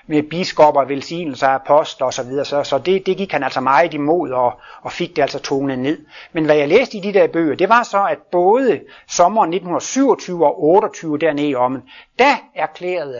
med 0.09 0.23
biskopper, 0.23 0.83
velsignelser, 0.83 1.47
apostler 1.47 2.07
osv. 2.07 2.43
Så, 2.43 2.63
så 2.63 2.77
det, 2.77 3.05
det 3.05 3.17
gik 3.17 3.31
han 3.31 3.43
altså 3.43 3.61
meget 3.61 3.93
imod 3.93 4.29
og, 4.29 4.59
og 4.81 4.91
fik 4.91 5.15
det 5.15 5.21
altså 5.21 5.39
tonet 5.39 5.79
ned. 5.79 5.97
Men 6.33 6.45
hvad 6.45 6.55
jeg 6.55 6.67
læste 6.67 6.97
i 6.97 7.01
de 7.01 7.13
der 7.13 7.27
bøger, 7.27 7.55
det 7.55 7.69
var 7.69 7.83
så, 7.83 8.05
at 8.05 8.17
både 8.31 8.81
sommeren 9.07 9.53
1927 9.53 10.45
og 10.45 10.63
28 10.63 11.17
dernede 11.17 11.55
om, 11.55 11.81
da 12.19 12.23
der 12.23 12.35
erklærede 12.55 13.19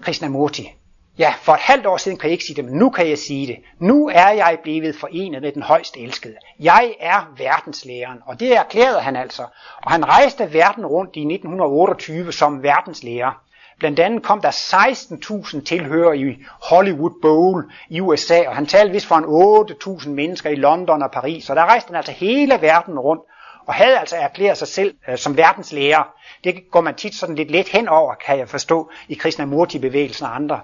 Krishnamurti, 0.00 0.70
Ja, 1.18 1.34
for 1.42 1.52
et 1.52 1.60
halvt 1.60 1.86
år 1.86 1.96
siden 1.96 2.18
kan 2.18 2.28
jeg 2.28 2.32
ikke 2.32 2.44
sige 2.44 2.56
det, 2.56 2.64
men 2.64 2.74
nu 2.74 2.90
kan 2.90 3.08
jeg 3.08 3.18
sige 3.18 3.46
det. 3.46 3.56
Nu 3.78 4.08
er 4.08 4.30
jeg 4.30 4.58
blevet 4.62 4.96
forenet 4.96 5.42
med 5.42 5.52
den 5.52 5.62
højst 5.62 5.96
elskede. 5.96 6.34
Jeg 6.60 6.94
er 7.00 7.32
verdenslæreren, 7.36 8.18
og 8.26 8.40
det 8.40 8.56
erklærede 8.56 9.00
han 9.00 9.16
altså. 9.16 9.42
Og 9.82 9.90
han 9.90 10.04
rejste 10.04 10.52
verden 10.52 10.86
rundt 10.86 11.16
i 11.16 11.20
1928 11.20 12.32
som 12.32 12.62
verdenslærer. 12.62 13.42
Blandt 13.78 14.00
andet 14.00 14.22
kom 14.22 14.40
der 14.40 14.50
16.000 14.50 15.64
tilhører 15.64 16.12
i 16.12 16.36
Hollywood 16.70 17.20
Bowl 17.22 17.72
i 17.88 18.00
USA, 18.00 18.48
og 18.48 18.54
han 18.54 18.66
talte 18.66 18.92
vist 18.92 19.06
for 19.06 19.16
en 19.16 20.00
8.000 20.00 20.08
mennesker 20.08 20.50
i 20.50 20.54
London 20.54 21.02
og 21.02 21.10
Paris, 21.10 21.50
og 21.50 21.56
der 21.56 21.64
rejste 21.64 21.88
han 21.88 21.96
altså 21.96 22.12
hele 22.12 22.58
verden 22.60 22.98
rundt, 22.98 23.22
og 23.66 23.74
havde 23.74 23.98
altså 23.98 24.16
erklæret 24.16 24.58
sig 24.58 24.68
selv 24.68 24.94
øh, 25.08 25.18
som 25.18 25.36
verdenslærer. 25.36 26.14
Det 26.44 26.70
går 26.70 26.80
man 26.80 26.94
tit 26.94 27.14
sådan 27.14 27.34
lidt 27.34 27.50
let 27.50 27.68
hen 27.68 27.88
over, 27.88 28.14
kan 28.14 28.38
jeg 28.38 28.48
forstå, 28.48 28.90
i 29.08 29.14
Krishnamurti-bevægelsen 29.14 30.26
og 30.26 30.34
andre 30.34 30.60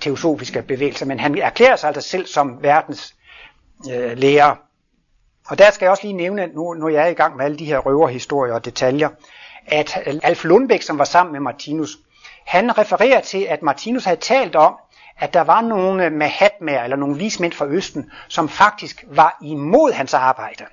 teosofiske 0.00 0.62
bevægelser, 0.62 1.06
men 1.06 1.20
han 1.20 1.38
erklærer 1.38 1.76
sig 1.76 1.88
altså 1.88 2.10
selv 2.10 2.26
som 2.26 2.62
verdens 2.62 3.14
øh, 3.92 4.18
lærer. 4.18 4.56
Og 5.48 5.58
der 5.58 5.70
skal 5.70 5.84
jeg 5.84 5.90
også 5.90 6.02
lige 6.02 6.16
nævne, 6.16 6.46
nu, 6.46 6.74
nu 6.74 6.88
jeg 6.88 7.02
er 7.02 7.06
i 7.06 7.14
gang 7.14 7.36
med 7.36 7.44
alle 7.44 7.58
de 7.58 7.64
her 7.64 7.78
røverhistorier 7.78 8.54
og 8.54 8.64
detaljer, 8.64 9.08
at 9.66 9.98
Alf 10.22 10.44
Lundbæk, 10.44 10.82
som 10.82 10.98
var 10.98 11.04
sammen 11.04 11.32
med 11.32 11.40
Martinus, 11.40 11.98
han 12.46 12.78
refererer 12.78 13.20
til, 13.20 13.42
at 13.42 13.62
Martinus 13.62 14.04
havde 14.04 14.20
talt 14.20 14.56
om, 14.56 14.74
at 15.18 15.34
der 15.34 15.40
var 15.40 15.60
nogle 15.60 16.10
mahatmaer, 16.10 16.84
eller 16.84 16.96
nogle 16.96 17.18
vismænd 17.18 17.52
fra 17.52 17.66
Østen, 17.66 18.10
som 18.28 18.48
faktisk 18.48 19.04
var 19.08 19.38
imod 19.42 19.92
hans 19.92 20.14
arbejde. 20.14 20.64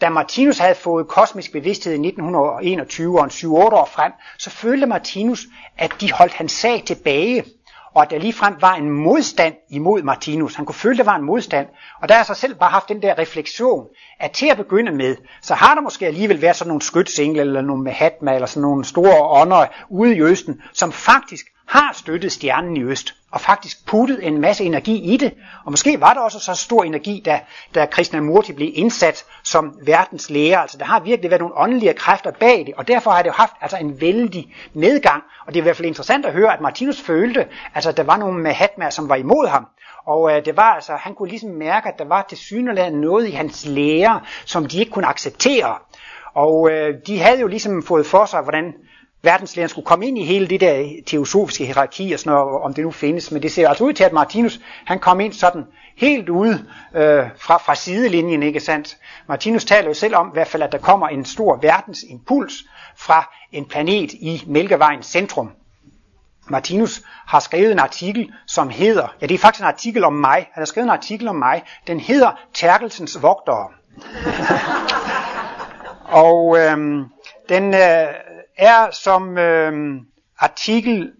Da 0.00 0.08
Martinus 0.08 0.58
havde 0.58 0.74
fået 0.74 1.08
kosmisk 1.08 1.52
bevidsthed 1.52 1.92
i 1.92 2.06
1921 2.06 3.18
og 3.18 3.24
en 3.24 3.30
7-8 3.30 3.46
år 3.46 3.88
frem, 3.92 4.12
så 4.38 4.50
følte 4.50 4.86
Martinus, 4.86 5.46
at 5.78 5.92
de 6.00 6.12
holdt 6.12 6.34
hans 6.34 6.52
sag 6.52 6.82
tilbage 6.86 7.44
og 7.98 8.02
at 8.02 8.10
der 8.10 8.18
ligefrem 8.18 8.54
var 8.60 8.74
en 8.74 8.90
modstand 8.90 9.54
imod 9.70 10.02
Martinus. 10.02 10.54
Han 10.54 10.66
kunne 10.66 10.74
føle, 10.74 10.92
at 10.92 10.98
der 10.98 11.04
var 11.04 11.16
en 11.16 11.24
modstand. 11.24 11.66
Og 12.02 12.08
der 12.08 12.14
har 12.14 12.18
jeg 12.18 12.26
så 12.26 12.34
selv 12.34 12.54
bare 12.54 12.70
haft 12.70 12.88
den 12.88 13.02
der 13.02 13.18
refleksion, 13.18 13.86
at 14.20 14.30
til 14.30 14.46
at 14.46 14.56
begynde 14.56 14.92
med, 14.92 15.16
så 15.42 15.54
har 15.54 15.74
der 15.74 15.82
måske 15.82 16.06
alligevel 16.06 16.42
været 16.42 16.56
sådan 16.56 16.68
nogle 16.68 16.82
skytsengle, 16.82 17.40
eller 17.40 17.60
nogle 17.60 17.82
Mahatma, 17.82 18.34
eller 18.34 18.46
sådan 18.46 18.62
nogle 18.62 18.84
store 18.84 19.40
ånder 19.40 19.66
ude 19.88 20.16
i 20.16 20.22
Østen, 20.22 20.62
som 20.72 20.92
faktisk 20.92 21.46
har 21.68 21.92
støttet 21.92 22.32
stjernen 22.32 22.76
i 22.76 22.82
øst, 22.82 23.14
og 23.30 23.40
faktisk 23.40 23.86
puttet 23.86 24.26
en 24.26 24.40
masse 24.40 24.64
energi 24.64 25.14
i 25.14 25.16
det. 25.16 25.34
Og 25.64 25.72
måske 25.72 26.00
var 26.00 26.14
der 26.14 26.20
også 26.20 26.40
så 26.40 26.54
stor 26.54 26.84
energi, 26.84 27.22
da, 27.24 27.40
da 27.74 27.86
Krishnamurti 27.86 28.52
blev 28.52 28.70
indsat 28.74 29.24
som 29.42 29.78
verdens 29.86 30.30
lærer. 30.30 30.58
Altså 30.58 30.78
der 30.78 30.84
har 30.84 31.00
virkelig 31.00 31.30
været 31.30 31.40
nogle 31.40 31.58
åndelige 31.58 31.94
kræfter 31.94 32.30
bag 32.30 32.64
det, 32.66 32.74
og 32.74 32.88
derfor 32.88 33.10
har 33.10 33.22
det 33.22 33.28
jo 33.28 33.34
haft 33.34 33.52
altså 33.60 33.76
en 33.76 34.00
vældig 34.00 34.54
nedgang. 34.74 35.22
Og 35.46 35.54
det 35.54 35.60
er 35.60 35.62
i 35.62 35.66
hvert 35.66 35.76
fald 35.76 35.88
interessant 35.88 36.26
at 36.26 36.32
høre, 36.32 36.52
at 36.52 36.60
Martinus 36.60 37.00
følte, 37.00 37.46
altså 37.74 37.90
at 37.90 37.96
der 37.96 38.02
var 38.02 38.16
nogle 38.16 38.42
Mahatmaer, 38.42 38.90
som 38.90 39.08
var 39.08 39.16
imod 39.16 39.48
ham. 39.48 39.66
Og 40.06 40.32
øh, 40.32 40.44
det 40.44 40.56
var 40.56 40.74
altså, 40.74 40.92
han 40.96 41.14
kunne 41.14 41.28
ligesom 41.28 41.50
mærke, 41.50 41.88
at 41.88 41.98
der 41.98 42.04
var 42.04 42.26
til 42.28 42.38
synligheden 42.38 43.00
noget 43.00 43.28
i 43.28 43.30
hans 43.30 43.66
lære, 43.66 44.20
som 44.44 44.66
de 44.66 44.78
ikke 44.78 44.92
kunne 44.92 45.06
acceptere. 45.06 45.74
Og 46.34 46.70
øh, 46.70 46.94
de 47.06 47.18
havde 47.20 47.40
jo 47.40 47.46
ligesom 47.46 47.82
fået 47.82 48.06
for 48.06 48.24
sig, 48.24 48.42
hvordan 48.42 48.74
verdenslæren 49.22 49.68
skulle 49.68 49.86
komme 49.86 50.06
ind 50.06 50.18
i 50.18 50.24
hele 50.24 50.46
det 50.46 50.60
der 50.60 50.84
teosofiske 51.06 51.64
hierarki 51.64 52.12
og 52.12 52.18
sådan 52.18 52.32
noget, 52.32 52.62
om 52.62 52.74
det 52.74 52.84
nu 52.84 52.90
findes. 52.90 53.30
Men 53.30 53.42
det 53.42 53.52
ser 53.52 53.68
altså 53.68 53.84
ud 53.84 53.92
til, 53.92 54.04
at 54.04 54.12
Martinus 54.12 54.60
han 54.86 54.98
kom 54.98 55.20
ind 55.20 55.32
sådan 55.32 55.64
helt 55.96 56.28
ude 56.28 56.64
øh, 56.94 57.24
fra, 57.36 57.56
fra 57.56 57.74
sidelinjen, 57.74 58.42
ikke 58.42 58.60
sandt? 58.60 58.96
Martinus 59.28 59.64
taler 59.64 59.88
jo 59.88 59.94
selv 59.94 60.16
om, 60.16 60.28
i 60.28 60.32
hvert 60.32 60.48
fald, 60.48 60.62
at 60.62 60.72
der 60.72 60.78
kommer 60.78 61.08
en 61.08 61.24
stor 61.24 61.58
verdensimpuls 61.62 62.54
fra 62.96 63.34
en 63.52 63.64
planet 63.64 64.12
i 64.12 64.44
Mælkevejens 64.46 65.06
centrum. 65.06 65.50
Martinus 66.50 67.02
har 67.26 67.40
skrevet 67.40 67.72
en 67.72 67.78
artikel, 67.78 68.32
som 68.46 68.68
hedder, 68.68 69.14
ja 69.20 69.26
det 69.26 69.34
er 69.34 69.38
faktisk 69.38 69.60
en 69.60 69.68
artikel 69.68 70.04
om 70.04 70.12
mig, 70.12 70.48
han 70.52 70.60
har 70.60 70.64
skrevet 70.64 70.84
en 70.86 70.90
artikel 70.90 71.28
om 71.28 71.36
mig, 71.36 71.62
den 71.86 72.00
hedder 72.00 72.30
Terkelsens 72.54 73.22
Vogtere. 73.22 73.68
og 76.24 76.58
øhm, 76.58 77.04
den, 77.48 77.74
øh, 77.74 78.06
er 78.58 78.90
som 78.90 79.38
øh, 79.38 80.00
artikel 80.38 81.12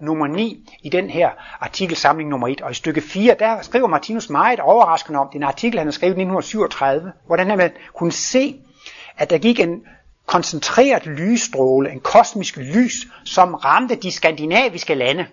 nummer 0.00 0.26
9 0.26 0.68
i 0.82 0.88
den 0.88 1.10
her 1.10 1.30
artikelsamling 1.60 2.30
nummer 2.30 2.48
1. 2.48 2.60
Og 2.60 2.70
i 2.70 2.74
stykke 2.74 3.00
4, 3.00 3.36
der 3.38 3.62
skriver 3.62 3.86
Martinus 3.86 4.30
meget 4.30 4.60
overraskende 4.60 5.18
om, 5.18 5.28
det 5.28 5.34
er 5.34 5.38
en 5.38 5.48
artikel, 5.48 5.78
han 5.78 5.86
har 5.86 5.92
skrevet 5.92 6.10
i 6.10 6.20
1937, 6.22 7.12
hvordan 7.26 7.50
han 7.50 7.70
kunne 7.94 8.12
se, 8.12 8.60
at 9.16 9.30
der 9.30 9.38
gik 9.38 9.60
en 9.60 9.82
koncentreret 10.26 11.06
lysstråle, 11.06 11.90
en 11.90 12.00
kosmisk 12.00 12.56
lys, 12.56 13.06
som 13.24 13.54
ramte 13.54 13.94
de 13.94 14.12
skandinaviske 14.12 14.94
lande. 14.94 15.26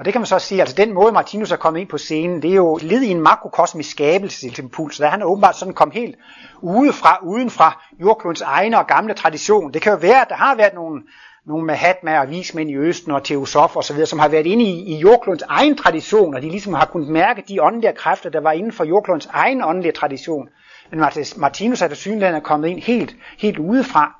Og 0.00 0.06
det 0.06 0.12
kan 0.12 0.20
man 0.20 0.26
så 0.26 0.38
sige, 0.38 0.60
altså 0.60 0.76
den 0.76 0.94
måde 0.94 1.12
Martinus 1.12 1.52
er 1.52 1.56
kommet 1.56 1.80
ind 1.80 1.88
på 1.88 1.98
scenen, 1.98 2.42
det 2.42 2.50
er 2.50 2.54
jo 2.54 2.78
led 2.82 3.02
i 3.02 3.10
en 3.10 3.20
makrokosmisk 3.20 3.90
skabelsesimpuls, 3.90 4.96
der 4.96 5.08
han 5.08 5.22
er 5.22 5.26
åbenbart 5.26 5.56
sådan 5.56 5.74
kom 5.74 5.90
helt 5.90 6.16
udefra, 6.60 7.18
uden 7.22 7.50
fra 7.50 7.82
jordklodens 8.00 8.40
egne 8.40 8.78
og 8.78 8.86
gamle 8.86 9.14
tradition. 9.14 9.74
Det 9.74 9.82
kan 9.82 9.92
jo 9.92 9.98
være, 9.98 10.20
at 10.20 10.28
der 10.28 10.34
har 10.34 10.54
været 10.54 10.74
nogle, 10.74 11.02
nogle 11.46 11.66
Mahatma 11.66 12.20
og 12.20 12.30
vismænd 12.30 12.70
i 12.70 12.76
Østen 12.76 13.12
og 13.12 13.24
teosoffer 13.24 13.80
osv., 13.80 14.06
som 14.06 14.18
har 14.18 14.28
været 14.28 14.46
inde 14.46 14.64
i, 14.64 14.94
i 14.94 14.96
jordklodens 14.98 15.44
egen 15.48 15.76
tradition, 15.76 16.34
og 16.34 16.42
de 16.42 16.48
ligesom 16.50 16.74
har 16.74 16.86
kunnet 16.86 17.08
mærke 17.08 17.44
de 17.48 17.62
åndelige 17.62 17.92
kræfter, 17.92 18.30
der 18.30 18.40
var 18.40 18.52
inden 18.52 18.72
for 18.72 18.84
jordklodens 18.84 19.28
egen 19.32 19.64
åndelige 19.64 19.92
tradition. 19.92 20.48
Men 20.90 21.00
Martinus 21.36 21.82
er 21.82 21.88
der 21.88 21.94
synligheden 21.94 22.42
kommet 22.42 22.68
ind 22.68 22.80
helt, 22.80 23.16
helt 23.38 23.58
udefra. 23.58 24.14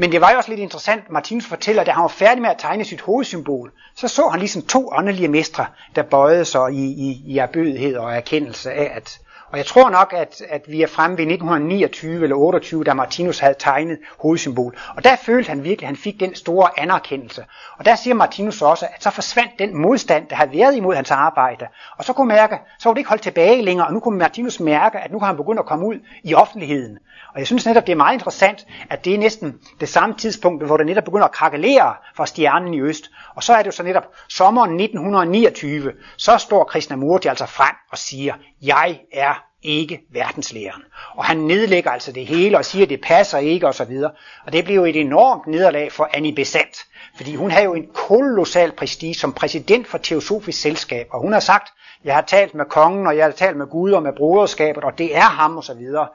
Men 0.00 0.12
det 0.12 0.20
var 0.20 0.30
jo 0.30 0.36
også 0.36 0.50
lidt 0.50 0.60
interessant, 0.60 1.10
Martinus 1.10 1.46
fortæller, 1.46 1.80
at 1.80 1.86
da 1.86 1.92
han 1.92 2.02
var 2.02 2.08
færdig 2.08 2.42
med 2.42 2.50
at 2.50 2.58
tegne 2.58 2.84
sit 2.84 3.00
hovedsymbol, 3.00 3.72
så 3.96 4.08
så 4.08 4.28
han 4.28 4.38
ligesom 4.38 4.62
to 4.62 4.88
åndelige 4.92 5.28
mestre, 5.28 5.66
der 5.96 6.02
bøjede 6.02 6.44
sig 6.44 6.72
i, 6.72 6.84
i, 6.84 7.22
i 7.26 7.38
erbødighed 7.38 7.96
og 7.96 8.12
erkendelse 8.16 8.72
af, 8.72 8.92
at, 8.96 9.18
og 9.52 9.58
jeg 9.58 9.66
tror 9.66 9.90
nok, 9.90 10.14
at, 10.16 10.42
at 10.48 10.62
vi 10.68 10.82
er 10.82 10.86
fremme 10.86 11.16
ved 11.18 11.24
1929 11.24 12.22
eller 12.22 12.36
28, 12.36 12.84
da 12.84 12.94
Martinus 12.94 13.38
havde 13.38 13.54
tegnet 13.58 13.98
hovedsymbol. 14.18 14.76
Og 14.96 15.04
der 15.04 15.16
følte 15.16 15.48
han 15.48 15.64
virkelig, 15.64 15.82
at 15.82 15.86
han 15.86 15.96
fik 15.96 16.20
den 16.20 16.34
store 16.34 16.80
anerkendelse. 16.80 17.44
Og 17.78 17.84
der 17.84 17.94
siger 17.94 18.14
Martinus 18.14 18.62
også, 18.62 18.86
at 18.94 19.02
så 19.02 19.10
forsvandt 19.10 19.52
den 19.58 19.76
modstand, 19.82 20.26
der 20.28 20.36
havde 20.36 20.50
været 20.52 20.76
imod 20.76 20.94
hans 20.94 21.10
arbejde. 21.10 21.66
Og 21.96 22.04
så 22.04 22.12
kunne 22.12 22.28
mærke, 22.28 22.58
så 22.78 22.88
var 22.88 22.94
det 22.94 22.98
ikke 22.98 23.08
holdt 23.08 23.22
tilbage 23.22 23.62
længere, 23.62 23.86
og 23.86 23.92
nu 23.92 24.00
kunne 24.00 24.18
Martinus 24.18 24.60
mærke, 24.60 24.98
at 24.98 25.12
nu 25.12 25.18
kan 25.18 25.26
han 25.26 25.36
begynde 25.36 25.58
at 25.58 25.66
komme 25.66 25.86
ud 25.86 25.98
i 26.24 26.34
offentligheden. 26.34 26.98
Og 27.32 27.38
jeg 27.38 27.46
synes 27.46 27.66
netop, 27.66 27.86
det 27.86 27.92
er 27.92 27.96
meget 27.96 28.14
interessant, 28.14 28.66
at 28.90 29.04
det 29.04 29.14
er 29.14 29.18
næsten 29.18 29.58
det 29.80 29.88
samme 29.88 30.14
tidspunkt, 30.14 30.66
hvor 30.66 30.76
det 30.76 30.86
netop 30.86 31.04
begynder 31.04 31.24
at 31.24 31.32
krakelere 31.32 31.94
fra 32.14 32.26
stjernen 32.26 32.74
i 32.74 32.80
øst. 32.80 33.10
Og 33.40 33.44
så 33.44 33.52
er 33.52 33.58
det 33.58 33.66
jo 33.66 33.70
så 33.70 33.82
netop 33.82 34.04
sommeren 34.28 34.80
1929, 34.80 35.92
så 36.16 36.36
står 36.38 36.64
Krishnamurti 36.64 37.28
altså 37.28 37.46
frem 37.46 37.74
og 37.92 37.98
siger, 37.98 38.34
jeg 38.62 39.00
er 39.12 39.44
ikke 39.62 40.00
verdenslæren. 40.12 40.82
Og 41.16 41.24
han 41.24 41.36
nedlægger 41.36 41.90
altså 41.90 42.12
det 42.12 42.26
hele 42.26 42.58
og 42.58 42.64
siger, 42.64 42.82
at 42.82 42.90
det 42.90 43.00
passer 43.00 43.38
ikke 43.38 43.68
osv. 43.68 43.96
Og, 44.04 44.10
og 44.46 44.52
det 44.52 44.64
blev 44.64 44.76
jo 44.76 44.84
et 44.84 44.96
enormt 44.96 45.46
nederlag 45.46 45.92
for 45.92 46.08
Annie 46.14 46.34
Besant. 46.34 46.76
Fordi 47.16 47.34
hun 47.34 47.50
havde 47.50 47.64
jo 47.64 47.74
en 47.74 47.86
kolossal 47.94 48.72
prestige 48.72 49.14
som 49.14 49.32
præsident 49.32 49.88
for 49.88 49.98
Teosofisk 49.98 50.60
Selskab. 50.60 51.06
Og 51.10 51.20
hun 51.20 51.32
har 51.32 51.40
sagt, 51.40 51.72
jeg 52.04 52.14
har 52.14 52.22
talt 52.22 52.54
med 52.54 52.64
kongen, 52.64 53.06
og 53.06 53.16
jeg 53.16 53.24
har 53.24 53.32
talt 53.32 53.56
med 53.56 53.66
Gud 53.66 53.92
og 53.92 54.02
med 54.02 54.12
broderskabet, 54.16 54.84
og 54.84 54.98
det 54.98 55.16
er 55.16 55.20
ham 55.20 55.58
osv. 55.58 55.86
Og 55.96 56.08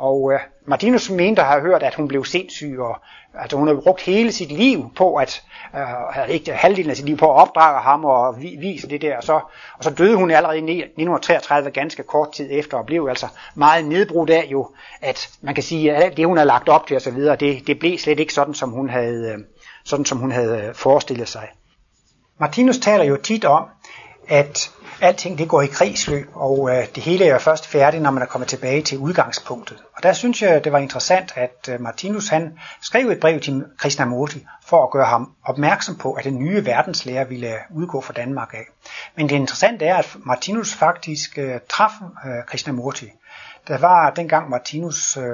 øh, 0.00 0.40
Martinus 0.66 1.10
mente 1.10 1.42
at 1.42 1.48
have 1.48 1.60
hørt, 1.60 1.82
at 1.82 1.94
hun 1.94 2.08
blev 2.08 2.24
sindssyg, 2.24 2.76
og 2.78 2.96
altså, 3.34 3.56
hun 3.56 3.68
har 3.68 3.74
brugt 3.74 4.00
hele 4.00 4.32
sit 4.32 4.52
liv 4.52 4.90
på 4.96 5.14
at, 5.14 5.42
øh, 5.74 5.80
havde 6.10 6.32
ikke 6.32 6.52
halvdelen 6.52 6.90
af 6.90 6.96
sit 6.96 7.06
liv 7.06 7.16
på 7.16 7.30
at 7.30 7.40
opdrage 7.40 7.80
ham 7.80 8.04
og 8.04 8.36
vise 8.40 8.88
det 8.88 9.02
der. 9.02 9.16
Og 9.16 9.22
så, 9.22 9.40
og 9.78 9.84
så 9.84 9.90
døde 9.90 10.16
hun 10.16 10.30
allerede 10.30 10.58
i 10.58 10.60
1933 10.60 11.70
ganske 11.70 12.02
kort 12.02 12.32
tid 12.32 12.48
efter, 12.50 12.76
og 12.76 12.86
blev 12.86 13.06
altså 13.08 13.26
meget 13.54 13.84
nedbrudt 13.84 14.30
af 14.30 14.46
jo, 14.50 14.70
at 15.02 15.30
man 15.40 15.54
kan 15.54 15.64
sige, 15.64 15.92
at 15.92 16.02
alt 16.02 16.16
det 16.16 16.26
hun 16.26 16.36
havde 16.36 16.46
lagt 16.46 16.68
op 16.68 16.86
til 16.86 16.96
osv., 16.96 17.18
det, 17.18 17.66
det 17.66 17.78
blev 17.78 17.98
slet 17.98 18.20
ikke 18.20 18.34
sådan, 18.34 18.54
som 18.54 18.70
hun 18.70 18.90
havde, 18.90 19.32
øh, 19.32 19.38
sådan, 19.84 20.04
som 20.04 20.18
hun 20.18 20.32
havde 20.32 20.64
øh, 20.64 20.74
forestillet 20.74 21.28
sig. 21.28 21.48
Martinus 22.38 22.78
taler 22.78 23.04
jo 23.04 23.16
tit 23.16 23.44
om, 23.44 23.64
at 24.28 24.70
alting 25.00 25.38
det 25.38 25.48
går 25.48 25.62
i 25.62 25.66
krigsløb, 25.66 26.28
og 26.34 26.70
øh, 26.70 26.86
det 26.94 27.02
hele 27.02 27.24
er 27.24 27.38
først 27.38 27.66
færdigt, 27.66 28.02
når 28.02 28.10
man 28.10 28.22
er 28.22 28.26
kommet 28.26 28.48
tilbage 28.48 28.82
til 28.82 28.98
udgangspunktet. 28.98 29.82
Og 29.96 30.02
der 30.02 30.12
synes 30.12 30.42
jeg, 30.42 30.64
det 30.64 30.72
var 30.72 30.78
interessant, 30.78 31.32
at 31.36 31.68
øh, 31.68 31.80
Martinus 31.80 32.28
han 32.28 32.58
skrev 32.82 33.08
et 33.08 33.20
brev 33.20 33.40
til 33.40 33.64
Krishnamurti 33.78 34.46
for 34.66 34.84
at 34.84 34.90
gøre 34.90 35.06
ham 35.06 35.32
opmærksom 35.44 35.96
på, 35.96 36.12
at 36.12 36.24
den 36.24 36.38
nye 36.38 36.64
verdenslærer 36.64 37.24
ville 37.24 37.54
udgå 37.70 38.00
fra 38.00 38.12
Danmark 38.12 38.54
af. 38.54 38.64
Men 39.16 39.28
det 39.28 39.34
interessante 39.34 39.84
er, 39.84 39.96
at 39.96 40.16
Martinus 40.26 40.74
faktisk 40.74 41.38
øh, 41.38 41.60
traf 41.68 41.92
øh, 42.26 42.44
Krishnamurti. 42.46 43.10
Der 43.68 43.78
var 43.78 44.10
dengang 44.10 44.50
Martinus, 44.50 45.16
øh, 45.16 45.24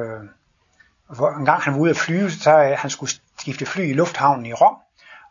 hvor 1.17 1.31
en 1.31 1.45
gang 1.45 1.63
han 1.63 1.75
var 1.75 1.81
ude 1.81 1.91
at 1.91 1.97
flyve, 1.97 2.31
så 2.31 2.63
øh, 2.63 2.79
han 2.79 2.91
skulle 2.91 3.13
skifte 3.39 3.67
fly 3.67 3.91
i 3.91 3.93
lufthavnen 3.93 4.47
i 4.47 4.53
Rom, 4.53 4.77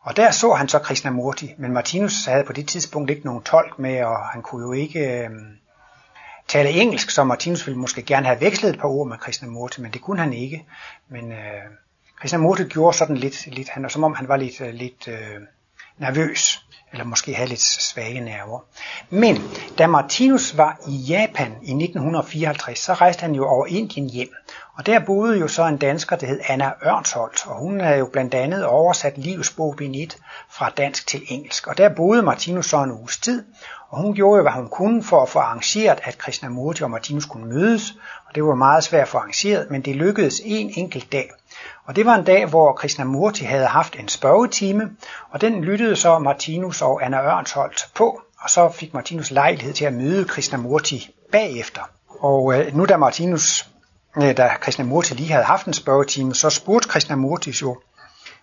og 0.01 0.17
der 0.17 0.31
så 0.31 0.53
han 0.53 0.69
så 0.69 0.79
Krishnamurti, 0.79 1.53
men 1.57 1.73
Martinus 1.73 2.25
havde 2.25 2.43
på 2.43 2.53
det 2.53 2.67
tidspunkt 2.67 3.09
ikke 3.09 3.25
nogen 3.25 3.43
tolk 3.43 3.79
med, 3.79 4.03
og 4.03 4.17
han 4.17 4.41
kunne 4.41 4.65
jo 4.65 4.71
ikke 4.71 4.99
øh, 4.99 5.29
tale 6.47 6.69
engelsk, 6.69 7.09
så 7.09 7.23
Martinus 7.23 7.67
ville 7.67 7.79
måske 7.79 8.01
gerne 8.01 8.25
have 8.25 8.41
vekslet 8.41 8.69
et 8.69 8.79
par 8.79 8.87
ord 8.87 9.07
med 9.07 9.17
Krishnamurti, 9.17 9.81
men 9.81 9.91
det 9.91 10.01
kunne 10.01 10.19
han 10.19 10.33
ikke. 10.33 10.65
Men 11.09 11.31
øh, 11.31 11.63
Krishnamurti 12.19 12.63
gjorde 12.63 12.97
sådan 12.97 13.17
lidt, 13.17 13.47
lidt 13.47 13.69
han, 13.69 13.89
som 13.89 14.03
om 14.03 14.15
han 14.15 14.27
var 14.27 14.37
lidt, 14.37 14.61
øh, 14.61 14.73
lidt 14.73 15.07
øh, 15.07 15.41
nervøs, 15.99 16.65
eller 16.91 17.05
måske 17.05 17.33
have 17.33 17.49
lidt 17.49 17.61
svage 17.61 18.19
nerver. 18.19 18.59
Men 19.09 19.37
da 19.77 19.87
Martinus 19.87 20.57
var 20.57 20.79
i 20.87 20.95
Japan 20.95 21.47
i 21.47 21.71
1954, 21.71 22.79
så 22.79 22.93
rejste 22.93 23.21
han 23.21 23.35
jo 23.35 23.47
over 23.47 23.65
Indien 23.65 24.09
hjem, 24.09 24.29
og 24.77 24.85
der 24.85 24.99
boede 24.99 25.39
jo 25.39 25.47
så 25.47 25.65
en 25.65 25.77
dansker, 25.77 26.15
der 26.15 26.27
hed 26.27 26.39
Anna 26.47 26.71
Ørnsholt, 26.85 27.47
og 27.47 27.59
hun 27.59 27.79
havde 27.79 27.97
jo 27.97 28.05
blandt 28.05 28.33
andet 28.33 28.65
oversat 28.65 29.17
Livsbog 29.17 29.75
bog 29.77 29.85
1 29.85 30.17
fra 30.49 30.69
dansk 30.69 31.07
til 31.07 31.21
engelsk. 31.27 31.67
Og 31.67 31.77
der 31.77 31.89
boede 31.89 32.21
Martinus 32.21 32.65
så 32.65 32.83
en 32.83 32.91
uges 32.91 33.17
tid, 33.17 33.43
og 33.89 34.01
hun 34.01 34.15
gjorde 34.15 34.37
jo, 34.37 34.41
hvad 34.41 34.51
hun 34.51 34.69
kunne 34.69 35.03
for 35.03 35.21
at 35.21 35.29
få 35.29 35.39
arrangeret, 35.39 35.99
at 36.03 36.17
Krishnamurti 36.17 36.83
og 36.83 36.91
Martinus 36.91 37.25
kunne 37.25 37.45
mødes. 37.45 37.93
Og 38.27 38.35
det 38.35 38.43
var 38.43 38.55
meget 38.55 38.83
svært 38.83 39.01
at 39.01 39.07
få 39.07 39.17
arrangeret, 39.17 39.71
men 39.71 39.81
det 39.81 39.95
lykkedes 39.95 40.41
en 40.45 40.71
enkelt 40.75 41.11
dag. 41.11 41.29
Og 41.85 41.95
det 41.95 42.05
var 42.05 42.15
en 42.15 42.23
dag, 42.23 42.45
hvor 42.45 42.73
Krishnamurti 42.73 43.43
havde 43.43 43.65
haft 43.65 43.95
en 43.95 44.07
spørgetime, 44.07 44.89
og 45.31 45.41
den 45.41 45.63
lyttede 45.63 45.95
så 45.95 46.19
Martinus 46.19 46.81
og 46.81 47.05
Anna 47.05 47.37
Ørnsholt 47.37 47.81
på, 47.95 48.21
og 48.39 48.49
så 48.49 48.69
fik 48.69 48.93
Martinus 48.93 49.31
lejlighed 49.31 49.73
til 49.73 49.85
at 49.85 49.93
møde 49.93 50.25
Krishnamurti 50.25 51.09
bagefter. 51.31 51.81
Og 52.19 52.59
øh, 52.59 52.75
nu 52.75 52.85
da 52.85 52.97
Martinus 52.97 53.69
Øh, 54.17 54.37
da 54.37 54.47
Krishnamurti 54.61 55.13
lige 55.13 55.31
havde 55.31 55.45
haft 55.45 55.65
en 55.65 55.73
spørgetime, 55.73 56.35
så 56.35 56.49
spurgte 56.49 56.89
Krishnamurti 56.89 57.53
jo 57.61 57.77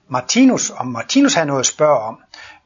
Martinus, 0.09 0.71
om 0.71 0.87
Martinus 0.87 1.35
havde 1.35 1.47
noget 1.47 1.61
at 1.61 1.67
spørge 1.67 1.99
om. 1.99 2.19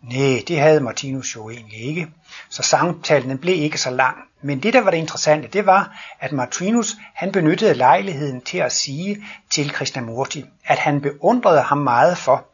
Nej, 0.03 0.42
det 0.48 0.61
havde 0.61 0.80
Martinus 0.80 1.36
jo 1.36 1.51
egentlig 1.51 1.80
ikke. 1.80 2.09
Så 2.48 2.62
samtalen 2.62 3.38
blev 3.38 3.55
ikke 3.55 3.78
så 3.78 3.90
lang. 3.90 4.16
Men 4.42 4.62
det, 4.62 4.74
der 4.74 4.80
var 4.80 4.90
det 4.90 4.98
interessante, 4.98 5.48
det 5.48 5.66
var, 5.66 6.01
at 6.20 6.32
Martinus 6.32 6.96
han 7.14 7.32
benyttede 7.32 7.74
lejligheden 7.74 8.40
til 8.40 8.59
at 8.59 8.72
sige 8.72 9.24
til 9.51 9.70
Krishnamurti, 9.70 10.44
at 10.64 10.78
han 10.78 11.01
beundrede 11.01 11.62
ham 11.62 11.78
meget 11.78 12.18
for, 12.18 12.46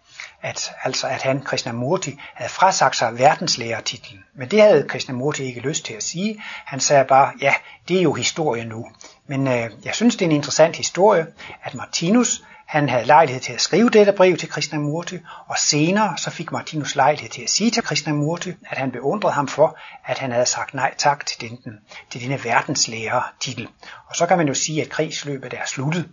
at, 0.43 0.73
altså 0.83 1.07
at 1.07 1.23
han, 1.23 1.43
Krishnamurti, 1.43 2.19
havde 2.35 2.51
frasagt 2.51 2.97
sig 2.97 3.19
verdenslærertitlen. 3.19 4.25
Men 4.35 4.51
det 4.51 4.63
havde 4.63 4.89
Krishnamurti 4.89 5.45
ikke 5.45 5.61
lyst 5.61 5.85
til 5.85 5.95
at 5.95 6.03
sige. 6.03 6.43
Han 6.65 6.81
sagde 6.81 7.05
bare, 7.05 7.33
ja, 7.41 7.55
det 7.89 7.99
er 7.99 8.03
jo 8.03 8.13
historie 8.13 8.65
nu. 8.65 8.89
Men 9.27 9.49
øh, 9.49 9.71
jeg 9.85 9.95
synes, 9.95 10.17
det 10.17 10.25
er 10.25 10.29
en 10.31 10.37
interessant 10.37 10.77
historie, 10.77 11.27
at 11.63 11.75
Martinus 11.75 12.43
han 12.67 12.89
havde 12.89 13.05
lejlighed 13.05 13.43
til 13.43 13.53
at 13.53 13.61
skrive 13.61 13.91
dette 13.91 14.13
brev 14.13 14.37
til 14.37 14.49
Krishnamurti, 14.49 15.19
og 15.47 15.59
senere 15.59 16.19
så 16.19 16.31
fik 16.31 16.53
Martinus 16.53 16.95
lejlighed 16.95 17.31
til 17.31 17.43
at 17.43 17.51
sige 17.51 17.71
til 17.71 17.83
Krishnamurti, 17.83 18.53
at 18.71 18.79
han 18.79 18.91
beundrede 18.91 19.35
ham 19.35 19.49
for, 19.49 19.79
at 20.05 20.19
han 20.19 20.33
havde 20.33 20.47
sagt 20.47 20.75
nej 20.75 20.95
tak 20.99 21.27
til, 21.27 21.41
den, 21.41 21.79
til 22.11 22.21
denne 22.21 22.45
verdenslærer 22.45 23.33
titel. 23.41 23.69
Og 24.09 24.17
så 24.17 24.27
kan 24.27 24.39
man 24.39 24.49
jo 24.49 24.55
sige, 24.55 24.83
at 24.83 24.89
krigsløbet 24.89 25.55
er 25.55 25.67
sluttet. 25.67 26.09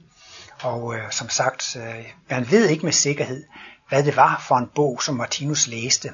Og 0.63 0.95
øh, 0.95 1.11
som 1.11 1.29
sagt, 1.29 1.75
øh, 1.75 2.05
man 2.29 2.51
ved 2.51 2.69
ikke 2.69 2.85
med 2.85 2.93
sikkerhed, 2.93 3.43
hvad 3.89 4.03
det 4.03 4.15
var 4.15 4.43
for 4.47 4.55
en 4.55 4.69
bog, 4.75 5.03
som 5.03 5.15
Martinus 5.15 5.67
læste, 5.67 6.09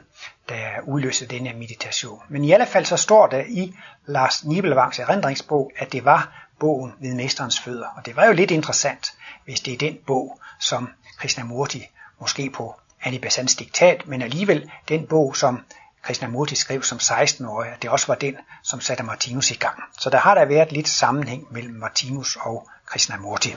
der 0.49 0.65
udløste 0.87 1.25
denne 1.25 1.53
meditation. 1.53 2.19
Men 2.29 2.45
i 2.45 2.51
alle 2.51 2.65
fald 2.65 2.85
så 2.85 2.97
står 2.97 3.27
der 3.27 3.43
i 3.47 3.73
Lars 4.05 4.45
Nibelvangs 4.45 4.99
erindringsbog, 4.99 5.71
at 5.77 5.91
det 5.91 6.05
var 6.05 6.49
bogen 6.59 6.93
ved 7.01 7.15
mesterens 7.15 7.59
fødder. 7.59 7.87
Og 7.97 8.05
det 8.05 8.15
var 8.15 8.25
jo 8.25 8.33
lidt 8.33 8.51
interessant, 8.51 9.13
hvis 9.50 9.60
det 9.60 9.74
er 9.74 9.78
den 9.78 9.97
bog, 10.08 10.39
som 10.60 10.89
Krishnamurti 11.18 11.84
måske 12.20 12.50
på 12.50 12.76
Anibasans 13.04 13.56
diktat, 13.56 14.08
men 14.08 14.22
alligevel 14.22 14.72
den 14.89 15.08
bog, 15.08 15.36
som 15.36 15.60
Krishnamurti 16.02 16.56
skrev 16.56 16.84
som 16.84 16.97
16-årig, 16.97 17.72
det 17.82 17.89
også 17.89 18.08
var 18.08 18.16
den, 18.16 18.38
som 18.64 18.82
satte 18.82 19.04
Martinus 19.04 19.52
i 19.52 19.56
gang. 19.56 19.84
Så 20.00 20.10
der 20.10 20.18
har 20.18 20.36
der 20.36 20.45
været 20.45 20.72
lidt 20.72 20.89
sammenhæng 20.89 21.47
mellem 21.52 21.74
Martinus 21.74 22.38
og 22.41 22.70
Krishnamurti. 22.86 23.56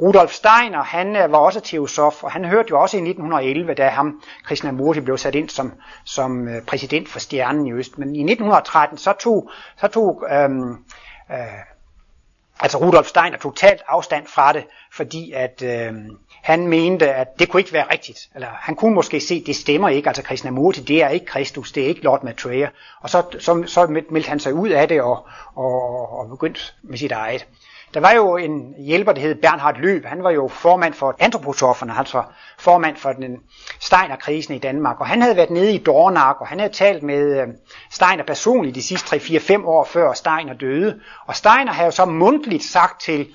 Rudolf 0.00 0.32
Steiner, 0.32 0.82
han 0.82 1.16
øh, 1.16 1.32
var 1.32 1.38
også 1.38 1.60
teosof, 1.60 2.24
og 2.24 2.32
han 2.32 2.44
hørte 2.44 2.68
jo 2.70 2.80
også 2.80 2.96
i 2.96 3.00
1911, 3.00 3.74
da 3.74 3.88
ham, 3.88 4.22
Krishnamurti, 4.44 5.00
blev 5.00 5.18
sat 5.18 5.34
ind 5.34 5.48
som, 5.48 5.72
som 6.04 6.48
øh, 6.48 6.62
præsident 6.62 7.08
for 7.08 7.18
Stjernen 7.18 7.66
i 7.66 7.72
Øst. 7.72 7.98
Men 7.98 8.16
i 8.16 8.20
1913, 8.20 8.98
så 8.98 9.12
tog, 9.12 9.50
så 9.76 9.88
tog 9.88 10.24
øhm, 10.30 10.70
øh, 11.30 11.73
altså 12.60 12.78
Rudolf 12.78 13.06
Steiner 13.06 13.38
totalt 13.38 13.82
afstand 13.88 14.26
fra 14.26 14.52
det, 14.52 14.64
fordi 14.92 15.32
at 15.32 15.62
øh, 15.62 15.92
han 16.42 16.68
mente, 16.68 17.14
at 17.14 17.38
det 17.38 17.48
kunne 17.48 17.60
ikke 17.60 17.72
være 17.72 17.92
rigtigt. 17.92 18.18
Eller 18.34 18.48
han 18.52 18.74
kunne 18.74 18.94
måske 18.94 19.20
se, 19.20 19.34
at 19.34 19.46
det 19.46 19.56
stemmer 19.56 19.88
ikke. 19.88 20.08
Altså 20.08 20.22
Krishnamurti, 20.22 20.80
det 20.80 21.02
er 21.02 21.08
ikke 21.08 21.26
Kristus, 21.26 21.72
det 21.72 21.82
er 21.82 21.88
ikke 21.88 22.02
Lord 22.02 22.24
Maitreya. 22.24 22.68
Og 23.00 23.10
så, 23.10 23.22
så, 23.38 23.64
så 23.66 24.02
meldte 24.10 24.28
han 24.28 24.40
sig 24.40 24.54
ud 24.54 24.68
af 24.68 24.88
det 24.88 25.02
og, 25.02 25.26
og, 25.54 26.18
og 26.18 26.28
begyndte 26.28 26.60
med 26.82 26.98
sit 26.98 27.12
eget. 27.12 27.46
Der 27.94 28.00
var 28.00 28.12
jo 28.12 28.36
en 28.36 28.74
hjælper, 28.78 29.12
der 29.12 29.20
hed 29.20 29.34
Bernhard 29.34 29.76
Løb. 29.76 30.04
Han 30.04 30.22
var 30.22 30.30
jo 30.30 30.48
formand 30.48 30.94
for 30.94 31.16
antroposofferne, 31.18 31.98
altså 31.98 32.22
formand 32.58 32.96
for 32.96 33.12
den 33.12 33.36
Steiner-krisen 33.80 34.54
i 34.54 34.58
Danmark. 34.58 35.00
Og 35.00 35.06
han 35.06 35.22
havde 35.22 35.36
været 35.36 35.50
nede 35.50 35.74
i 35.74 35.78
Dornak, 35.78 36.40
og 36.40 36.46
han 36.46 36.58
havde 36.58 36.72
talt 36.72 37.02
med 37.02 37.40
øh, 37.40 37.46
Steiner 37.90 38.24
personligt 38.24 38.74
de 38.74 38.82
sidste 38.82 39.16
3-4-5 39.16 39.66
år 39.66 39.84
før 39.84 40.12
Steiner 40.12 40.54
døde. 40.54 41.00
Og 41.26 41.36
Steiner 41.36 41.72
havde 41.72 41.86
jo 41.86 41.90
så 41.90 42.04
mundtligt 42.04 42.64
sagt 42.64 43.00
til 43.00 43.26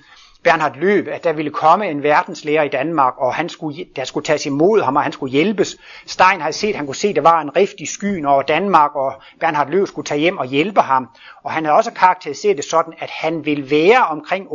Bernhard 0.44 0.76
Løb, 0.76 1.08
at 1.08 1.24
der 1.24 1.34
ville 1.34 1.52
komme 1.52 1.90
en 1.90 2.04
verdenslærer 2.04 2.64
i 2.64 2.68
Danmark, 2.68 3.14
og 3.18 3.34
han 3.36 3.50
skulle, 3.50 3.86
der 3.96 4.04
skulle 4.04 4.26
tages 4.26 4.46
imod 4.46 4.82
ham, 4.82 4.96
og 4.96 5.04
han 5.04 5.12
skulle 5.12 5.32
hjælpes. 5.32 5.78
Stein 6.06 6.42
havde 6.42 6.54
set, 6.54 6.76
han 6.76 6.86
kunne 6.86 6.96
se, 6.96 7.08
at 7.08 7.16
der 7.16 7.22
var 7.22 7.42
en 7.42 7.56
rift 7.56 7.76
i 7.80 7.86
skyen 7.86 8.26
over 8.26 8.42
Danmark, 8.42 8.96
og 8.96 9.14
Bernhard 9.40 9.70
Løb 9.70 9.88
skulle 9.88 10.06
tage 10.06 10.20
hjem 10.20 10.38
og 10.38 10.46
hjælpe 10.46 10.82
ham. 10.82 11.10
Og 11.44 11.52
han 11.52 11.66
havde 11.66 11.78
også 11.78 11.92
karakteriseret 11.92 12.58
det 12.58 12.66
sådan, 12.66 12.94
at 13.00 13.10
han 13.10 13.46
ville 13.46 13.72
være 13.72 14.06
omkring 14.06 14.48
28-30 14.48 14.52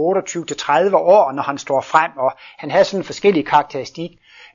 år, 0.95 1.32
når 1.32 1.43
han 1.43 1.59
står 1.59 1.80
frem, 1.80 2.11
og 2.16 2.32
han 2.59 2.70
havde 2.70 2.85
sådan 2.85 3.05
forskellige 3.05 3.45
karakteristik. 3.45 4.11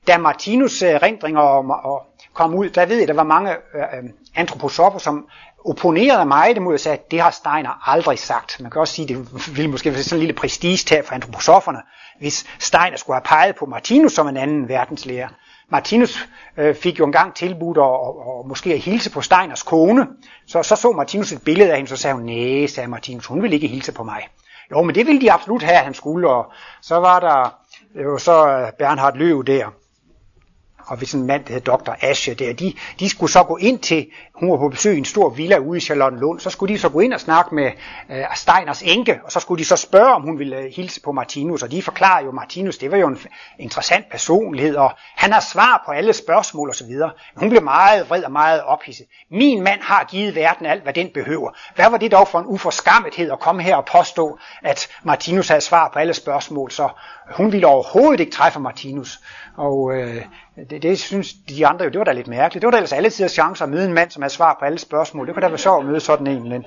Da 0.07 0.17
Martinus 0.17 0.81
øh, 0.81 0.95
rendringer 0.95 1.41
om, 1.41 1.69
og 1.69 2.05
kom 2.33 2.55
ud, 2.55 2.69
der 2.69 2.85
ved 2.85 2.97
jeg, 2.97 3.07
der 3.07 3.13
var 3.13 3.23
mange 3.23 3.51
øh, 3.51 3.81
øh 3.81 4.09
antroposoffer, 4.35 4.99
som 4.99 5.27
opponerede 5.65 6.25
meget 6.25 6.55
det 6.55 6.63
mod 6.63 6.73
at 6.73 6.79
sige, 6.81 6.93
at 6.93 7.11
det 7.11 7.21
har 7.21 7.31
Steiner 7.31 7.89
aldrig 7.89 8.19
sagt. 8.19 8.59
Man 8.59 8.71
kan 8.71 8.81
også 8.81 8.93
sige, 8.93 9.03
at 9.03 9.09
det 9.09 9.55
ville 9.55 9.71
måske 9.71 9.93
være 9.93 10.03
sådan 10.03 10.17
en 10.17 10.19
lille 10.19 10.39
prestigetab 10.39 11.05
for 11.05 11.15
antroposoferne, 11.15 11.79
hvis 12.19 12.45
Steiner 12.59 12.97
skulle 12.97 13.15
have 13.15 13.25
peget 13.25 13.55
på 13.55 13.65
Martinus 13.65 14.13
som 14.13 14.27
en 14.27 14.37
anden 14.37 14.69
verdenslærer. 14.69 15.27
Martinus 15.71 16.27
øh, 16.57 16.75
fik 16.75 16.99
jo 16.99 17.05
engang 17.05 17.35
tilbudt 17.35 17.77
at, 17.77 17.83
og, 17.83 18.27
og 18.27 18.47
måske 18.47 18.73
at 18.73 18.79
hilse 18.79 19.11
på 19.11 19.21
Steiners 19.21 19.63
kone. 19.63 20.07
Så, 20.47 20.63
så 20.63 20.75
så 20.75 20.91
Martinus 20.91 21.31
et 21.31 21.41
billede 21.41 21.69
af 21.71 21.75
hende, 21.75 21.89
så 21.89 21.97
sagde 21.97 22.13
hun, 22.15 22.23
nej, 22.23 22.67
sagde 22.67 22.87
Martinus, 22.87 23.25
hun 23.25 23.43
vil 23.43 23.53
ikke 23.53 23.67
hilse 23.67 23.91
på 23.91 24.03
mig. 24.03 24.27
Jo, 24.71 24.81
men 24.81 24.95
det 24.95 25.07
ville 25.07 25.21
de 25.21 25.31
absolut 25.31 25.63
have, 25.63 25.77
at 25.77 25.83
han 25.83 25.93
skulle, 25.93 26.29
og 26.29 26.51
så 26.81 26.95
var 26.95 27.19
der 27.19 27.55
jo 28.03 28.17
så 28.17 28.47
øh, 28.47 28.71
Bernhard 28.79 29.15
Løv 29.15 29.45
der, 29.45 29.67
og 30.89 30.97
hvis 30.97 31.13
en 31.13 31.27
mand, 31.27 31.45
der 31.45 31.53
hed 31.53 31.61
Dr. 31.61 31.91
Asche 32.01 32.33
der, 32.33 32.53
de, 32.53 32.73
de 32.99 33.09
skulle 33.09 33.31
så 33.31 33.43
gå 33.43 33.57
ind 33.57 33.79
til, 33.79 34.07
hun 34.33 34.51
var 34.51 34.57
på 34.57 34.69
besøg 34.69 34.95
i 34.95 34.97
en 34.97 35.05
stor 35.05 35.29
villa 35.29 35.57
ude 35.57 35.77
i 35.77 35.81
Charlottenlund, 35.81 36.39
så 36.39 36.49
skulle 36.49 36.73
de 36.73 36.79
så 36.79 36.89
gå 36.89 36.99
ind 36.99 37.13
og 37.13 37.19
snakke 37.19 37.55
med 37.55 37.71
øh, 38.11 38.25
Steiners 38.35 38.81
enke, 38.81 39.19
og 39.23 39.31
så 39.31 39.39
skulle 39.39 39.59
de 39.59 39.65
så 39.65 39.75
spørge, 39.75 40.13
om 40.13 40.21
hun 40.21 40.39
ville 40.39 40.57
øh, 40.57 40.71
hilse 40.75 41.01
på 41.01 41.11
Martinus, 41.11 41.63
og 41.63 41.71
de 41.71 41.81
forklarer 41.81 42.25
jo, 42.25 42.31
Martinus, 42.31 42.77
det 42.77 42.91
var 42.91 42.97
jo 42.97 43.07
en 43.07 43.17
interessant 43.59 44.05
personlighed, 44.11 44.75
og 44.75 44.91
han 45.15 45.31
har 45.31 45.39
svar 45.39 45.83
på 45.85 45.91
alle 45.91 46.13
spørgsmål 46.13 46.69
osv. 46.69 46.95
Hun 47.35 47.49
blev 47.49 47.63
meget 47.63 48.09
vred 48.09 48.23
og 48.23 48.31
meget 48.31 48.63
ophidset. 48.63 49.05
Min 49.31 49.63
mand 49.63 49.81
har 49.81 50.03
givet 50.03 50.35
verden 50.35 50.65
alt, 50.65 50.83
hvad 50.83 50.93
den 50.93 51.09
behøver. 51.13 51.51
Hvad 51.75 51.89
var 51.89 51.97
det 51.97 52.11
dog 52.11 52.27
for 52.27 52.39
en 52.39 52.45
uforskammethed 52.45 53.31
at 53.31 53.39
komme 53.39 53.63
her 53.63 53.75
og 53.75 53.85
påstå, 53.85 54.39
at 54.63 54.87
Martinus 55.03 55.47
havde 55.47 55.61
svar 55.61 55.89
på 55.93 55.99
alle 55.99 56.13
spørgsmål, 56.13 56.71
så 56.71 56.89
hun 57.31 57.51
ville 57.51 57.67
overhovedet 57.67 58.19
ikke 58.19 58.31
træffe 58.31 58.59
Martinus. 58.59 59.19
Og 59.57 59.93
øh, 59.97 60.25
det, 60.69 60.83
det 60.83 60.99
synes 60.99 61.33
de 61.33 61.67
andre 61.67 61.85
jo, 61.85 61.91
det 61.91 61.99
var 61.99 62.05
da 62.05 62.11
lidt 62.11 62.27
mærkeligt. 62.27 62.61
Det 62.61 62.67
var 62.67 62.71
da 62.71 62.77
ellers 62.77 62.93
alle 62.93 63.09
tiders 63.09 63.31
chancer 63.31 63.65
at 63.65 63.71
møde 63.71 63.85
en 63.85 63.93
mand, 63.93 64.11
som 64.11 64.21
havde 64.21 64.33
svar 64.33 64.55
på 64.59 64.65
alle 64.65 64.79
spørgsmål. 64.79 65.27
Det 65.27 65.35
kunne 65.35 65.43
da 65.43 65.47
være 65.47 65.57
sjovt 65.57 65.83
at 65.83 65.89
møde 65.89 65.99
sådan 65.99 66.27
en. 66.27 66.49
Men, 66.49 66.65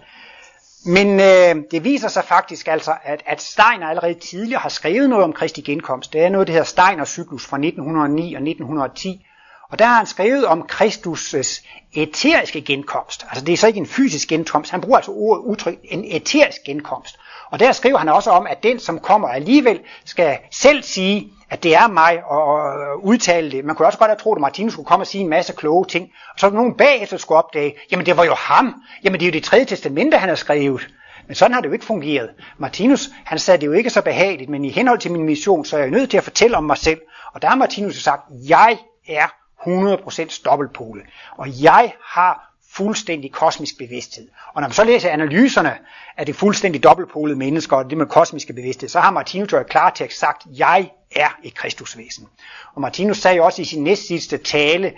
men 0.86 1.20
øh, 1.20 1.64
det 1.70 1.84
viser 1.84 2.08
sig 2.08 2.24
faktisk 2.24 2.68
altså, 2.68 2.94
at, 3.02 3.22
at 3.26 3.42
Steiner 3.42 3.86
allerede 3.86 4.14
tidligere 4.14 4.60
har 4.60 4.68
skrevet 4.68 5.10
noget 5.10 5.24
om 5.24 5.32
Kristi 5.32 5.60
genkomst. 5.60 6.12
Det 6.12 6.20
er 6.20 6.28
noget, 6.28 6.46
der 6.46 6.52
hedder 6.52 6.66
Steiner-cyklus 6.66 7.46
fra 7.46 7.56
1909 7.56 8.34
og 8.34 8.42
1910. 8.42 9.26
Og 9.70 9.78
der 9.78 9.84
har 9.84 9.96
han 9.96 10.06
skrevet 10.06 10.46
om 10.46 10.66
Kristus' 10.72 11.66
eteriske 11.92 12.60
genkomst. 12.60 13.26
Altså 13.28 13.44
det 13.44 13.52
er 13.52 13.56
så 13.56 13.66
ikke 13.66 13.78
en 13.78 13.86
fysisk 13.86 14.28
genkomst. 14.28 14.70
Han 14.70 14.80
bruger 14.80 14.96
altså 14.96 15.12
ordet 15.12 15.42
udtryk 15.42 15.78
en 15.84 16.04
eterisk 16.04 16.60
genkomst. 16.66 17.18
Og 17.52 17.60
der 17.60 17.72
skriver 17.72 17.98
han 17.98 18.08
også 18.08 18.30
om, 18.30 18.46
at 18.46 18.62
den, 18.62 18.78
som 18.78 18.98
kommer 18.98 19.28
alligevel, 19.28 19.80
skal 20.04 20.38
selv 20.50 20.82
sige, 20.82 21.32
at 21.50 21.62
det 21.62 21.74
er 21.74 21.88
mig 21.88 22.24
og 22.24 23.04
udtale 23.04 23.50
det. 23.50 23.64
Man 23.64 23.76
kunne 23.76 23.86
også 23.88 23.98
godt 23.98 24.10
have 24.10 24.18
troet, 24.18 24.36
at 24.36 24.40
Martinus 24.40 24.72
skulle 24.72 24.86
komme 24.86 25.02
og 25.02 25.06
sige 25.06 25.22
en 25.22 25.30
masse 25.30 25.52
kloge 25.52 25.84
ting. 25.84 26.10
Og 26.34 26.40
så 26.40 26.50
nogen 26.50 26.74
bagefter 26.74 27.16
skulle 27.16 27.38
opdage, 27.38 27.74
jamen 27.90 28.06
det 28.06 28.16
var 28.16 28.24
jo 28.24 28.34
ham. 28.34 28.74
Jamen 29.04 29.20
det 29.20 29.26
er 29.26 29.30
jo 29.30 29.32
det 29.32 29.44
tredje 29.44 29.64
testamente, 29.64 30.16
han 30.16 30.28
har 30.28 30.36
skrevet. 30.36 30.88
Men 31.26 31.34
sådan 31.34 31.54
har 31.54 31.60
det 31.60 31.68
jo 31.68 31.72
ikke 31.72 31.84
fungeret. 31.84 32.30
Martinus, 32.58 33.08
han 33.24 33.38
sagde 33.38 33.60
det 33.60 33.66
jo 33.66 33.72
ikke 33.72 33.90
så 33.90 34.02
behageligt, 34.02 34.50
men 34.50 34.64
i 34.64 34.70
henhold 34.70 34.98
til 34.98 35.12
min 35.12 35.22
mission, 35.22 35.64
så 35.64 35.76
er 35.76 35.80
jeg 35.80 35.90
nødt 35.90 36.10
til 36.10 36.16
at 36.16 36.24
fortælle 36.24 36.56
om 36.56 36.64
mig 36.64 36.78
selv. 36.78 37.00
Og 37.34 37.42
der 37.42 37.48
har 37.48 37.56
Martinus 37.56 38.02
sagt, 38.02 38.22
jeg 38.48 38.78
er 39.08 39.26
100% 39.66 40.42
dobbeltpole. 40.44 41.02
Og 41.36 41.62
jeg 41.62 41.92
har 42.04 42.51
fuldstændig 42.74 43.32
kosmisk 43.32 43.78
bevidsthed. 43.78 44.28
Og 44.54 44.60
når 44.60 44.68
man 44.68 44.74
så 44.74 44.84
læser 44.84 45.10
analyserne 45.10 45.78
af 46.16 46.26
det 46.26 46.36
fuldstændig 46.36 46.82
dobbeltpolede 46.82 47.38
mennesker 47.38 47.76
og 47.76 47.90
det 47.90 47.98
med 47.98 48.06
kosmiske 48.06 48.52
bevidsthed, 48.52 48.88
så 48.88 49.00
har 49.00 49.10
Martinus 49.10 49.52
jo 49.52 49.60
i 49.60 49.64
klartekst 49.68 50.18
sagt, 50.18 50.46
jeg 50.56 50.90
er 51.16 51.28
et 51.44 51.54
kristusvæsen. 51.54 52.28
Og 52.74 52.80
Martinus 52.80 53.18
sagde 53.18 53.36
jo 53.36 53.44
også 53.44 53.62
i 53.62 53.64
sin 53.64 53.84
næstsidste 53.84 54.36
tale 54.36 54.92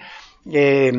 øh, 0.55 0.95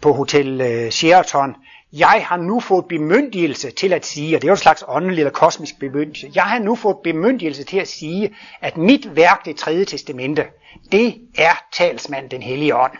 på 0.00 0.12
Hotel 0.12 0.60
øh, 0.60 0.90
Sheraton, 0.90 1.54
jeg 1.92 2.24
har 2.26 2.36
nu 2.36 2.60
fået 2.60 2.84
bemyndigelse 2.88 3.70
til 3.70 3.92
at 3.92 4.06
sige, 4.06 4.36
og 4.36 4.42
det 4.42 4.48
er 4.48 4.50
jo 4.50 4.54
en 4.54 4.58
slags 4.58 4.84
åndelig 4.88 5.18
eller 5.18 5.30
kosmisk 5.30 5.78
bemyndigelse, 5.78 6.30
jeg 6.34 6.42
har 6.42 6.58
nu 6.58 6.74
fået 6.74 6.96
bemyndigelse 7.04 7.64
til 7.64 7.78
at 7.78 7.88
sige, 7.88 8.34
at 8.60 8.76
mit 8.76 9.16
værk, 9.16 9.44
det 9.44 9.56
tredje 9.56 9.84
testamente, 9.84 10.44
det 10.92 11.20
er 11.38 11.52
talsmand 11.72 12.30
den 12.30 12.42
hellige 12.42 12.76
ånd 12.76 12.92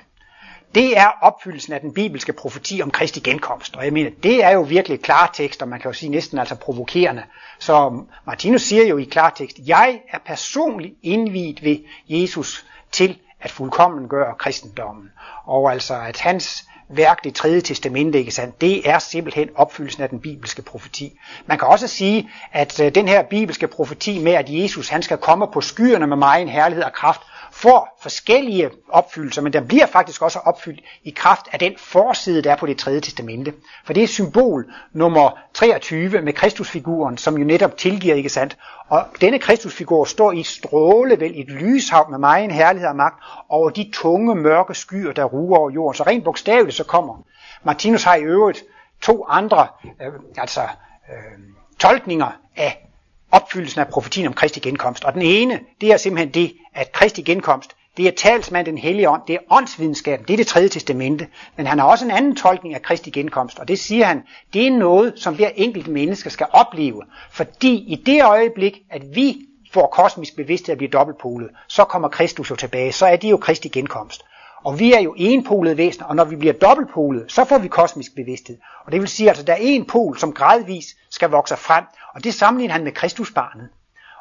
det 0.74 0.98
er 0.98 1.06
opfyldelsen 1.22 1.72
af 1.72 1.80
den 1.80 1.94
bibelske 1.94 2.32
profeti 2.32 2.82
om 2.82 2.90
Kristi 2.90 3.20
genkomst. 3.20 3.76
Og 3.76 3.84
jeg 3.84 3.92
mener, 3.92 4.10
det 4.22 4.44
er 4.44 4.50
jo 4.50 4.62
virkelig 4.62 5.00
klartekst, 5.00 5.62
og 5.62 5.68
man 5.68 5.80
kan 5.80 5.88
jo 5.88 5.92
sige 5.92 6.10
næsten 6.10 6.38
altså 6.38 6.54
provokerende. 6.54 7.22
Så 7.58 8.02
Martinus 8.26 8.62
siger 8.62 8.86
jo 8.86 8.98
i 8.98 9.04
klartekst, 9.04 9.58
jeg 9.66 10.00
er 10.12 10.18
personligt 10.26 10.94
indviet 11.02 11.64
ved 11.64 11.76
Jesus 12.08 12.66
til 12.92 13.18
at 13.40 13.50
fuldkommen 13.50 14.08
gøre 14.08 14.34
kristendommen. 14.38 15.10
Og 15.44 15.72
altså 15.72 16.00
at 16.00 16.20
hans 16.20 16.64
værk, 16.88 17.24
det 17.24 17.34
tredje 17.34 17.60
testamente, 17.60 18.18
ikke 18.18 18.30
sandt, 18.30 18.60
det 18.60 18.90
er 18.90 18.98
simpelthen 18.98 19.48
opfyldelsen 19.54 20.02
af 20.02 20.08
den 20.08 20.20
bibelske 20.20 20.62
profeti. 20.62 21.18
Man 21.46 21.58
kan 21.58 21.68
også 21.68 21.86
sige, 21.86 22.30
at 22.52 22.80
øh, 22.80 22.94
den 22.94 23.08
her 23.08 23.22
bibelske 23.22 23.68
profeti 23.68 24.18
med, 24.18 24.32
at 24.32 24.46
Jesus 24.48 24.88
han 24.88 25.02
skal 25.02 25.18
komme 25.18 25.46
på 25.52 25.60
skyerne 25.60 26.06
med 26.06 26.16
meget 26.16 26.50
herlighed 26.50 26.84
og 26.84 26.92
kraft, 26.92 27.20
får 27.62 27.98
forskellige 28.02 28.70
opfyldelser, 28.88 29.42
men 29.42 29.52
den 29.52 29.68
bliver 29.68 29.86
faktisk 29.86 30.22
også 30.22 30.38
opfyldt 30.38 30.80
i 31.04 31.10
kraft 31.10 31.48
af 31.52 31.58
den 31.58 31.74
forside, 31.78 32.42
der 32.42 32.52
er 32.52 32.56
på 32.56 32.66
det 32.66 32.78
tredje 32.78 33.00
testamente. 33.00 33.52
For 33.84 33.92
det 33.92 34.02
er 34.02 34.06
symbol 34.06 34.72
nummer 34.92 35.38
23 35.54 36.20
med 36.20 36.32
Kristusfiguren, 36.32 37.18
som 37.18 37.38
jo 37.38 37.44
netop 37.44 37.76
tilgiver, 37.76 38.14
ikke 38.14 38.28
sandt? 38.28 38.56
Og 38.88 39.06
denne 39.20 39.38
Kristusfigur 39.38 40.04
står 40.04 40.32
i 40.32 40.40
et 40.40 40.46
stråle, 40.46 41.20
vel 41.20 41.32
et 41.34 41.48
lyshav 41.48 42.10
med 42.10 42.18
meget 42.18 42.52
herlighed 42.52 42.88
og 42.88 42.96
magt 42.96 43.24
over 43.48 43.70
de 43.70 43.90
tunge, 43.94 44.34
mørke 44.34 44.74
skyer, 44.74 45.12
der 45.12 45.24
ruger 45.24 45.58
over 45.58 45.70
jorden. 45.70 45.96
Så 45.96 46.02
rent 46.02 46.24
bogstaveligt 46.24 46.76
så 46.76 46.84
kommer. 46.84 47.22
Martinus 47.64 48.04
har 48.04 48.14
i 48.14 48.22
øvrigt 48.22 48.64
to 49.02 49.24
andre, 49.28 49.66
øh, 50.02 50.12
altså 50.36 50.62
øh, 51.10 51.38
tolkninger 51.78 52.30
af 52.56 52.87
opfyldelsen 53.32 53.80
af 53.80 53.88
profetien 53.88 54.26
om 54.26 54.32
Kristi 54.32 54.60
genkomst. 54.60 55.04
Og 55.04 55.14
den 55.14 55.22
ene, 55.22 55.60
det 55.80 55.92
er 55.92 55.96
simpelthen 55.96 56.34
det, 56.34 56.52
at 56.74 56.92
Kristi 56.92 57.22
genkomst, 57.22 57.76
det 57.96 58.06
er 58.06 58.10
talsmand 58.10 58.66
den 58.66 58.78
hellige 58.78 59.10
ånd, 59.10 59.22
det 59.26 59.34
er 59.34 59.38
åndsvidenskaben, 59.50 60.26
det 60.26 60.32
er 60.32 60.36
det 60.36 60.46
tredje 60.46 60.68
testamente. 60.68 61.28
Men 61.56 61.66
han 61.66 61.78
har 61.78 61.86
også 61.86 62.04
en 62.04 62.10
anden 62.10 62.36
tolkning 62.36 62.74
af 62.74 62.82
Kristi 62.82 63.10
genkomst, 63.10 63.58
og 63.58 63.68
det 63.68 63.78
siger 63.78 64.04
han, 64.04 64.22
det 64.52 64.66
er 64.66 64.70
noget, 64.70 65.12
som 65.16 65.34
hver 65.34 65.50
enkelt 65.56 65.88
menneske 65.88 66.30
skal 66.30 66.46
opleve. 66.52 67.02
Fordi 67.30 67.74
i 67.74 68.02
det 68.06 68.24
øjeblik, 68.24 68.82
at 68.90 69.02
vi 69.14 69.36
får 69.72 69.86
kosmisk 69.86 70.36
bevidsthed 70.36 70.72
at 70.72 70.78
blive 70.78 70.90
dobbeltpolet, 70.90 71.50
så 71.68 71.84
kommer 71.84 72.08
Kristus 72.08 72.50
jo 72.50 72.56
tilbage, 72.56 72.92
så 72.92 73.06
er 73.06 73.16
det 73.16 73.30
jo 73.30 73.36
Kristi 73.36 73.68
genkomst. 73.68 74.24
Og 74.64 74.78
vi 74.78 74.92
er 74.92 75.00
jo 75.00 75.14
enpolede 75.16 75.76
væsener, 75.76 76.06
og 76.06 76.16
når 76.16 76.24
vi 76.24 76.36
bliver 76.36 76.54
dobbeltpolede, 76.54 77.24
så 77.28 77.44
får 77.44 77.58
vi 77.58 77.68
kosmisk 77.68 78.14
bevidsthed. 78.14 78.58
Og 78.86 78.92
det 78.92 79.00
vil 79.00 79.08
sige, 79.08 79.26
at 79.26 79.30
altså, 79.30 79.44
der 79.44 79.52
er 79.52 79.58
en 79.60 79.84
pol, 79.84 80.18
som 80.18 80.32
gradvis 80.32 80.96
skal 81.10 81.30
vokse 81.30 81.56
frem, 81.56 81.84
og 82.14 82.24
det 82.24 82.34
sammenligner 82.34 82.72
han 82.72 82.84
med 82.84 82.92
Kristusbarnet. 82.92 83.68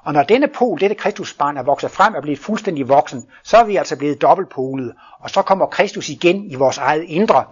Og 0.03 0.13
når 0.13 0.23
denne 0.23 0.47
pol, 0.47 0.79
dette 0.79 0.95
Kristusbarn, 0.95 1.57
er 1.57 1.63
vokset 1.63 1.91
frem 1.91 2.13
og 2.13 2.21
blevet 2.21 2.39
fuldstændig 2.39 2.89
voksen, 2.89 3.25
så 3.43 3.57
er 3.57 3.63
vi 3.63 3.75
altså 3.75 3.97
blevet 3.97 4.21
dobbeltpolede, 4.21 4.93
og 5.19 5.29
så 5.29 5.41
kommer 5.41 5.65
Kristus 5.65 6.09
igen 6.09 6.51
i 6.51 6.55
vores 6.55 6.77
eget 6.77 7.03
indre. 7.03 7.43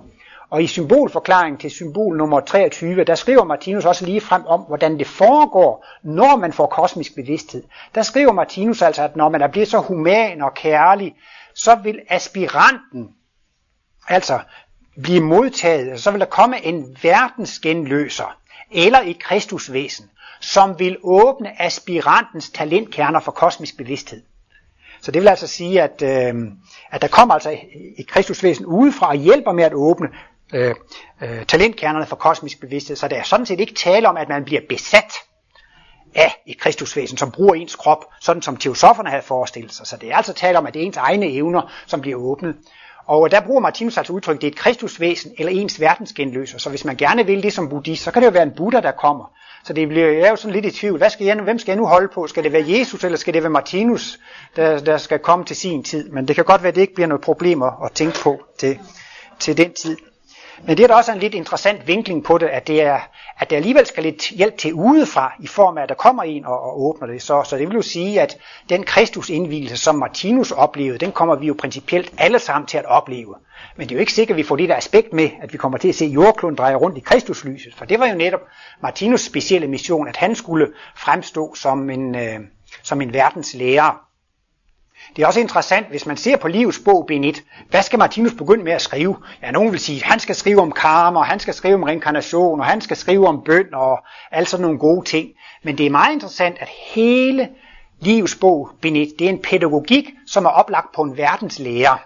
Og 0.50 0.64
i 0.64 0.68
symbolforklaringen 0.68 1.60
til 1.60 1.72
symbol 1.72 2.18
nummer 2.18 2.40
23, 2.40 3.04
der 3.04 3.16
skriver 3.16 3.44
Martinus 3.44 3.86
også 3.86 4.06
lige 4.06 4.22
frem 4.22 4.46
om, 4.46 4.62
hvordan 4.62 5.00
det 5.00 5.08
foregår, 5.08 5.86
når 6.04 6.36
man 6.36 6.54
får 6.54 6.66
kosmisk 6.66 7.16
bevidsthed. 7.16 7.64
Der 7.96 8.02
skriver 8.02 8.32
Martinus 8.32 8.82
altså, 8.82 9.04
at 9.04 9.16
når 9.16 9.30
man 9.30 9.42
er 9.42 9.48
blevet 9.48 9.68
så 9.68 9.80
human 9.80 10.42
og 10.42 10.54
kærlig, 10.54 11.16
så 11.56 11.76
vil 11.76 12.02
aspiranten 12.10 13.10
altså 14.08 14.40
blive 15.02 15.22
modtaget, 15.22 15.90
altså 15.90 16.04
så 16.04 16.12
vil 16.12 16.20
der 16.20 16.26
komme 16.26 16.66
en 16.66 16.98
verdensgenløser, 17.04 18.38
eller 18.72 19.00
et 19.00 19.20
kristusvæsen, 19.20 20.10
som 20.40 20.80
vil 20.80 20.98
åbne 21.04 21.62
aspirantens 21.62 22.50
talentkerner 22.50 23.20
for 23.20 23.32
kosmisk 23.32 23.78
bevidsthed. 23.78 24.24
Så 25.02 25.12
det 25.12 25.22
vil 25.22 25.28
altså 25.28 25.48
sige, 25.48 25.82
at, 25.82 26.02
øh, 26.02 26.36
at 26.92 27.02
der 27.02 27.08
kommer 27.08 27.34
altså 27.34 27.58
et 27.98 28.08
kristusvæsen 28.08 28.66
udefra 28.66 29.08
og 29.08 29.16
hjælper 29.16 29.52
med 29.52 29.64
at 29.64 29.74
åbne 29.74 30.08
øh, 30.54 30.76
øh, 31.22 31.46
talentkernerne 31.46 32.06
for 32.06 32.16
kosmisk 32.16 32.60
bevidsthed. 32.60 32.96
Så 32.96 33.08
der 33.08 33.16
er 33.16 33.24
sådan 33.24 33.46
set 33.46 33.60
ikke 33.60 33.74
tale 33.74 34.10
om, 34.10 34.18
at 34.18 34.30
man 34.30 34.46
bliver 34.46 34.62
besat 34.70 35.14
af 36.16 36.42
et 36.46 36.60
kristusvæsen, 36.60 37.18
som 37.18 37.32
bruger 37.32 37.54
ens 37.56 37.76
krop, 37.76 38.06
sådan 38.22 38.42
som 38.42 38.58
teosoferne 38.58 39.10
havde 39.10 39.24
forestillet 39.24 39.74
sig. 39.74 39.88
Så 39.88 39.98
det 39.98 40.12
er 40.12 40.16
altså 40.16 40.34
tale 40.34 40.58
om, 40.58 40.66
at 40.66 40.74
det 40.74 40.82
er 40.82 40.86
ens 40.86 40.98
egne 40.98 41.32
evner, 41.32 41.72
som 41.86 42.02
bliver 42.02 42.18
åbnet. 42.18 42.56
Og 43.08 43.32
der 43.32 43.42
bruger 43.42 43.62
Martinus 43.62 43.98
altså 43.98 44.14
udtryk, 44.14 44.42
det 44.42 44.48
er 44.48 44.52
et 44.52 44.58
kristusvæsen 44.58 45.32
eller 45.38 45.52
ens 45.52 45.80
verdensgenløser. 45.80 46.58
Så 46.58 46.70
hvis 46.70 46.86
man 46.86 46.96
gerne 46.96 47.26
vil 47.26 47.44
det 47.44 47.54
som 47.54 47.70
buddhist, 47.70 48.04
så 48.04 48.12
kan 48.12 48.22
det 48.22 48.28
jo 48.28 48.32
være 48.32 48.44
en 48.44 48.54
Buddha, 48.58 48.82
der 48.82 48.92
kommer. 48.92 49.32
Så 49.66 49.74
det 49.74 49.88
bliver, 49.88 50.08
jeg 50.08 50.22
er 50.22 50.30
jo 50.30 50.36
sådan 50.36 50.54
lidt 50.54 50.66
i 50.66 50.72
tvivl. 50.72 50.98
Hvad 50.98 51.10
skal 51.10 51.26
jeg, 51.26 51.36
hvem 51.36 51.60
skal 51.60 51.72
jeg 51.72 51.78
nu 51.78 51.86
holde 51.86 52.08
på? 52.14 52.28
Skal 52.28 52.44
det 52.44 52.52
være 52.52 52.66
Jesus, 52.68 53.04
eller 53.04 53.18
skal 53.18 53.34
det 53.34 53.44
være 53.44 53.50
Martinus, 53.50 54.20
der, 54.56 54.80
der 54.80 54.98
skal 54.98 55.20
komme 55.20 55.46
til 55.46 55.56
sin 55.56 55.84
tid? 55.84 56.10
Men 56.10 56.28
det 56.28 56.36
kan 56.36 56.46
godt 56.46 56.64
være, 56.64 56.70
at 56.70 56.76
det 56.76 56.82
ikke 56.82 56.94
bliver 56.94 57.08
noget 57.08 57.22
problem 57.22 57.62
at, 57.62 57.74
at 57.86 57.92
tænke 57.92 58.20
på 58.20 58.44
til, 58.58 58.80
til 59.40 59.58
den 59.58 59.74
tid. 59.74 59.98
Men 60.64 60.78
det 60.78 60.84
er 60.84 60.88
da 60.88 60.94
også 60.94 61.12
en 61.12 61.20
lidt 61.20 61.34
interessant 61.34 61.88
vinkling 61.88 62.24
på 62.24 62.38
det, 62.38 62.48
at 62.48 62.68
det 62.68 62.82
er, 62.82 63.00
at 63.40 63.50
det 63.50 63.56
alligevel 63.56 63.86
skal 63.86 64.04
lidt 64.04 64.30
hjælp 64.30 64.58
til 64.58 64.74
udefra, 64.74 65.34
i 65.40 65.48
form 65.48 65.78
af, 65.78 65.84
at 65.84 65.90
der 65.90 65.96
kommer 65.96 66.24
en 66.24 66.46
og, 66.46 66.64
og 66.64 66.82
åbner 66.82 67.08
det. 67.08 67.22
Så, 67.22 67.44
så 67.44 67.58
det 67.58 67.68
vil 67.68 67.76
jo 67.76 67.82
sige, 67.82 68.22
at 68.22 68.38
den 68.70 68.84
Kristusindvielse, 68.84 69.78
som 69.78 69.96
Martinus 69.96 70.52
oplevede, 70.52 70.98
den 70.98 71.12
kommer 71.12 71.36
vi 71.36 71.48
jo 71.48 71.56
principielt 71.60 72.14
alle 72.18 72.40
sammen 72.40 72.68
til 72.68 72.78
at 72.78 72.86
opleve. 72.86 73.36
Men 73.76 73.88
det 73.88 73.96
er 73.96 73.96
jo 73.96 74.00
ikke 74.00 74.14
sikkert, 74.14 74.36
at 74.36 74.38
vi 74.38 74.44
får 74.44 74.56
det 74.56 74.70
der 74.70 74.76
aspekt 74.76 75.14
med, 75.14 75.30
at 75.42 75.54
vi 75.54 75.58
kommer 75.58 75.78
til 75.78 75.90
at 75.90 75.96
se 75.96 76.06
jordkloden 76.06 76.56
dreje 76.56 76.76
rundt 76.76 76.98
i 76.98 77.02
Kristuslyset. 77.02 77.76
For 77.76 77.86
det 77.86 78.00
var 78.00 78.08
jo 78.08 78.16
netop 78.16 78.42
Martinus 78.82 79.22
specielle 79.22 79.68
mission, 79.68 80.08
at 80.08 80.16
han 80.16 80.36
skulle 80.36 80.68
fremstå 80.96 81.56
som 81.56 81.90
en, 81.90 82.16
øh, 82.16 82.40
som 82.84 83.02
en 83.02 83.14
verdens 83.14 83.54
lærer. 83.54 84.06
Det 85.16 85.24
er 85.24 85.28
også 85.28 85.40
interessant, 85.40 85.88
hvis 85.88 86.06
man 86.06 86.18
ser 86.18 86.38
på 86.38 86.48
livets 86.48 86.80
bog, 86.86 87.06
bind 87.08 87.26
1, 87.26 87.44
hvad 87.70 87.82
skal 87.82 88.00
Martinus 88.00 88.34
begynde 88.34 88.64
med 88.64 88.72
at 88.72 88.82
skrive? 88.82 89.16
Ja, 89.42 89.52
nogen 89.52 89.72
vil 89.72 89.80
sige, 89.80 89.98
at 89.98 90.04
han 90.04 90.20
skal 90.20 90.36
skrive 90.36 90.62
om 90.62 90.72
karma, 90.72 91.20
og 91.20 91.26
han 91.26 91.40
skal 91.40 91.54
skrive 91.54 91.76
om 91.76 91.84
reinkarnation, 91.84 92.60
og 92.60 92.66
han 92.66 92.82
skal 92.82 92.98
skrive 92.98 93.28
om 93.28 93.42
bøn, 93.46 93.74
og 93.74 94.00
alt 94.32 94.50
sådan 94.50 94.62
nogle 94.62 94.80
gode 94.80 95.06
ting. 95.06 95.30
Men 95.64 95.78
det 95.78 95.86
er 95.86 95.90
meget 95.90 96.14
interessant, 96.14 96.58
at 96.60 96.70
hele 96.94 97.50
livets 98.00 98.36
bog, 98.36 98.70
bind 98.82 98.98
1, 98.98 99.14
det 99.20 99.26
er 99.26 99.30
en 99.30 99.42
pædagogik, 99.42 100.10
som 100.28 100.46
er 100.46 100.50
oplagt 100.50 100.96
på 100.96 101.02
en 101.02 101.18
verdenslærer. 101.18 101.98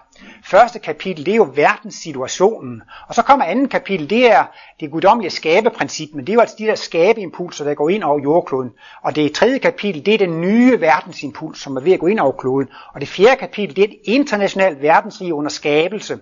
Første 0.44 0.78
kapitel, 0.78 1.26
det 1.26 1.32
er 1.32 1.36
jo 1.36 1.52
verdenssituationen. 1.54 2.82
Og 3.08 3.14
så 3.14 3.22
kommer 3.22 3.44
anden 3.44 3.68
kapitel, 3.68 4.10
det 4.10 4.32
er 4.32 4.44
det 4.80 4.90
guddommelige 4.90 5.30
skabeprincip, 5.30 6.08
men 6.14 6.26
det 6.26 6.32
er 6.32 6.34
jo 6.34 6.40
altså 6.40 6.56
de 6.58 6.64
der 6.64 6.74
skabeimpulser, 6.74 7.64
der 7.64 7.74
går 7.74 7.88
ind 7.88 8.02
over 8.02 8.20
jordkloden. 8.22 8.70
Og 9.02 9.16
det 9.16 9.32
tredje 9.32 9.58
kapitel, 9.58 10.06
det 10.06 10.14
er 10.14 10.18
den 10.18 10.40
nye 10.40 10.80
verdensimpuls, 10.80 11.60
som 11.60 11.76
er 11.76 11.80
ved 11.80 11.92
at 11.92 12.00
gå 12.00 12.06
ind 12.06 12.20
over 12.20 12.32
kloden. 12.32 12.68
Og 12.94 13.00
det 13.00 13.08
fjerde 13.08 13.36
kapitel, 13.36 13.76
det 13.76 13.84
er 13.84 13.88
et 13.88 13.98
internationalt 14.04 14.82
verdensrig 14.82 15.34
under 15.34 15.50
skabelse, 15.50 16.18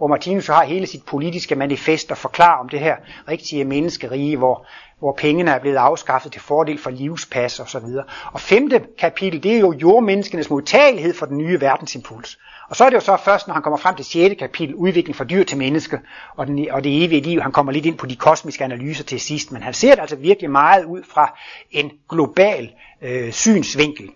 hvor 0.00 0.06
Martinus 0.06 0.46
har 0.46 0.64
hele 0.64 0.86
sit 0.86 1.04
politiske 1.06 1.54
manifest 1.54 2.10
og 2.10 2.16
forklarer 2.16 2.58
om 2.58 2.68
det 2.68 2.80
her 2.80 2.96
rigtige 3.28 3.64
menneskerige, 3.64 4.36
hvor, 4.36 4.66
hvor 4.98 5.12
pengene 5.12 5.50
er 5.50 5.58
blevet 5.58 5.76
afskaffet 5.76 6.32
til 6.32 6.40
fordel 6.40 6.78
for 6.78 6.90
livspas 6.90 7.60
og 7.60 7.68
så 7.68 7.78
videre. 7.78 8.04
Og 8.32 8.40
femte 8.40 8.82
kapitel, 8.98 9.42
det 9.42 9.56
er 9.56 9.60
jo 9.60 9.72
jordmenneskenes 9.72 10.50
modtagelighed 10.50 11.14
for 11.14 11.26
den 11.26 11.38
nye 11.38 11.60
verdensimpuls. 11.60 12.38
Og 12.68 12.76
så 12.76 12.84
er 12.84 12.90
det 12.90 12.96
jo 12.96 13.00
så 13.00 13.16
først, 13.24 13.46
når 13.46 13.54
han 13.54 13.62
kommer 13.62 13.76
frem 13.76 13.96
til 13.96 14.04
6. 14.04 14.34
kapitel, 14.38 14.74
udvikling 14.74 15.16
fra 15.16 15.24
dyr 15.24 15.44
til 15.44 15.58
menneske, 15.58 16.00
og, 16.36 16.46
den, 16.46 16.70
og 16.70 16.84
det 16.84 17.04
evige 17.04 17.20
liv, 17.20 17.40
han 17.40 17.52
kommer 17.52 17.72
lidt 17.72 17.86
ind 17.86 17.98
på 17.98 18.06
de 18.06 18.16
kosmiske 18.16 18.64
analyser 18.64 19.04
til 19.04 19.20
sidst, 19.20 19.52
men 19.52 19.62
han 19.62 19.74
ser 19.74 19.94
det 19.94 20.00
altså 20.00 20.16
virkelig 20.16 20.50
meget 20.50 20.84
ud 20.84 21.02
fra 21.12 21.38
en 21.70 21.90
global 22.08 22.70
øh, 23.02 23.32
synsvinkel. 23.32 24.10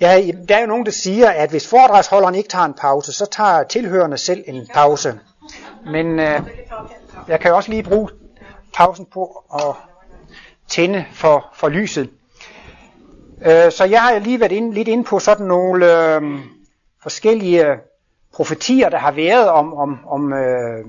Ja, 0.00 0.22
der 0.48 0.56
er 0.56 0.60
jo 0.60 0.66
nogen, 0.66 0.86
der 0.86 0.92
siger, 0.92 1.30
at 1.30 1.50
hvis 1.50 1.68
foredragsholderen 1.68 2.34
ikke 2.34 2.48
tager 2.48 2.64
en 2.64 2.74
pause, 2.74 3.12
så 3.12 3.26
tager 3.30 3.62
tilhørende 3.62 4.18
selv 4.18 4.44
en 4.46 4.68
pause. 4.74 5.20
Men 5.86 6.18
øh, 6.20 6.40
jeg 7.28 7.40
kan 7.40 7.50
jo 7.50 7.56
også 7.56 7.70
lige 7.70 7.82
bruge 7.82 8.08
pausen 8.74 9.06
på 9.06 9.44
at 9.54 9.74
tænde 10.68 11.04
for, 11.12 11.46
for 11.54 11.68
lyset. 11.68 12.10
Øh, 13.46 13.72
så 13.72 13.84
jeg 13.84 14.02
har 14.02 14.18
lige 14.18 14.40
været 14.40 14.52
ind, 14.52 14.74
lidt 14.74 14.88
inde 14.88 15.04
på 15.04 15.18
sådan 15.18 15.46
nogle 15.46 16.14
øh, 16.14 16.22
forskellige 17.02 17.66
profetier, 18.34 18.88
der 18.88 18.98
har 18.98 19.12
været 19.12 19.48
om, 19.48 19.74
om, 19.74 19.98
om, 20.06 20.32
øh, 20.32 20.84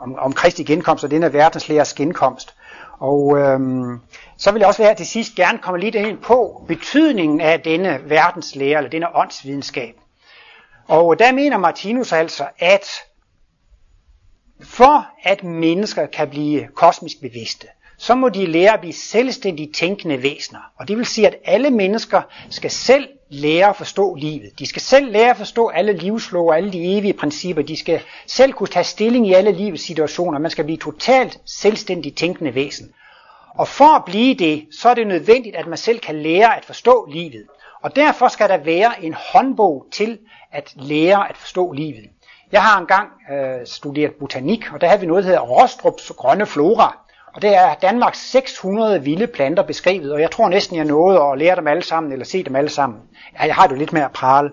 om, 0.00 0.18
om 0.18 0.32
Kristi 0.32 0.64
genkomst 0.64 1.04
og 1.04 1.10
denne 1.10 1.32
verdenslæres 1.32 1.94
genkomst. 1.94 2.54
Og 3.00 3.38
øhm, 3.38 4.00
så 4.36 4.52
vil 4.52 4.60
jeg 4.60 4.68
også 4.68 4.82
her 4.82 4.94
til 4.94 5.06
sidst 5.06 5.34
gerne 5.34 5.58
komme 5.58 5.80
lidt 5.80 5.94
ind 5.94 6.18
på 6.18 6.64
betydningen 6.68 7.40
af 7.40 7.60
denne 7.60 8.00
verdenslære, 8.04 8.76
eller 8.76 8.90
denne 8.90 9.16
åndsvidenskab. 9.16 9.94
Og 10.88 11.18
der 11.18 11.32
mener 11.32 11.58
Martinus 11.58 12.12
altså, 12.12 12.48
at 12.58 12.86
for 14.62 15.06
at 15.22 15.44
mennesker 15.44 16.06
kan 16.06 16.30
blive 16.30 16.68
kosmisk 16.74 17.20
bevidste, 17.20 17.66
så 17.98 18.14
må 18.14 18.28
de 18.28 18.46
lære 18.46 18.74
at 18.74 18.80
blive 18.80 18.92
selvstændigt 18.92 19.76
tænkende 19.76 20.22
væsener. 20.22 20.72
Og 20.76 20.88
det 20.88 20.96
vil 20.96 21.06
sige, 21.06 21.26
at 21.26 21.36
alle 21.44 21.70
mennesker 21.70 22.22
skal 22.50 22.70
selv 22.70 23.08
lære 23.30 23.68
at 23.68 23.76
forstå 23.76 24.14
livet. 24.14 24.58
De 24.58 24.66
skal 24.66 24.82
selv 24.82 25.12
lære 25.12 25.30
at 25.30 25.36
forstå 25.36 25.68
alle 25.68 25.92
livslov 25.92 26.48
og 26.48 26.56
alle 26.56 26.72
de 26.72 26.98
evige 26.98 27.12
principper. 27.12 27.62
De 27.62 27.76
skal 27.76 28.00
selv 28.26 28.52
kunne 28.52 28.66
tage 28.66 28.84
stilling 28.84 29.28
i 29.28 29.32
alle 29.32 29.52
livets 29.52 29.82
situationer. 29.82 30.38
Man 30.38 30.50
skal 30.50 30.64
blive 30.64 30.78
totalt 30.78 31.38
selvstændigt 31.46 32.18
tænkende 32.18 32.54
væsen. 32.54 32.92
Og 33.54 33.68
for 33.68 33.96
at 33.96 34.04
blive 34.04 34.34
det, 34.34 34.66
så 34.80 34.88
er 34.88 34.94
det 34.94 35.06
nødvendigt, 35.06 35.56
at 35.56 35.66
man 35.66 35.78
selv 35.78 35.98
kan 35.98 36.22
lære 36.22 36.56
at 36.56 36.64
forstå 36.64 37.08
livet. 37.12 37.46
Og 37.82 37.96
derfor 37.96 38.28
skal 38.28 38.48
der 38.48 38.56
være 38.56 39.04
en 39.04 39.14
håndbog 39.32 39.86
til 39.92 40.18
at 40.52 40.72
lære 40.76 41.28
at 41.28 41.36
forstå 41.36 41.72
livet. 41.72 42.04
Jeg 42.52 42.62
har 42.62 42.80
engang 42.80 43.08
øh, 43.32 43.66
studeret 43.66 44.14
botanik, 44.14 44.72
og 44.72 44.80
der 44.80 44.86
havde 44.86 45.00
vi 45.00 45.06
noget, 45.06 45.24
der 45.24 45.30
hedder 45.30 45.42
Rostrups 45.42 46.12
grønne 46.16 46.46
flora. 46.46 46.98
Og 47.34 47.42
det 47.42 47.56
er 47.56 47.74
Danmarks 47.74 48.30
600 48.30 49.02
vilde 49.04 49.26
planter 49.26 49.62
beskrevet, 49.62 50.12
og 50.12 50.20
jeg 50.20 50.30
tror 50.30 50.48
næsten, 50.48 50.76
jeg 50.76 50.84
nåede 50.84 51.20
at 51.20 51.38
lære 51.38 51.56
dem 51.56 51.66
alle 51.66 51.82
sammen, 51.82 52.12
eller 52.12 52.24
se 52.24 52.42
dem 52.42 52.56
alle 52.56 52.70
sammen. 52.70 52.98
Ja, 53.40 53.46
jeg 53.46 53.54
har 53.54 53.66
det 53.66 53.74
jo 53.74 53.78
lidt 53.78 53.92
mere 53.92 54.04
at 54.04 54.12
prale. 54.12 54.50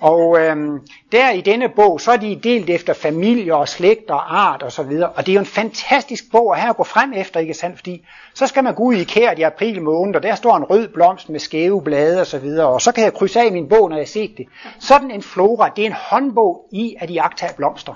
Og 0.00 0.38
øhm, 0.40 0.78
der 1.12 1.30
i 1.30 1.40
denne 1.40 1.68
bog, 1.68 2.00
så 2.00 2.12
er 2.12 2.16
de 2.16 2.40
delt 2.42 2.70
efter 2.70 2.92
familie 2.92 3.54
og 3.54 3.68
slægt 3.68 4.10
og 4.10 4.40
art 4.40 4.62
og 4.62 4.72
så 4.72 4.82
videre. 4.82 5.08
Og 5.08 5.26
det 5.26 5.32
er 5.32 5.34
jo 5.34 5.40
en 5.40 5.46
fantastisk 5.46 6.24
bog 6.32 6.54
at 6.54 6.60
have 6.60 6.70
at 6.70 6.76
gå 6.76 6.84
frem 6.84 7.12
efter, 7.12 7.40
ikke 7.40 7.54
sandt? 7.54 7.76
Fordi 7.76 8.06
så 8.34 8.46
skal 8.46 8.64
man 8.64 8.74
gå 8.74 8.82
ud 8.82 8.94
i 8.94 9.04
kæret 9.04 9.38
i 9.38 9.42
april 9.42 9.82
måned, 9.82 10.16
og 10.16 10.22
der 10.22 10.34
står 10.34 10.56
en 10.56 10.64
rød 10.64 10.88
blomst 10.88 11.28
med 11.28 11.40
skæve 11.40 11.82
blade 11.82 12.20
og 12.20 12.26
så 12.26 12.38
videre. 12.38 12.68
Og 12.68 12.80
så 12.80 12.92
kan 12.92 13.04
jeg 13.04 13.14
krydse 13.14 13.40
af 13.40 13.52
min 13.52 13.68
bog, 13.68 13.88
når 13.88 13.96
jeg 13.96 14.02
har 14.02 14.06
set 14.06 14.34
det. 14.38 14.46
Sådan 14.78 15.10
en 15.10 15.22
flora, 15.22 15.68
det 15.76 15.82
er 15.82 15.86
en 15.86 15.96
håndbog 16.10 16.68
i 16.72 16.96
at 17.00 17.10
iagtage 17.10 17.54
blomster. 17.56 17.94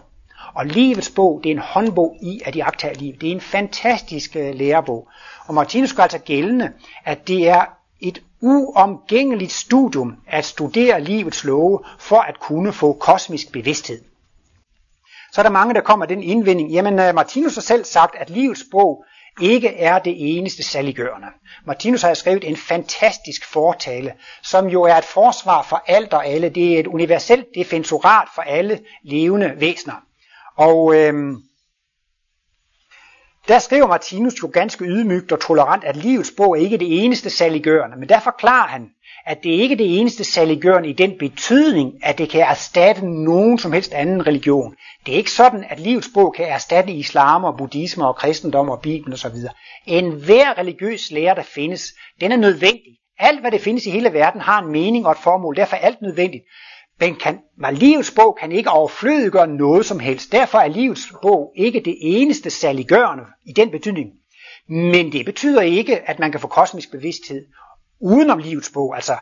Og 0.55 0.67
livets 0.67 1.11
bog, 1.11 1.41
det 1.45 1.51
er 1.51 1.55
en 1.55 1.63
håndbog 1.63 2.17
i 2.23 2.41
at 2.45 2.55
de 2.55 2.65
agtager 2.65 2.95
liv. 2.95 3.13
Det 3.13 3.29
er 3.29 3.33
en 3.33 3.41
fantastisk 3.41 4.37
øh, 4.37 4.55
lærebog. 4.55 5.09
Og 5.47 5.55
Martinus 5.55 5.93
gør 5.93 6.03
altså 6.03 6.19
gældende, 6.19 6.73
at 7.05 7.29
det 7.29 7.49
er 7.49 7.65
et 8.01 8.23
uomgængeligt 8.41 9.53
studium 9.53 10.17
at 10.27 10.45
studere 10.45 11.01
livets 11.01 11.45
love 11.45 11.81
for 11.99 12.19
at 12.19 12.41
kunne 12.41 12.73
få 12.73 12.93
kosmisk 12.93 13.53
bevidsthed. 13.53 14.01
Så 15.33 15.41
er 15.41 15.43
der 15.43 15.51
mange, 15.51 15.75
der 15.75 15.81
kommer 15.81 16.07
den 16.07 16.23
indvending, 16.23 16.71
jamen 16.71 16.99
øh, 16.99 17.15
Martinus 17.15 17.55
har 17.55 17.63
selv 17.63 17.85
sagt, 17.85 18.17
at 18.17 18.31
livets 18.31 18.65
bog 18.71 19.05
ikke 19.41 19.69
er 19.69 19.99
det 19.99 20.15
eneste 20.37 20.63
saliggørende. 20.63 21.27
Martinus 21.65 22.03
har 22.03 22.15
skrevet 22.15 22.49
en 22.49 22.57
fantastisk 22.57 23.53
fortale, 23.53 24.15
som 24.43 24.67
jo 24.67 24.83
er 24.83 24.95
et 24.95 25.05
forsvar 25.05 25.63
for 25.63 25.83
alt 25.87 26.13
og 26.13 26.27
alle. 26.27 26.49
Det 26.49 26.75
er 26.75 26.81
et 26.81 26.87
universelt 26.87 27.47
defensorat 27.55 28.29
for 28.35 28.43
alle 28.43 28.81
levende 29.03 29.55
væsener. 29.57 29.95
Og 30.57 30.95
øhm, 30.97 31.37
der 33.49 33.59
skriver 33.59 33.87
Martinus 33.87 34.43
jo 34.43 34.51
ganske 34.53 34.85
ydmygt 34.85 35.33
og 35.33 35.41
tolerant, 35.41 35.85
at 35.85 35.97
livets 35.97 36.33
bog 36.37 36.59
er 36.59 36.63
ikke 36.63 36.79
det 36.79 37.05
eneste 37.05 37.31
saliggørende, 37.31 37.97
men 37.97 38.09
der 38.09 38.21
forklarer 38.21 38.69
han, 38.69 38.91
at 39.27 39.39
det 39.43 39.51
ikke 39.51 39.73
er 39.73 39.77
det 39.77 40.01
eneste 40.01 40.25
saliggørende 40.25 40.89
i 40.89 40.93
den 40.93 41.19
betydning, 41.19 41.93
at 42.03 42.19
det 42.19 42.29
kan 42.29 42.41
erstatte 42.41 43.07
nogen 43.07 43.59
som 43.59 43.73
helst 43.73 43.93
anden 43.93 44.27
religion. 44.27 44.75
Det 45.07 45.13
er 45.13 45.17
ikke 45.17 45.31
sådan, 45.31 45.65
at 45.71 45.81
livets 45.81 46.09
bog 46.15 46.35
kan 46.37 46.47
erstatte 46.49 46.93
islam 46.93 47.45
og 47.45 47.57
buddhisme 47.57 48.07
og 48.07 48.17
kristendom 48.17 48.69
og 48.69 48.81
bibelen 48.81 49.13
osv. 49.13 49.37
En 49.87 50.11
hver 50.11 50.59
religiøs 50.59 51.11
lære, 51.11 51.35
der 51.35 51.43
findes, 51.43 51.95
den 52.21 52.33
er 52.33 52.37
nødvendig. 52.37 52.99
Alt, 53.19 53.41
hvad 53.41 53.51
det 53.51 53.61
findes 53.61 53.87
i 53.87 53.91
hele 53.91 54.13
verden, 54.13 54.41
har 54.41 54.63
en 54.63 54.73
mening 54.73 55.07
og 55.07 55.13
et 55.13 55.19
formål. 55.19 55.57
Derfor 55.57 55.77
er 55.77 55.81
alt 55.81 56.03
nødvendigt. 56.03 56.45
Men 57.01 57.17
kan, 57.17 57.41
men 57.59 57.75
livets 57.75 58.11
bog 58.11 58.37
kan 58.41 58.53
ikke 58.53 58.71
overflødiggøre 58.71 59.47
noget 59.47 59.87
som 59.87 59.99
helst. 59.99 60.33
Derfor 60.33 60.59
er 60.59 60.69
livets 60.69 61.13
bog 61.23 61.53
ikke 61.57 61.81
det 61.81 61.97
eneste 62.01 62.51
saliggørende 62.51 63.25
i 63.47 63.53
den 63.53 63.71
betydning. 63.71 64.11
Men 64.69 65.13
det 65.13 65.25
betyder 65.25 65.61
ikke, 65.61 66.09
at 66.09 66.19
man 66.19 66.31
kan 66.31 66.41
få 66.41 66.49
kosmisk 66.49 66.91
bevidsthed 66.91 67.47
udenom 68.01 68.39
livets 68.39 68.71
bog. 68.71 68.95
Altså, 68.95 69.17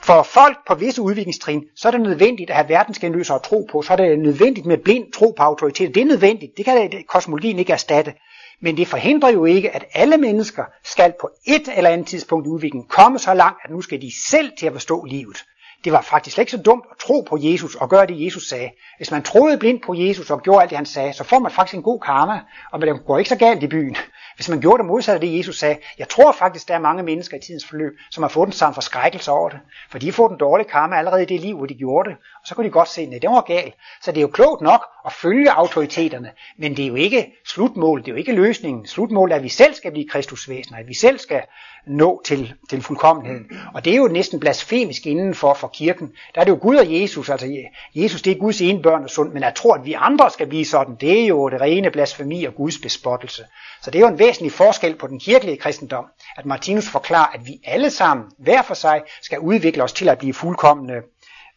for 0.00 0.22
folk 0.22 0.56
på 0.66 0.74
visse 0.74 1.02
udviklingstrin, 1.02 1.64
så 1.76 1.88
er 1.88 1.92
det 1.92 2.00
nødvendigt 2.00 2.50
at 2.50 2.56
have 2.56 2.68
verdensgenløser 2.68 3.34
at 3.34 3.42
tro 3.42 3.68
på. 3.70 3.82
Så 3.82 3.92
er 3.92 3.96
det 3.96 4.18
nødvendigt 4.18 4.66
med 4.66 4.78
blind 4.78 5.12
tro 5.12 5.34
på 5.36 5.42
autoritet. 5.42 5.94
Det 5.94 6.00
er 6.00 6.06
nødvendigt. 6.06 6.52
Det 6.56 6.64
kan 6.64 7.04
kosmologien 7.08 7.58
ikke 7.58 7.72
erstatte. 7.72 8.14
Men 8.60 8.76
det 8.76 8.88
forhindrer 8.88 9.32
jo 9.32 9.44
ikke, 9.44 9.70
at 9.70 9.84
alle 9.94 10.16
mennesker 10.16 10.64
skal 10.84 11.14
på 11.20 11.30
et 11.46 11.68
eller 11.76 11.90
andet 11.90 12.06
tidspunkt 12.06 12.46
i 12.46 12.48
udviklingen 12.48 12.88
komme 12.88 13.18
så 13.18 13.34
langt, 13.34 13.58
at 13.64 13.70
nu 13.70 13.80
skal 13.80 14.02
de 14.02 14.10
selv 14.28 14.52
til 14.58 14.66
at 14.66 14.72
forstå 14.72 15.04
livet 15.04 15.44
det 15.84 15.92
var 15.92 16.00
faktisk 16.00 16.34
slet 16.34 16.42
ikke 16.42 16.52
så 16.52 16.62
dumt 16.62 16.84
at 16.90 16.96
tro 16.98 17.20
på 17.20 17.38
Jesus 17.40 17.74
og 17.74 17.90
gøre 17.90 18.06
det, 18.06 18.24
Jesus 18.24 18.48
sagde. 18.48 18.70
Hvis 18.96 19.10
man 19.10 19.22
troede 19.22 19.58
blindt 19.58 19.84
på 19.84 19.94
Jesus 19.94 20.30
og 20.30 20.42
gjorde 20.42 20.62
alt 20.62 20.70
det, 20.70 20.76
han 20.76 20.86
sagde, 20.86 21.12
så 21.12 21.24
får 21.24 21.38
man 21.38 21.52
faktisk 21.52 21.76
en 21.76 21.82
god 21.82 22.00
karma, 22.00 22.40
og 22.72 22.80
man 22.80 22.98
går 23.06 23.18
ikke 23.18 23.28
så 23.28 23.36
galt 23.36 23.62
i 23.62 23.66
byen. 23.66 23.96
Hvis 24.36 24.48
man 24.48 24.60
gjorde 24.60 24.78
det 24.78 24.86
modsatte 24.86 25.14
af 25.16 25.20
det, 25.20 25.38
Jesus 25.38 25.58
sagde, 25.58 25.78
jeg 25.98 26.08
tror 26.08 26.32
faktisk, 26.32 26.68
der 26.68 26.74
er 26.74 26.78
mange 26.78 27.02
mennesker 27.02 27.36
i 27.36 27.40
tidens 27.40 27.66
forløb, 27.66 27.92
som 28.10 28.22
har 28.22 28.28
fået 28.28 28.46
den 28.46 28.52
samme 28.52 28.74
forskrækkelse 28.74 29.30
over 29.30 29.48
det. 29.48 29.58
For 29.90 29.98
de 29.98 30.06
har 30.06 30.12
fået 30.12 30.30
en 30.30 30.38
dårlig 30.38 30.66
karma 30.66 30.96
allerede 30.96 31.22
i 31.22 31.26
det 31.26 31.40
liv, 31.40 31.56
hvor 31.56 31.66
de 31.66 31.74
gjorde 31.74 32.10
det. 32.10 32.16
Og 32.18 32.46
så 32.46 32.54
kunne 32.54 32.66
de 32.66 32.70
godt 32.70 32.88
se, 32.88 33.02
at 33.02 33.22
det 33.22 33.30
var 33.30 33.40
galt. 33.40 33.74
Så 34.02 34.12
det 34.12 34.18
er 34.18 34.22
jo 34.22 34.28
klogt 34.28 34.60
nok 34.60 34.80
at 35.06 35.12
følge 35.12 35.52
autoriteterne, 35.52 36.30
men 36.58 36.76
det 36.76 36.82
er 36.82 36.88
jo 36.88 36.94
ikke 36.94 37.32
slutmålet, 37.46 38.04
det 38.04 38.10
er 38.10 38.14
jo 38.14 38.18
ikke 38.18 38.32
løsningen. 38.32 38.86
Slutmålet 38.86 39.32
er, 39.32 39.36
at 39.36 39.42
vi 39.42 39.48
selv 39.48 39.74
skal 39.74 39.90
blive 39.90 40.08
kristusvæsener, 40.08 40.78
at 40.78 40.88
vi 40.88 40.94
selv 40.94 41.18
skal 41.18 41.42
nå 41.86 42.22
til, 42.24 42.54
til 42.70 42.82
fuldkommenheden. 42.82 43.50
Og 43.74 43.84
det 43.84 43.92
er 43.92 43.96
jo 43.96 44.08
næsten 44.08 44.40
blasfemisk 44.40 45.06
inden 45.06 45.34
for, 45.34 45.54
for 45.54 45.68
kirken. 45.68 46.12
Der 46.34 46.40
er 46.40 46.44
det 46.44 46.50
jo 46.50 46.58
Gud 46.60 46.76
og 46.76 47.00
Jesus, 47.00 47.28
altså 47.28 47.56
Jesus 47.94 48.22
det 48.22 48.30
er 48.30 48.38
Guds 48.38 48.60
ene 48.60 48.82
børn 48.82 49.02
og 49.02 49.10
sund, 49.10 49.32
men 49.32 49.42
at 49.42 49.54
tro, 49.54 49.72
at 49.72 49.84
vi 49.84 49.92
andre 49.92 50.30
skal 50.30 50.46
blive 50.46 50.64
sådan, 50.64 50.96
det 51.00 51.22
er 51.22 51.26
jo 51.26 51.48
det 51.48 51.60
rene 51.60 51.90
blasfemi 51.90 52.44
og 52.44 52.54
Guds 52.54 52.78
bespottelse. 52.78 53.44
Så 53.82 53.90
det 53.90 53.98
er 53.98 54.02
jo 54.02 54.08
en 54.08 54.18
væsentlig 54.18 54.52
forskel 54.52 54.96
på 54.96 55.06
den 55.06 55.20
kirkelige 55.20 55.56
kristendom, 55.56 56.04
at 56.36 56.46
Martinus 56.46 56.88
forklarer, 56.88 57.26
at 57.34 57.40
vi 57.46 57.60
alle 57.64 57.90
sammen, 57.90 58.26
hver 58.38 58.62
for 58.62 58.74
sig, 58.74 59.02
skal 59.22 59.38
udvikle 59.38 59.82
os 59.82 59.92
til 59.92 60.08
at 60.08 60.18
blive 60.18 60.34
fuldkommende 60.34 60.94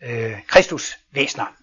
øh, 0.04 0.34
kristusvæsener. 0.48 1.59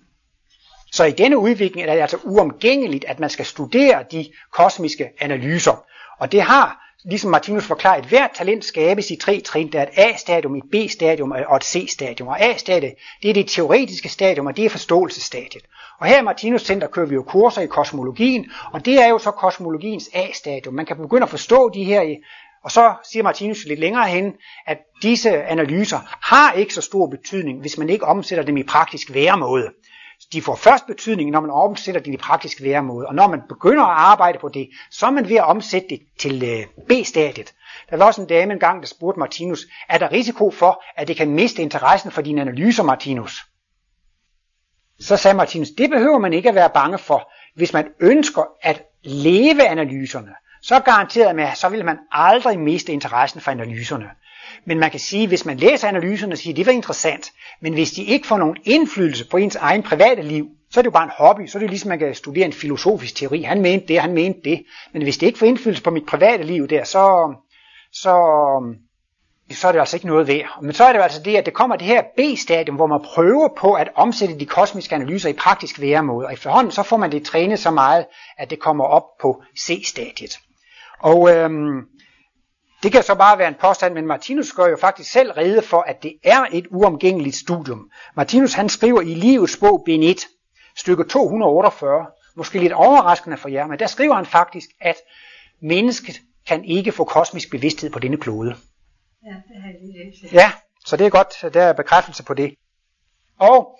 Så 0.93 1.05
i 1.05 1.11
denne 1.11 1.39
udvikling 1.39 1.87
er 1.87 1.95
det 1.95 2.01
altså 2.01 2.19
uomgængeligt, 2.25 3.05
at 3.05 3.21
man 3.21 3.31
skal 3.31 3.45
studere 3.45 4.05
de 4.13 4.27
kosmiske 4.53 5.09
analyser. 5.21 5.85
Og 6.19 6.33
det 6.33 6.43
har 6.43 6.87
ligesom 7.05 7.31
Martinus 7.31 7.67
forklarer, 7.67 7.99
at 7.99 8.07
hvert 8.07 8.31
talent 8.35 8.65
skabes 8.65 9.11
i 9.11 9.17
tre 9.17 9.41
trin. 9.41 9.73
Der 9.73 9.81
er 9.81 9.83
et 9.83 9.99
A-stadium, 9.99 10.55
et 10.55 10.65
B-stadium 10.73 11.31
og 11.31 11.57
et 11.57 11.65
C-stadium. 11.65 12.29
Og 12.29 12.41
A-stadiet, 12.41 12.95
det 13.23 13.31
er 13.31 13.35
det 13.35 13.49
teoretiske 13.49 14.09
stadium, 14.09 14.47
og 14.47 14.57
det 14.57 14.65
er 14.65 14.71
forståelsesstadiet. 14.71 15.65
Og 16.01 16.07
her 16.07 16.19
i 16.19 16.23
Martinus 16.23 16.63
Center 16.63 16.87
kører 16.87 17.07
vi 17.07 17.15
jo 17.15 17.23
kurser 17.23 17.63
i 17.63 17.67
kosmologien, 17.67 18.51
og 18.73 18.85
det 18.85 19.03
er 19.03 19.09
jo 19.09 19.19
så 19.19 19.31
kosmologiens 19.31 20.11
A-stadium. 20.13 20.75
Man 20.75 20.87
kan 20.87 20.97
begynde 20.97 21.23
at 21.23 21.31
forstå 21.31 21.71
de 21.75 21.85
her 21.85 22.17
og 22.65 22.73
så 22.73 22.95
siger 23.11 23.23
Martinus 23.23 23.65
lidt 23.67 23.81
længere 23.81 24.09
hen, 24.09 24.33
at 24.67 24.79
disse 25.03 25.43
analyser 25.43 25.99
har 26.23 26.53
ikke 26.53 26.75
så 26.75 26.81
stor 26.81 27.07
betydning, 27.07 27.61
hvis 27.61 27.79
man 27.79 27.89
ikke 27.89 28.05
omsætter 28.05 28.45
dem 28.45 28.57
i 28.57 28.63
praktisk 28.63 29.15
væremåde 29.15 29.71
de 30.33 30.43
får 30.43 30.55
først 30.55 30.87
betydning, 30.87 31.31
når 31.31 31.41
man 31.41 31.51
omsætter 31.51 32.01
det 32.01 32.13
i 32.13 32.17
praktisk 32.17 32.63
væremåde. 32.63 33.07
Og 33.07 33.15
når 33.15 33.29
man 33.29 33.41
begynder 33.49 33.85
at 33.85 33.97
arbejde 33.99 34.39
på 34.39 34.49
det, 34.49 34.69
så 34.91 35.07
er 35.07 35.11
man 35.11 35.29
ved 35.29 35.37
at 35.37 35.45
omsætte 35.45 35.89
det 35.89 36.01
til 36.19 36.43
øh, 36.43 36.85
B-stadiet. 36.89 37.55
Der 37.91 37.97
var 37.97 38.05
også 38.05 38.21
en 38.21 38.29
dame 38.29 38.53
engang, 38.53 38.81
der 38.81 38.87
spurgte 38.87 39.19
Martinus, 39.19 39.67
er 39.89 39.99
der 39.99 40.13
risiko 40.13 40.51
for, 40.51 40.85
at 40.97 41.09
det 41.09 41.17
kan 41.17 41.31
miste 41.31 41.63
interessen 41.63 42.11
for 42.11 42.23
dine 42.23 42.41
analyser, 42.41 42.83
Martinus? 42.83 43.47
Så 45.01 45.17
sagde 45.17 45.37
Martinus, 45.37 45.69
det 45.79 45.91
behøver 45.91 46.19
man 46.19 46.33
ikke 46.33 46.49
at 46.49 46.55
være 46.55 46.71
bange 46.71 46.99
for. 46.99 47.33
Hvis 47.55 47.73
man 47.73 47.89
ønsker 48.01 48.43
at 48.63 48.83
leve 49.03 49.69
analyserne, 49.69 50.35
så 50.63 50.81
garanteret 50.81 51.37
med, 51.37 51.49
så 51.55 51.69
vil 51.69 51.85
man 51.85 51.99
aldrig 52.13 52.59
miste 52.59 52.93
interessen 52.93 53.41
for 53.41 53.51
analyserne. 53.51 54.11
Men 54.65 54.79
man 54.79 54.91
kan 54.91 55.01
sige, 55.01 55.29
hvis 55.29 55.45
man 55.45 55.57
læser 55.57 55.89
analyserne 55.89 56.33
og 56.33 56.39
siger, 56.39 56.55
det 56.55 56.67
var 56.67 56.73
interessant, 56.73 57.33
men 57.61 57.73
hvis 57.73 57.91
de 57.91 58.05
ikke 58.05 58.27
får 58.27 58.39
nogen 58.39 58.57
indflydelse 58.65 59.29
på 59.29 59.37
ens 59.37 59.57
egen 59.57 59.83
private 59.83 60.23
liv, 60.23 60.49
så 60.71 60.81
er 60.81 60.83
det 60.83 60.87
jo 60.87 60.93
bare 60.93 61.05
en 61.05 61.11
hobby, 61.19 61.47
så 61.47 61.59
er 61.59 61.61
det 61.61 61.71
ligesom, 61.71 61.89
man 61.89 61.99
kan 61.99 62.15
studere 62.15 62.45
en 62.45 62.53
filosofisk 62.53 63.17
teori. 63.17 63.43
Han 63.43 63.63
mente 63.63 63.87
det, 63.89 64.01
han 64.01 64.15
mente 64.15 64.41
det. 64.45 64.63
Men 64.93 65.03
hvis 65.03 65.19
det 65.19 65.27
ikke 65.27 65.39
får 65.39 65.47
indflydelse 65.47 65.83
på 65.83 65.91
mit 65.91 66.07
private 66.07 66.43
liv 66.43 66.69
der, 66.69 66.85
så, 66.85 67.35
så, 67.93 68.15
så 69.51 69.69
er 69.69 69.73
det 69.73 69.79
altså 69.79 69.97
ikke 69.97 70.07
noget 70.07 70.29
værd. 70.29 70.59
Men 70.63 70.73
så 70.73 70.85
er 70.85 70.93
det 70.93 71.03
altså 71.03 71.23
det, 71.23 71.37
at 71.37 71.47
det 71.47 71.55
kommer 71.55 71.77
det 71.77 71.87
her 71.87 72.03
B-stadium, 72.17 72.77
hvor 72.77 72.87
man 72.87 73.01
prøver 73.05 73.49
på 73.59 73.73
at 73.73 73.89
omsætte 73.95 74.39
de 74.39 74.47
kosmiske 74.47 74.95
analyser 74.95 75.29
i 75.29 75.33
praktisk 75.33 75.81
væremåde. 75.81 76.27
Og 76.27 76.33
efterhånden 76.33 76.73
så 76.73 76.83
får 76.83 76.97
man 76.97 77.13
det 77.13 77.25
trænet 77.25 77.59
så 77.59 77.71
meget, 77.71 78.07
at 78.39 78.51
det 78.51 78.61
kommer 78.61 78.85
op 78.85 79.19
på 79.21 79.43
C-stadiet. 79.59 80.39
Og 81.01 81.31
øhm, 81.31 81.83
det 82.87 82.93
kan 82.93 83.03
så 83.03 83.15
bare 83.15 83.39
være 83.39 83.49
en 83.49 83.55
påstand, 83.61 83.95
men 83.95 84.07
Martinus 84.07 84.53
gør 84.53 84.67
jo 84.67 84.77
faktisk 84.81 85.11
selv 85.11 85.33
rede 85.33 85.63
for, 85.63 85.81
at 85.81 86.03
det 86.03 86.13
er 86.25 86.47
et 86.53 86.67
uomgængeligt 86.71 87.37
studium. 87.37 87.91
Martinus 88.17 88.53
han 88.53 88.69
skriver 88.69 89.01
i 89.01 89.15
Livets 89.15 89.57
bog, 89.57 89.83
bind 89.85 90.05
1, 90.05 90.27
stykke 90.77 91.05
248, 91.05 92.07
måske 92.37 92.59
lidt 92.59 92.73
overraskende 92.73 93.37
for 93.37 93.49
jer, 93.49 93.67
men 93.67 93.79
der 93.79 93.87
skriver 93.87 94.15
han 94.15 94.27
faktisk, 94.27 94.69
at 94.81 94.97
mennesket 95.63 96.21
kan 96.47 96.65
ikke 96.65 96.93
få 96.93 97.05
kosmisk 97.05 97.51
bevidsthed 97.51 97.91
på 97.91 97.99
denne 97.99 98.17
klode. 98.17 98.57
Ja, 99.25 99.31
det 99.31 99.63
har 99.63 99.69
jeg 99.69 99.77
lige 99.81 100.05
læst. 100.05 100.33
Ja, 100.33 100.53
så 100.87 100.97
det 100.97 101.07
er 101.07 101.11
godt, 101.11 101.55
der 101.55 101.63
er 101.63 101.73
bekræftelse 101.73 102.25
på 102.25 102.35
det. 102.35 102.55
Og 103.39 103.79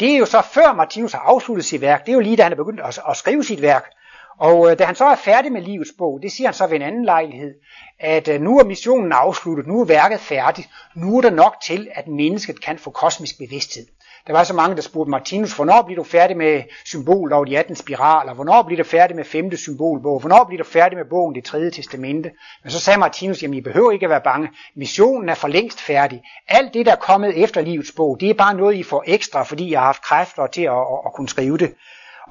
det 0.00 0.14
er 0.14 0.18
jo 0.18 0.26
så 0.26 0.42
før 0.42 0.72
Martinus 0.72 1.12
har 1.12 1.20
afsluttet 1.20 1.64
sit 1.64 1.80
værk, 1.80 2.00
det 2.06 2.08
er 2.08 2.14
jo 2.14 2.20
lige 2.20 2.36
da 2.36 2.42
han 2.42 2.52
er 2.52 2.56
begyndt 2.56 2.80
at, 2.80 2.98
at 3.08 3.16
skrive 3.16 3.44
sit 3.44 3.62
værk, 3.62 3.90
og 4.38 4.70
øh, 4.70 4.78
da 4.78 4.84
han 4.84 4.94
så 4.94 5.04
er 5.04 5.14
færdig 5.14 5.52
med 5.52 5.62
livets 5.62 5.92
bog, 5.98 6.18
det 6.22 6.32
siger 6.32 6.46
han 6.46 6.54
så 6.54 6.66
ved 6.66 6.76
en 6.76 6.82
anden 6.82 7.04
lejlighed, 7.04 7.54
at 8.00 8.28
øh, 8.28 8.40
nu 8.40 8.58
er 8.58 8.64
missionen 8.64 9.12
afsluttet, 9.12 9.66
nu 9.66 9.80
er 9.80 9.84
værket 9.84 10.20
færdigt, 10.20 10.68
nu 10.94 11.16
er 11.16 11.20
der 11.20 11.30
nok 11.30 11.56
til, 11.64 11.88
at 11.94 12.08
mennesket 12.08 12.60
kan 12.60 12.78
få 12.78 12.90
kosmisk 12.90 13.38
bevidsthed. 13.38 13.86
Der 14.26 14.32
var 14.32 14.44
så 14.44 14.54
mange, 14.54 14.76
der 14.76 14.82
spurgte 14.82 15.10
Martinus, 15.10 15.56
hvornår 15.56 15.82
bliver 15.82 15.96
du 15.96 16.04
færdig 16.04 16.36
med 16.36 16.62
symbolet 16.84 17.32
over 17.32 17.44
de 17.44 17.58
18 17.58 17.76
spiraler? 17.76 18.34
Hvornår 18.34 18.62
bliver 18.62 18.82
du 18.82 18.88
færdig 18.88 19.16
med 19.16 19.24
femte 19.24 19.56
symbolbog? 19.56 20.20
Hvornår 20.20 20.44
bliver 20.44 20.62
du 20.62 20.68
færdig 20.68 20.98
med 20.98 21.04
bogen 21.04 21.34
Det 21.34 21.44
tredje 21.44 21.70
testamente? 21.70 22.30
Men 22.62 22.70
så 22.70 22.80
sagde 22.80 23.00
Martinus, 23.00 23.42
jamen 23.42 23.58
I 23.58 23.60
behøver 23.60 23.90
ikke 23.90 24.06
at 24.06 24.10
være 24.10 24.20
bange. 24.20 24.48
Missionen 24.76 25.28
er 25.28 25.34
for 25.34 25.48
længst 25.48 25.80
færdig. 25.80 26.22
Alt 26.48 26.74
det, 26.74 26.86
der 26.86 26.92
er 26.92 26.96
kommet 26.96 27.42
efter 27.42 27.60
livets 27.60 27.92
bog, 27.92 28.16
det 28.20 28.30
er 28.30 28.34
bare 28.34 28.54
noget, 28.54 28.74
I 28.74 28.82
får 28.82 29.04
ekstra, 29.06 29.42
fordi 29.42 29.70
jeg 29.70 29.80
har 29.80 29.86
haft 29.86 30.02
kræfter 30.02 30.46
til 30.46 30.62
at, 30.62 30.72
at, 30.72 31.00
at 31.06 31.12
kunne 31.14 31.28
skrive 31.28 31.58
det. 31.58 31.74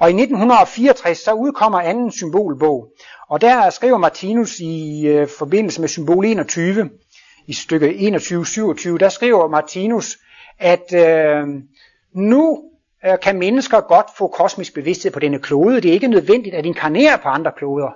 Og 0.00 0.10
i 0.10 0.12
1964 0.12 1.18
så 1.18 1.32
udkommer 1.32 1.80
anden 1.80 2.10
symbolbog, 2.10 2.88
og 3.28 3.40
der 3.40 3.70
skriver 3.70 3.98
Martinus 3.98 4.58
i 4.60 5.06
øh, 5.06 5.28
forbindelse 5.38 5.80
med 5.80 5.88
symbol 5.88 6.24
21, 6.24 6.90
i 7.46 7.52
stykke 7.52 7.88
21-27, 7.88 8.98
der 8.98 9.08
skriver 9.08 9.48
Martinus, 9.48 10.18
at 10.58 10.94
øh, 10.94 11.46
nu 12.14 12.62
øh, 13.06 13.18
kan 13.22 13.38
mennesker 13.38 13.80
godt 13.80 14.06
få 14.18 14.26
kosmisk 14.28 14.74
bevidsthed 14.74 15.12
på 15.12 15.20
denne 15.20 15.38
klode. 15.38 15.80
Det 15.80 15.88
er 15.88 15.92
ikke 15.92 16.08
nødvendigt 16.08 16.54
at 16.54 16.66
inkarnere 16.66 17.18
på 17.18 17.28
andre 17.28 17.52
kloder. 17.56 17.90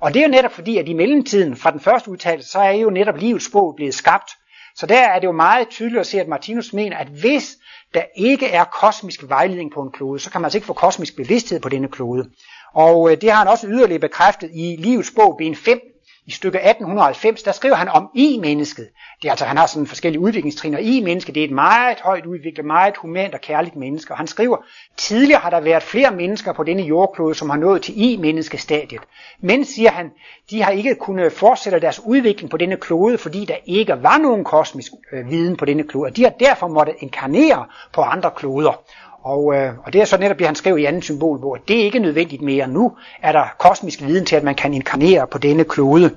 Og 0.00 0.14
det 0.14 0.20
er 0.20 0.26
jo 0.26 0.30
netop 0.30 0.52
fordi, 0.52 0.78
at 0.78 0.88
i 0.88 0.92
mellemtiden 0.92 1.56
fra 1.56 1.70
den 1.70 1.80
første 1.80 2.10
udtalelse, 2.10 2.50
så 2.50 2.58
er 2.58 2.70
jo 2.70 2.90
netop 2.90 3.16
livets 3.16 3.46
sprog 3.46 3.74
blevet 3.76 3.94
skabt. 3.94 4.30
Så 4.76 4.86
der 4.86 4.98
er 4.98 5.18
det 5.18 5.26
jo 5.26 5.32
meget 5.32 5.68
tydeligt 5.68 6.00
at 6.00 6.06
se, 6.06 6.20
at 6.20 6.28
Martinus 6.28 6.72
mener, 6.72 6.96
at 6.96 7.06
hvis 7.06 7.56
der 7.94 8.02
ikke 8.16 8.46
er 8.46 8.64
kosmisk 8.64 9.28
vejledning 9.28 9.72
på 9.72 9.82
en 9.82 9.90
klode, 9.90 10.20
så 10.20 10.30
kan 10.30 10.40
man 10.40 10.46
altså 10.46 10.58
ikke 10.58 10.66
få 10.66 10.72
kosmisk 10.72 11.16
bevidsthed 11.16 11.60
på 11.60 11.68
denne 11.68 11.88
klode. 11.88 12.30
Og 12.74 13.10
øh, 13.10 13.20
det 13.20 13.30
har 13.30 13.38
han 13.38 13.48
også 13.48 13.66
yderligere 13.66 14.00
bekræftet 14.00 14.50
i 14.54 14.76
Livets 14.78 15.12
bog, 15.16 15.34
ben 15.38 15.56
5, 15.56 15.80
i 16.26 16.30
stykke 16.30 16.58
1890, 16.58 17.42
der 17.42 17.52
skriver 17.52 17.74
han 17.74 17.88
om 17.88 18.10
i-mennesket. 18.14 18.88
Det 19.22 19.28
er 19.28 19.32
altså, 19.32 19.44
han 19.44 19.56
har 19.56 19.66
sådan 19.66 19.86
forskellige 19.86 20.20
udviklingstrin, 20.20 20.74
og 20.74 20.82
i-mennesket 20.82 21.34
det 21.34 21.40
er 21.40 21.44
et 21.44 21.54
meget 21.54 22.00
højt 22.00 22.26
udviklet, 22.26 22.66
meget 22.66 22.96
humant 22.96 23.34
og 23.34 23.40
kærligt 23.40 23.76
menneske. 23.76 24.12
Og 24.12 24.18
han 24.18 24.26
skriver, 24.26 24.56
tidligere 24.96 25.40
har 25.40 25.50
der 25.50 25.60
været 25.60 25.82
flere 25.82 26.10
mennesker 26.10 26.52
på 26.52 26.62
denne 26.64 26.82
jordklode, 26.82 27.34
som 27.34 27.50
har 27.50 27.56
nået 27.56 27.82
til 27.82 28.02
i-menneskestadiet. 28.02 29.00
Men, 29.40 29.64
siger 29.64 29.90
han, 29.90 30.10
de 30.50 30.62
har 30.62 30.70
ikke 30.70 30.94
kunnet 30.94 31.32
fortsætte 31.32 31.80
deres 31.80 32.00
udvikling 32.04 32.50
på 32.50 32.56
denne 32.56 32.76
klode, 32.76 33.18
fordi 33.18 33.44
der 33.44 33.56
ikke 33.66 34.02
var 34.02 34.18
nogen 34.18 34.44
kosmisk 34.44 34.92
øh, 35.12 35.30
viden 35.30 35.56
på 35.56 35.64
denne 35.64 35.82
klode. 35.82 36.06
Og 36.06 36.16
de 36.16 36.22
har 36.22 36.30
derfor 36.30 36.68
måttet 36.68 36.94
inkarnere 36.98 37.66
på 37.92 38.00
andre 38.00 38.30
kloder. 38.36 38.82
Og, 39.22 39.54
øh, 39.54 39.72
og 39.84 39.92
det 39.92 40.00
er 40.00 40.04
så 40.04 40.18
netop 40.18 40.38
det, 40.38 40.46
han 40.46 40.54
skrev 40.54 40.78
i 40.78 40.84
anden 40.84 41.02
symbolbog, 41.02 41.56
at 41.56 41.68
det 41.68 41.80
er 41.80 41.84
ikke 41.84 41.98
nødvendigt 41.98 42.42
mere. 42.42 42.68
Nu 42.68 42.92
er 43.22 43.32
der 43.32 43.44
kosmisk 43.58 44.02
viden 44.02 44.26
til, 44.26 44.36
at 44.36 44.42
man 44.42 44.54
kan 44.54 44.74
inkarnere 44.74 45.26
på 45.26 45.38
denne 45.38 45.64
klode. 45.64 46.10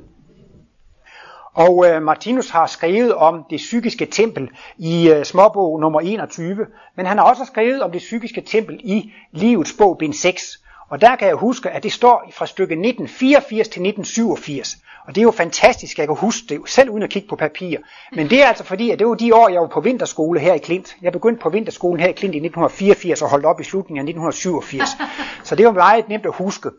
Og 1.53 1.86
øh, 1.88 2.01
Martinus 2.01 2.49
har 2.49 2.68
skrevet 2.68 3.14
om 3.14 3.43
det 3.49 3.58
psykiske 3.58 4.06
tempel 4.06 4.49
i 4.78 5.10
øh, 5.10 5.26
småbog 5.26 5.80
nummer 5.80 6.01
21, 6.01 6.66
men 6.95 7.06
han 7.06 7.18
har 7.18 7.26
også 7.26 7.45
skrevet 7.45 7.82
om 7.82 7.91
det 7.91 7.99
psykiske 7.99 8.41
tempel 8.41 8.80
i 8.84 9.14
livets 9.32 9.74
bog, 9.78 9.97
bind 9.97 10.14
6. 10.14 10.64
Og 10.89 11.01
der 11.01 11.15
kan 11.15 11.27
jeg 11.27 11.36
huske, 11.36 11.69
at 11.69 11.83
det 11.83 11.93
står 11.93 12.31
fra 12.33 12.45
stykke 12.45 12.73
1984 12.73 13.67
til 13.67 13.81
1987. 13.81 14.77
Og 15.07 15.15
det 15.15 15.21
er 15.21 15.23
jo 15.23 15.31
fantastisk, 15.31 15.97
jeg 15.97 16.07
kan 16.07 16.15
huske 16.15 16.45
det 16.49 16.61
selv 16.65 16.89
uden 16.89 17.03
at 17.03 17.09
kigge 17.09 17.27
på 17.27 17.36
papir. 17.36 17.77
Men 18.11 18.29
det 18.29 18.43
er 18.43 18.47
altså 18.47 18.63
fordi, 18.63 18.89
at 18.89 18.99
det 18.99 19.07
var 19.07 19.13
de 19.13 19.36
år, 19.36 19.49
jeg 19.49 19.61
var 19.61 19.67
på 19.67 19.81
vinterskole 19.81 20.39
her 20.39 20.53
i 20.53 20.57
Klint. 20.57 20.95
Jeg 21.01 21.11
begyndte 21.11 21.41
på 21.41 21.49
vinterskolen 21.49 21.99
her 21.99 22.07
i 22.07 22.11
Klint 22.11 22.36
i 22.36 22.38
1984 22.38 23.21
og 23.21 23.29
holdt 23.29 23.45
op 23.45 23.59
i 23.59 23.63
slutningen 23.63 24.07
af 24.07 24.11
1987. 24.11 24.89
Så 25.43 25.55
det 25.55 25.65
var 25.65 25.71
meget 25.71 26.09
nemt 26.09 26.25
at 26.25 26.33
huske. 26.36 26.69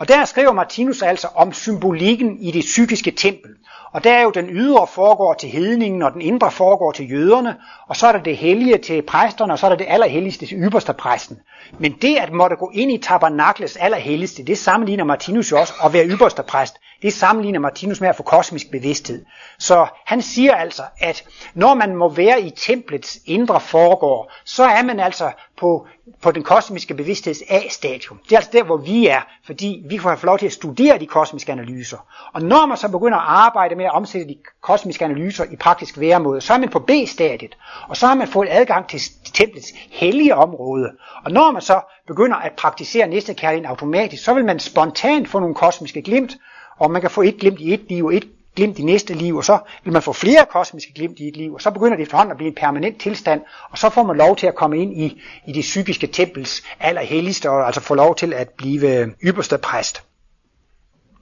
Og 0.00 0.08
der 0.08 0.24
skriver 0.24 0.52
Martinus 0.52 1.02
altså 1.02 1.28
om 1.34 1.52
symbolikken 1.52 2.38
i 2.38 2.50
det 2.50 2.60
psykiske 2.60 3.10
tempel. 3.10 3.50
Og 3.92 4.04
der 4.04 4.12
er 4.12 4.22
jo 4.22 4.30
den 4.30 4.48
ydre 4.50 4.86
foregår 4.86 5.34
til 5.34 5.48
hedningen, 5.48 6.02
og 6.02 6.12
den 6.12 6.20
indre 6.20 6.50
foregår 6.50 6.92
til 6.92 7.10
jøderne, 7.10 7.56
og 7.88 7.96
så 7.96 8.06
er 8.06 8.12
der 8.12 8.22
det 8.22 8.36
hellige 8.36 8.78
til 8.78 9.02
præsterne, 9.02 9.52
og 9.52 9.58
så 9.58 9.66
er 9.66 9.70
der 9.70 9.76
det 9.76 9.86
allerhelligste 9.88 10.46
til 10.46 10.58
ypperste 10.58 10.92
præsten. 10.92 11.38
Men 11.78 11.92
det 12.02 12.16
at 12.16 12.32
måtte 12.32 12.56
gå 12.56 12.70
ind 12.74 12.92
i 12.92 12.98
tabernakles 12.98 13.76
allerhelligste, 13.76 14.44
det 14.44 14.58
sammenligner 14.58 15.04
Martinus 15.04 15.52
jo 15.52 15.60
også 15.60 15.72
at 15.84 15.92
være 15.92 16.06
ypperste 16.06 16.42
præst. 16.42 16.76
Det 17.04 17.12
sammenligner 17.12 17.60
Martinus 17.60 18.00
med 18.00 18.08
at 18.08 18.16
få 18.16 18.22
kosmisk 18.22 18.70
bevidsthed. 18.70 19.24
Så 19.58 19.86
han 20.06 20.22
siger 20.22 20.54
altså, 20.54 20.82
at 20.98 21.24
når 21.54 21.74
man 21.74 21.96
må 21.96 22.08
være 22.08 22.40
i 22.40 22.50
templets 22.50 23.18
indre 23.26 23.60
foregår, 23.60 24.32
så 24.44 24.64
er 24.64 24.82
man 24.82 25.00
altså 25.00 25.30
på, 25.56 25.86
på 26.22 26.30
den 26.30 26.42
kosmiske 26.42 26.94
bevidstheds 26.94 27.42
A-stadium. 27.48 28.20
Det 28.24 28.32
er 28.32 28.36
altså 28.36 28.50
der, 28.52 28.62
hvor 28.62 28.76
vi 28.76 29.06
er, 29.06 29.20
fordi 29.46 29.82
vi 29.88 29.98
får 29.98 30.26
lov 30.26 30.38
til 30.38 30.46
at 30.46 30.52
studere 30.52 30.98
de 30.98 31.06
kosmiske 31.06 31.52
analyser. 31.52 31.98
Og 32.32 32.42
når 32.42 32.66
man 32.66 32.76
så 32.76 32.88
begynder 32.88 33.18
at 33.18 33.24
arbejde 33.26 33.74
med 33.74 33.84
at 33.84 33.94
omsætte 33.94 34.28
de 34.28 34.36
kosmiske 34.62 35.04
analyser 35.04 35.44
i 35.44 35.56
praktisk 35.56 36.00
væremåde, 36.00 36.40
så 36.40 36.54
er 36.54 36.58
man 36.58 36.68
på 36.68 36.78
B-stadiet, 36.78 37.56
og 37.88 37.96
så 37.96 38.06
har 38.06 38.14
man 38.14 38.28
fået 38.28 38.48
adgang 38.50 38.88
til 38.88 39.00
templets 39.34 39.68
hellige 39.90 40.34
område. 40.34 40.90
Og 41.24 41.30
når 41.30 41.52
man 41.52 41.62
så 41.62 41.80
begynder 42.06 42.36
at 42.36 42.52
praktisere 42.52 43.06
næstekærligheden 43.08 43.70
automatisk, 43.70 44.24
så 44.24 44.34
vil 44.34 44.44
man 44.44 44.58
spontant 44.58 45.28
få 45.28 45.38
nogle 45.38 45.54
kosmiske 45.54 46.02
glimt, 46.02 46.36
og 46.78 46.90
man 46.90 47.00
kan 47.00 47.10
få 47.10 47.22
et 47.22 47.36
glimt 47.38 47.60
i 47.60 47.74
et 47.74 47.84
liv 47.88 48.04
og 48.04 48.14
et 48.14 48.28
glimt 48.56 48.78
i 48.78 48.82
næste 48.82 49.14
liv, 49.14 49.36
og 49.36 49.44
så 49.44 49.58
vil 49.84 49.92
man 49.92 50.02
få 50.02 50.12
flere 50.12 50.46
kosmiske 50.50 50.92
glimt 50.94 51.18
i 51.18 51.28
et 51.28 51.36
liv, 51.36 51.54
og 51.54 51.60
så 51.60 51.70
begynder 51.70 51.96
det 51.96 52.02
efterhånden 52.02 52.30
at 52.30 52.36
blive 52.36 52.48
en 52.48 52.54
permanent 52.54 53.00
tilstand, 53.00 53.40
og 53.70 53.78
så 53.78 53.90
får 53.90 54.02
man 54.02 54.16
lov 54.16 54.36
til 54.36 54.46
at 54.46 54.54
komme 54.54 54.78
ind 54.78 54.96
i, 54.96 55.22
i 55.46 55.52
det 55.52 55.62
psykiske 55.62 56.06
tempels 56.06 56.62
allerhelligste, 56.80 57.50
og 57.50 57.66
altså 57.66 57.80
få 57.80 57.94
lov 57.94 58.16
til 58.16 58.32
at 58.32 58.48
blive 58.48 59.14
ypperste 59.24 59.58
præst. 59.58 60.02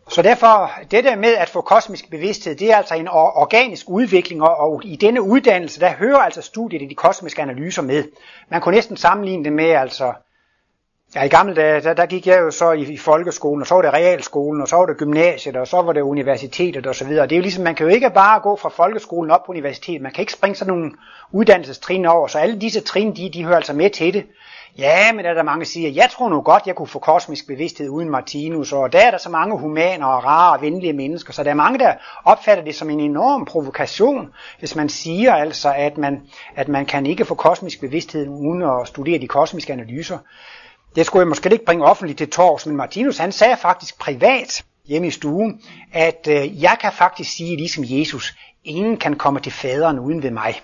Så 0.09 0.23
derfor, 0.23 0.71
det 0.91 1.05
der 1.05 1.17
med 1.17 1.35
at 1.35 1.49
få 1.49 1.61
kosmisk 1.61 2.11
bevidsthed, 2.11 2.55
det 2.55 2.73
er 2.73 2.77
altså 2.77 2.95
en 2.95 3.09
organisk 3.09 3.91
udvikling, 3.91 4.43
og, 4.43 4.57
og 4.57 4.81
i 4.85 4.97
denne 4.97 5.23
uddannelse, 5.23 5.81
der 5.81 5.91
hører 5.93 6.19
altså 6.19 6.43
studiet 6.43 6.83
i 6.83 6.87
de 6.87 6.95
kosmiske 6.95 7.43
analyser 7.43 7.83
med. 7.83 8.05
Man 8.51 8.61
kunne 8.61 8.75
næsten 8.75 8.97
sammenligne 8.97 9.45
det 9.45 9.53
med 9.53 9.71
altså 9.71 10.13
Ja, 11.15 11.23
i 11.23 11.29
gamle 11.29 11.55
dage, 11.55 11.81
der, 11.81 11.95
der 11.95 12.07
gik 12.07 12.27
jeg 12.27 12.41
jo 12.41 12.51
så 12.51 12.73
i, 12.73 12.93
i 12.93 12.97
folkeskolen, 12.97 13.61
og 13.61 13.67
så 13.67 13.75
var 13.75 13.83
det 13.83 13.93
realskolen, 13.93 14.63
og 14.63 14.69
så 14.69 14.77
var 14.77 14.87
det 14.87 14.97
gymnasiet, 14.97 15.57
og 15.57 15.67
så 15.67 15.83
var 15.83 15.93
det 15.93 16.01
universitetet 16.01 16.87
osv. 16.87 17.09
Det 17.09 17.33
er 17.33 17.37
jo 17.37 17.43
ligesom, 17.43 17.65
man 17.65 17.75
kan 17.75 17.87
jo 17.87 17.93
ikke 17.93 18.11
bare 18.11 18.41
gå 18.41 18.57
fra 18.57 18.69
folkeskolen 18.69 19.31
op 19.31 19.45
på 19.47 19.53
universitetet. 19.53 20.03
Man 20.03 20.13
kan 20.13 20.23
ikke 20.23 20.33
springe 20.33 20.57
sådan 20.57 20.75
nogle 20.75 20.93
uddannelsestrin 21.33 22.07
over, 22.07 22.27
så 22.27 22.39
alle 22.39 22.61
disse 22.61 22.81
trin, 22.81 23.17
de, 23.17 23.31
de 23.35 23.45
hører 23.45 23.57
altså 23.57 23.73
med 23.73 23.91
til 23.91 24.15
det. 24.15 24.27
Ja, 24.79 25.13
men 25.13 25.25
der 25.25 25.31
er 25.31 25.35
der 25.35 25.43
mange, 25.43 25.61
der 25.61 25.67
siger, 25.67 25.91
jeg 25.91 26.09
tror 26.11 26.29
nu 26.29 26.41
godt, 26.41 26.67
jeg 26.67 26.75
kunne 26.75 26.89
få 26.89 26.99
kosmisk 26.99 27.47
bevidsthed 27.47 27.89
uden 27.89 28.11
Martinus, 28.11 28.73
og 28.73 28.93
der 28.93 28.99
er 28.99 29.11
der 29.11 29.19
så 29.19 29.31
mange 29.31 29.59
humaner 29.59 30.07
og 30.07 30.25
rare 30.25 30.57
og 30.57 30.63
venlige 30.63 30.93
mennesker, 30.93 31.33
så 31.33 31.45
der 31.45 31.51
er 31.51 31.55
mange, 31.55 31.79
der 31.79 31.95
opfatter 32.25 32.65
det 32.65 32.75
som 32.75 32.91
en 32.91 33.01
enorm 33.01 33.45
provokation, 33.45 34.33
hvis 34.59 34.77
man 34.77 34.89
siger 34.89 35.35
altså, 35.35 35.75
at 35.77 35.99
man, 35.99 36.21
at 36.57 36.69
man 36.69 36.87
kan 36.87 37.07
ikke 37.07 37.25
få 37.25 37.35
kosmisk 37.35 37.81
bevidsthed 37.81 38.29
uden 38.29 38.63
at 38.63 38.89
studere 38.89 39.19
de 39.19 39.29
kosmiske 39.29 39.73
analyser. 39.73 40.19
Det 40.95 41.07
skulle 41.07 41.21
jeg 41.21 41.29
måske 41.29 41.53
ikke 41.53 41.65
bringe 41.65 41.85
offentligt 41.85 42.19
til 42.19 42.31
tors, 42.31 42.67
men 42.67 42.77
Martinus 42.77 43.19
han 43.19 43.33
sagde 43.33 43.57
faktisk 43.57 43.99
privat 43.99 44.65
hjemme 44.85 45.09
i 45.09 45.11
stuen, 45.11 45.63
at 45.93 46.27
øh, 46.31 46.63
jeg 46.63 46.77
kan 46.81 46.93
faktisk 46.93 47.37
sige 47.37 47.57
ligesom 47.57 47.85
Jesus, 47.87 48.35
ingen 48.65 48.97
kan 48.97 49.17
komme 49.17 49.41
til 49.41 49.53
faderen 49.53 49.99
uden 49.99 50.23
ved 50.23 50.31
mig. 50.31 50.63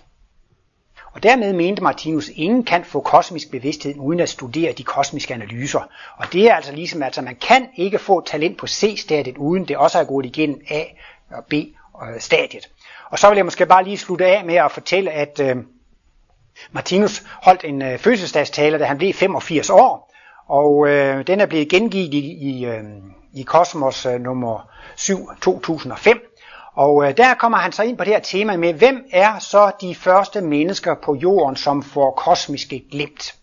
Og 1.12 1.22
dermed 1.22 1.52
mente 1.52 1.82
Martinus, 1.82 2.30
ingen 2.34 2.64
kan 2.64 2.84
få 2.84 3.00
kosmisk 3.00 3.50
bevidsthed 3.50 3.94
uden 3.98 4.20
at 4.20 4.28
studere 4.28 4.72
de 4.72 4.84
kosmiske 4.84 5.34
analyser. 5.34 5.80
Og 6.16 6.32
det 6.32 6.50
er 6.50 6.54
altså 6.54 6.72
ligesom, 6.72 7.02
at 7.02 7.06
altså, 7.06 7.22
man 7.22 7.36
kan 7.36 7.68
ikke 7.76 7.98
få 7.98 8.20
talent 8.20 8.58
på 8.58 8.66
C-stadiet, 8.66 9.38
uden 9.38 9.68
det 9.68 9.76
også 9.76 9.98
er 9.98 10.04
gået 10.04 10.26
igennem 10.26 10.60
A 10.70 10.82
og 11.30 11.44
B-stadiet. 11.44 12.64
Øh, 12.64 12.88
og 13.10 13.18
så 13.18 13.28
vil 13.28 13.36
jeg 13.36 13.44
måske 13.44 13.66
bare 13.66 13.84
lige 13.84 13.98
slutte 13.98 14.26
af 14.26 14.44
med 14.44 14.54
at 14.54 14.72
fortælle, 14.72 15.10
at 15.10 15.40
øh, 15.40 15.56
Martinus 16.72 17.22
holdt 17.42 17.64
en 17.64 17.82
øh, 17.82 17.98
fødselsdagstale, 17.98 18.78
da 18.78 18.84
han 18.84 18.98
blev 18.98 19.14
85 19.14 19.70
år, 19.70 20.07
og 20.48 20.88
øh, 20.88 21.26
den 21.26 21.40
er 21.40 21.46
blevet 21.46 21.68
gengivet 21.68 22.14
i, 22.14 22.18
i, 22.18 22.66
øh, 22.66 22.84
i 23.34 23.42
Kosmos 23.42 24.06
øh, 24.06 24.20
nummer 24.20 24.68
7 24.96 25.28
2005. 25.42 26.20
Og 26.74 27.04
øh, 27.04 27.16
der 27.16 27.34
kommer 27.34 27.58
han 27.58 27.72
så 27.72 27.82
ind 27.82 27.98
på 27.98 28.04
det 28.04 28.12
her 28.12 28.20
tema 28.20 28.56
med, 28.56 28.74
hvem 28.74 29.04
er 29.12 29.38
så 29.38 29.70
de 29.80 29.94
første 29.94 30.40
mennesker 30.40 30.94
på 31.04 31.14
jorden, 31.14 31.56
som 31.56 31.82
får 31.82 32.10
kosmiske 32.10 32.84
glimt? 32.90 33.34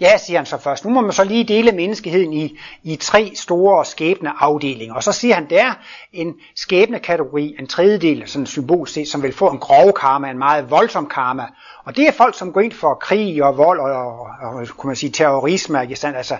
Ja, 0.00 0.16
siger 0.16 0.38
han 0.38 0.46
så 0.46 0.58
først. 0.58 0.84
Nu 0.84 0.90
må 0.90 1.00
man 1.00 1.12
så 1.12 1.24
lige 1.24 1.44
dele 1.44 1.72
menneskeheden 1.72 2.32
i, 2.32 2.58
i 2.82 2.96
tre 2.96 3.32
store 3.34 3.84
skæbne 3.84 4.42
afdelinger. 4.42 4.94
Og 4.94 5.02
så 5.02 5.12
siger 5.12 5.34
han, 5.34 5.50
der 5.50 5.64
er 5.64 5.72
en 6.12 6.34
skæbnekategori, 6.56 7.56
en 7.58 7.66
tredjedel, 7.66 8.28
sådan 8.28 8.46
symbol 8.46 8.88
set, 8.88 9.08
som 9.08 9.22
vil 9.22 9.32
få 9.32 9.50
en 9.50 9.58
grov 9.58 9.92
karma, 9.92 10.30
en 10.30 10.38
meget 10.38 10.70
voldsom 10.70 11.06
karma. 11.06 11.46
Og 11.84 11.96
det 11.96 12.08
er 12.08 12.12
folk, 12.12 12.38
som 12.38 12.52
går 12.52 12.60
ind 12.60 12.72
for 12.72 12.94
krig 12.94 13.44
og 13.44 13.56
vold 13.56 13.80
og, 13.80 13.90
og, 13.90 14.26
og 14.40 14.68
kunne 14.68 14.88
man 14.88 14.96
sige, 14.96 15.10
terrorisme. 15.10 15.82
Ikke 15.82 15.96
sandt? 15.96 16.16
Altså, 16.16 16.36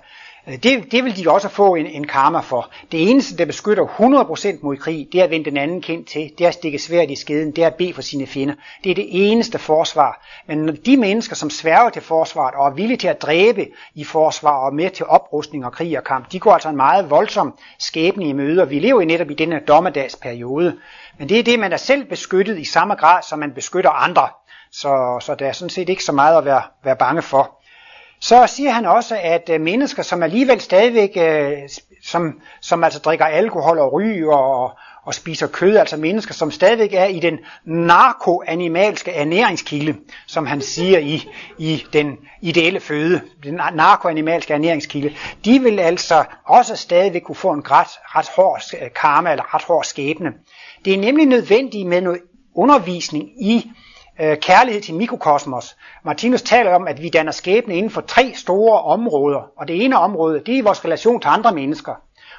Øh, 0.49 0.55
det, 0.63 0.93
det 0.93 1.05
vil 1.05 1.17
de 1.17 1.31
også 1.31 1.49
få 1.49 1.75
en, 1.75 1.87
en 1.87 2.07
karma 2.07 2.41
for. 2.41 2.71
Det 2.93 3.11
eneste, 3.11 3.39
der 3.39 3.45
beskytter 3.45 3.87
100% 3.87 4.59
mod 4.63 4.77
krig, 4.77 5.09
det 5.13 5.21
er 5.21 5.25
at 5.25 5.31
vende 5.31 5.51
den 5.51 5.57
anden 5.57 5.83
kendt 5.83 6.09
til. 6.09 6.31
Det 6.39 6.45
er 6.45 6.49
at 6.49 6.55
stikke 6.55 6.79
svært 6.79 7.11
i 7.11 7.17
skeden. 7.17 7.51
Det 7.51 7.65
er 7.65 7.67
at 7.67 7.75
bede 7.75 7.95
for 7.95 8.03
sine 8.03 8.27
fjender. 8.27 8.55
Det 8.85 8.91
er 8.91 8.95
det 8.95 9.07
eneste 9.11 9.59
forsvar. 9.59 10.27
Men 10.47 10.59
når 10.59 10.73
de 10.73 10.97
mennesker, 10.97 11.37
som 11.37 11.51
sværger 11.51 11.91
til 11.91 12.03
forsvaret 12.03 12.55
og 12.55 12.67
er 12.67 12.71
villige 12.71 12.97
til 12.97 13.09
at 13.09 13.23
dræbe 13.23 13.67
i 13.95 14.05
forsvar 14.05 14.67
og 14.67 14.75
med 14.75 14.91
til 14.91 15.07
oprustning 15.07 15.67
og 15.67 15.73
krig 15.73 15.99
og 15.99 16.05
kamp, 16.05 16.33
de 16.33 16.41
går 16.41 16.53
altså 16.53 16.69
en 16.69 16.77
meget 16.77 17.11
voldsom 17.11 17.59
skæbne 17.79 18.29
i 18.29 18.33
møde. 18.33 18.63
Og 18.63 18.71
vi 18.71 18.79
lever 18.79 19.01
jo 19.01 19.07
netop 19.07 19.31
i 19.31 19.35
denne 19.35 19.61
dommedagsperiode. 19.69 20.77
Men 21.19 21.29
det 21.29 21.39
er 21.39 21.43
det, 21.43 21.59
man 21.59 21.73
er 21.73 21.77
selv 21.77 22.05
beskyttet 22.05 22.59
i 22.59 22.65
samme 22.65 22.95
grad, 22.95 23.23
som 23.29 23.39
man 23.39 23.53
beskytter 23.53 23.91
andre. 23.91 24.29
Så, 24.73 25.19
så 25.21 25.35
der 25.35 25.47
er 25.47 25.53
sådan 25.53 25.71
set 25.71 25.89
ikke 25.89 26.05
så 26.05 26.13
meget 26.13 26.39
at 26.39 26.45
være, 26.45 26.63
være 26.85 26.97
bange 26.97 27.23
for. 27.23 27.64
Så 28.25 28.47
siger 28.47 28.71
han 28.71 28.87
også, 28.87 29.19
at 29.23 29.51
øh, 29.53 29.61
mennesker, 29.61 30.03
som 30.03 30.23
alligevel 30.23 30.61
stadigvæk, 30.61 31.11
øh, 31.17 31.53
som, 32.03 32.41
som 32.61 32.85
altså 32.85 32.99
drikker 32.99 33.25
alkohol 33.25 33.79
og 33.79 33.93
ryger 33.93 34.37
og, 34.37 34.73
og 35.05 35.15
spiser 35.15 35.47
kød, 35.47 35.77
altså 35.77 35.97
mennesker, 35.97 36.35
som 36.35 36.51
stadigvæk 36.51 36.93
er 36.95 37.05
i 37.05 37.21
den 37.21 37.39
narkoanimalske 37.65 39.11
ernæringskilde, 39.11 39.97
som 40.27 40.47
han 40.47 40.61
siger 40.61 40.99
i, 40.99 41.29
i 41.59 41.85
den 41.93 42.19
ideelle 42.43 42.81
føde, 42.81 43.21
den 43.43 43.55
narkoanimalske 43.55 44.55
ernæringskilde, 44.55 45.15
de 45.45 45.59
vil 45.59 45.81
altså 45.81 46.25
også 46.45 46.77
stadigvæk 46.77 47.23
kunne 47.23 47.37
få 47.37 47.53
en 47.53 47.71
ret, 47.71 47.89
ret 48.05 48.29
hård 48.37 48.61
karma 48.95 49.31
eller 49.31 49.55
ret 49.55 49.63
hård 49.63 49.85
skæbne. 49.85 50.33
Det 50.85 50.95
er 50.95 50.99
nemlig 50.99 51.27
nødvendigt 51.27 51.89
med 51.89 52.01
noget 52.01 52.21
undervisning 52.55 53.45
i 53.45 53.71
øh, 54.21 54.37
kærlighed 54.37 54.83
til 54.83 54.95
mikrokosmos. 54.95 55.77
Martinus 56.05 56.43
taler 56.43 56.75
om, 56.75 56.89
at 56.89 57.03
vi 57.03 57.09
danner 57.09 57.33
skæbne 57.33 57.77
inden 57.77 57.91
for 57.91 58.01
tre 58.01 58.33
store 58.35 58.81
områder, 58.81 59.51
og 59.57 59.69
det 59.69 59.85
ene 59.85 59.99
område, 59.99 60.43
det 60.47 60.59
er 60.59 60.63
vores 60.63 60.85
relation 60.85 61.21
til 61.21 61.29
andre 61.29 61.53
mennesker. 61.53 61.95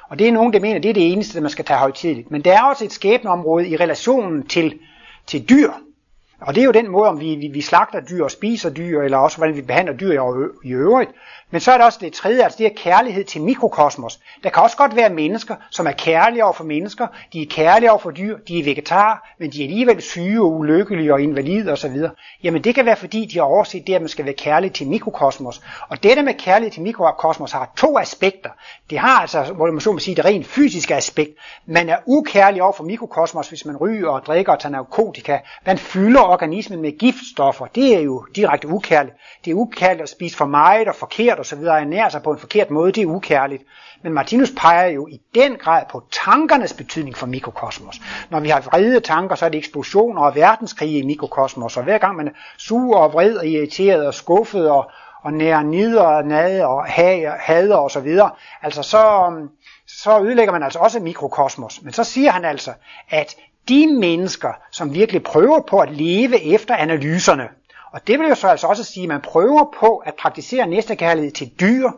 Og 0.08 0.18
det 0.18 0.28
er 0.28 0.32
nogen, 0.32 0.52
der 0.52 0.60
mener, 0.60 0.80
det 0.80 0.88
er 0.88 0.94
det 0.94 1.12
eneste, 1.12 1.40
man 1.40 1.50
skal 1.50 1.64
tage 1.64 1.78
højtidligt. 1.78 2.30
Men 2.30 2.42
der 2.44 2.58
er 2.58 2.62
også 2.62 2.84
et 2.84 2.92
skæbneområde 2.92 3.68
i 3.68 3.76
relationen 3.76 4.46
til, 4.46 4.78
til 5.26 5.48
dyr. 5.48 5.70
Og 6.40 6.54
det 6.54 6.60
er 6.60 6.64
jo 6.64 6.72
den 6.72 6.90
måde, 6.90 7.08
om 7.08 7.20
vi, 7.20 7.34
vi, 7.34 7.48
vi 7.48 7.60
slagter 7.60 8.00
dyr 8.00 8.24
og 8.24 8.30
spiser 8.30 8.70
dyr, 8.70 9.00
eller 9.00 9.18
også 9.18 9.36
hvordan 9.36 9.56
vi 9.56 9.62
behandler 9.62 9.94
dyr 9.94 10.12
i 10.64 10.72
øvrigt. 10.72 11.10
Men 11.50 11.60
så 11.60 11.72
er 11.72 11.78
der 11.78 11.84
også 11.84 11.98
det 12.02 12.12
tredje, 12.12 12.42
altså 12.44 12.58
det 12.58 12.66
er 12.66 12.70
kærlighed 12.76 13.24
til 13.24 13.42
mikrokosmos. 13.42 14.20
Der 14.42 14.50
kan 14.50 14.62
også 14.62 14.76
godt 14.76 14.96
være 14.96 15.10
mennesker, 15.10 15.54
som 15.70 15.86
er 15.86 15.92
kærlige 15.92 16.44
over 16.44 16.52
for 16.52 16.64
mennesker, 16.64 17.06
de 17.32 17.42
er 17.42 17.46
kærlige 17.50 17.90
over 17.90 17.98
for 17.98 18.10
dyr, 18.10 18.38
de 18.48 18.58
er 18.58 18.64
vegetarer, 18.64 19.16
men 19.38 19.50
de 19.50 19.60
er 19.60 19.64
alligevel 19.64 20.02
syge 20.02 20.40
og 20.40 20.52
ulykkelige 20.52 21.12
og 21.12 21.20
invalide 21.20 21.72
osv. 21.72 21.96
Jamen 22.42 22.64
det 22.64 22.74
kan 22.74 22.86
være 22.86 22.96
fordi, 22.96 23.24
de 23.24 23.38
har 23.38 23.44
overset 23.44 23.86
det, 23.86 23.94
at 23.94 24.00
man 24.00 24.08
skal 24.08 24.24
være 24.24 24.34
kærlig 24.34 24.72
til 24.72 24.86
mikrokosmos. 24.86 25.62
Og 25.88 26.02
dette 26.02 26.22
med 26.22 26.34
kærlighed 26.34 26.72
til 26.72 26.82
mikrokosmos 26.82 27.52
har 27.52 27.72
to 27.76 27.98
aspekter. 27.98 28.50
Det 28.90 28.98
har 28.98 29.20
altså, 29.20 29.42
hvor 29.42 29.70
man 29.70 29.80
så 29.80 29.92
må 29.92 29.98
sige, 29.98 30.14
det 30.14 30.24
rent 30.24 30.46
fysiske 30.46 30.94
aspekt. 30.94 31.30
Man 31.66 31.88
er 31.88 31.96
ukærlig 32.06 32.62
over 32.62 32.72
for 32.72 32.84
mikrokosmos, 32.84 33.48
hvis 33.48 33.64
man 33.64 33.76
ryger 33.76 34.08
og 34.08 34.22
drikker 34.26 34.52
og 34.52 34.60
tager 34.60 34.72
narkotika. 34.72 35.38
Man 35.66 35.78
fylder 35.78 36.20
organismen 36.26 36.82
med 36.82 36.98
giftstoffer. 36.98 37.66
Det 37.66 37.96
er 37.96 38.00
jo 38.00 38.26
direkte 38.36 38.68
ukærligt. 38.68 39.16
Det 39.44 39.50
er 39.50 39.54
ukærligt 39.54 40.02
at 40.02 40.08
spise 40.08 40.36
for 40.36 40.46
meget 40.46 40.88
og 40.88 40.94
forkert 40.94 41.40
osv., 41.40 41.58
og 41.58 41.80
ernærer 41.80 42.08
sig 42.08 42.22
på 42.22 42.32
en 42.32 42.38
forkert 42.38 42.70
måde, 42.70 42.92
det 42.92 43.02
er 43.02 43.06
ukærligt. 43.06 43.62
Men 44.02 44.12
Martinus 44.12 44.52
peger 44.56 44.86
jo 44.86 45.06
i 45.06 45.20
den 45.34 45.56
grad 45.56 45.82
på 45.90 46.02
tankernes 46.24 46.72
betydning 46.72 47.16
for 47.16 47.26
mikrokosmos. 47.26 48.00
Når 48.30 48.40
vi 48.40 48.48
har 48.48 48.60
vrede 48.60 49.00
tanker, 49.00 49.34
så 49.34 49.44
er 49.44 49.48
det 49.48 49.58
eksplosioner 49.58 50.22
og 50.22 50.34
verdenskrige 50.34 50.98
i 50.98 51.06
mikrokosmos, 51.06 51.76
og 51.76 51.84
hver 51.84 51.98
gang 51.98 52.16
man 52.16 52.28
er 52.28 52.32
sur 52.58 52.96
og 52.96 53.12
vred 53.12 53.36
og 53.36 53.46
irriteret 53.46 54.06
og 54.06 54.14
skuffet 54.14 54.70
og, 54.70 54.90
og 55.22 55.32
nærer 55.32 55.62
nider 55.62 56.02
og 56.02 56.24
nade 56.24 56.66
og 56.66 56.84
hader 57.38 57.76
og 57.76 57.90
så 57.90 58.00
videre, 58.00 58.30
altså 58.62 58.82
så, 58.82 59.32
så 59.86 60.20
ødelægger 60.20 60.52
man 60.52 60.62
altså 60.62 60.78
også 60.78 61.00
mikrokosmos. 61.00 61.82
Men 61.82 61.92
så 61.92 62.04
siger 62.04 62.30
han 62.30 62.44
altså, 62.44 62.72
at 63.10 63.36
de 63.68 63.86
mennesker, 63.86 64.52
som 64.70 64.94
virkelig 64.94 65.22
prøver 65.22 65.60
på 65.60 65.78
at 65.78 65.92
leve 65.92 66.42
efter 66.42 66.76
analyserne, 66.76 67.48
og 67.92 68.06
det 68.06 68.18
vil 68.18 68.28
jo 68.28 68.34
så 68.34 68.48
altså 68.48 68.66
også 68.66 68.84
sige, 68.84 69.02
at 69.02 69.08
man 69.08 69.20
prøver 69.20 69.64
på 69.80 69.96
at 69.96 70.14
praktisere 70.14 70.66
næstekærlighed 70.66 71.32
til 71.32 71.50
dyr, 71.60 71.90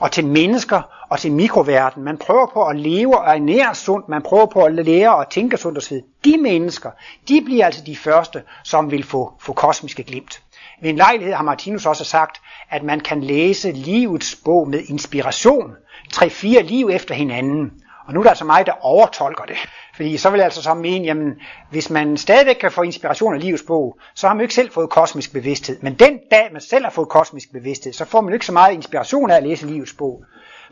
og 0.00 0.12
til 0.12 0.26
mennesker 0.26 0.82
og 1.08 1.18
til 1.18 1.32
mikroverden. 1.32 2.04
Man 2.04 2.18
prøver 2.18 2.46
på 2.46 2.64
at 2.64 2.76
leve 2.76 3.18
og 3.18 3.36
ernære 3.36 3.74
sundt, 3.74 4.08
man 4.08 4.22
prøver 4.22 4.46
på 4.46 4.62
at 4.64 4.74
lære 4.74 5.16
og 5.16 5.30
tænke 5.30 5.56
sundt 5.56 5.78
osv. 5.78 5.96
De 6.24 6.36
mennesker, 6.36 6.90
de 7.28 7.42
bliver 7.44 7.66
altså 7.66 7.82
de 7.86 7.96
første, 7.96 8.42
som 8.64 8.90
vil 8.90 9.04
få, 9.04 9.32
få 9.40 9.52
kosmiske 9.52 10.02
glimt. 10.02 10.42
Ved 10.82 10.90
en 10.90 10.96
lejlighed 10.96 11.34
har 11.34 11.42
Martinus 11.42 11.86
også 11.86 12.04
sagt, 12.04 12.40
at 12.70 12.82
man 12.82 13.00
kan 13.00 13.20
læse 13.20 13.72
livets 13.72 14.36
bog 14.44 14.68
med 14.68 14.82
inspiration, 14.88 15.72
tre-fire 16.12 16.62
liv 16.62 16.88
efter 16.92 17.14
hinanden. 17.14 17.72
Og 18.08 18.14
nu 18.14 18.20
er 18.20 18.24
der 18.24 18.30
altså 18.30 18.44
mig, 18.44 18.66
der 18.66 18.72
overtolker 18.80 19.44
det. 19.44 19.56
Fordi 19.96 20.16
så 20.16 20.30
vil 20.30 20.38
jeg 20.38 20.44
altså 20.44 20.62
så 20.62 20.74
mene, 20.74 21.04
jamen, 21.04 21.34
hvis 21.70 21.90
man 21.90 22.16
stadigvæk 22.16 22.54
kan 22.54 22.72
få 22.72 22.82
inspiration 22.82 23.34
af 23.34 23.40
livets 23.40 23.62
bog, 23.66 23.98
så 24.14 24.26
har 24.26 24.34
man 24.34 24.40
jo 24.40 24.44
ikke 24.44 24.54
selv 24.54 24.70
fået 24.70 24.90
kosmisk 24.90 25.32
bevidsthed. 25.32 25.78
Men 25.82 25.94
den 25.94 26.18
dag, 26.30 26.48
man 26.52 26.60
selv 26.60 26.84
har 26.84 26.90
fået 26.90 27.08
kosmisk 27.08 27.52
bevidsthed, 27.52 27.92
så 27.92 28.04
får 28.04 28.20
man 28.20 28.30
jo 28.30 28.34
ikke 28.34 28.46
så 28.46 28.52
meget 28.52 28.74
inspiration 28.74 29.30
af 29.30 29.36
at 29.36 29.42
læse 29.42 29.66
livets 29.66 29.92
bog. 29.92 30.24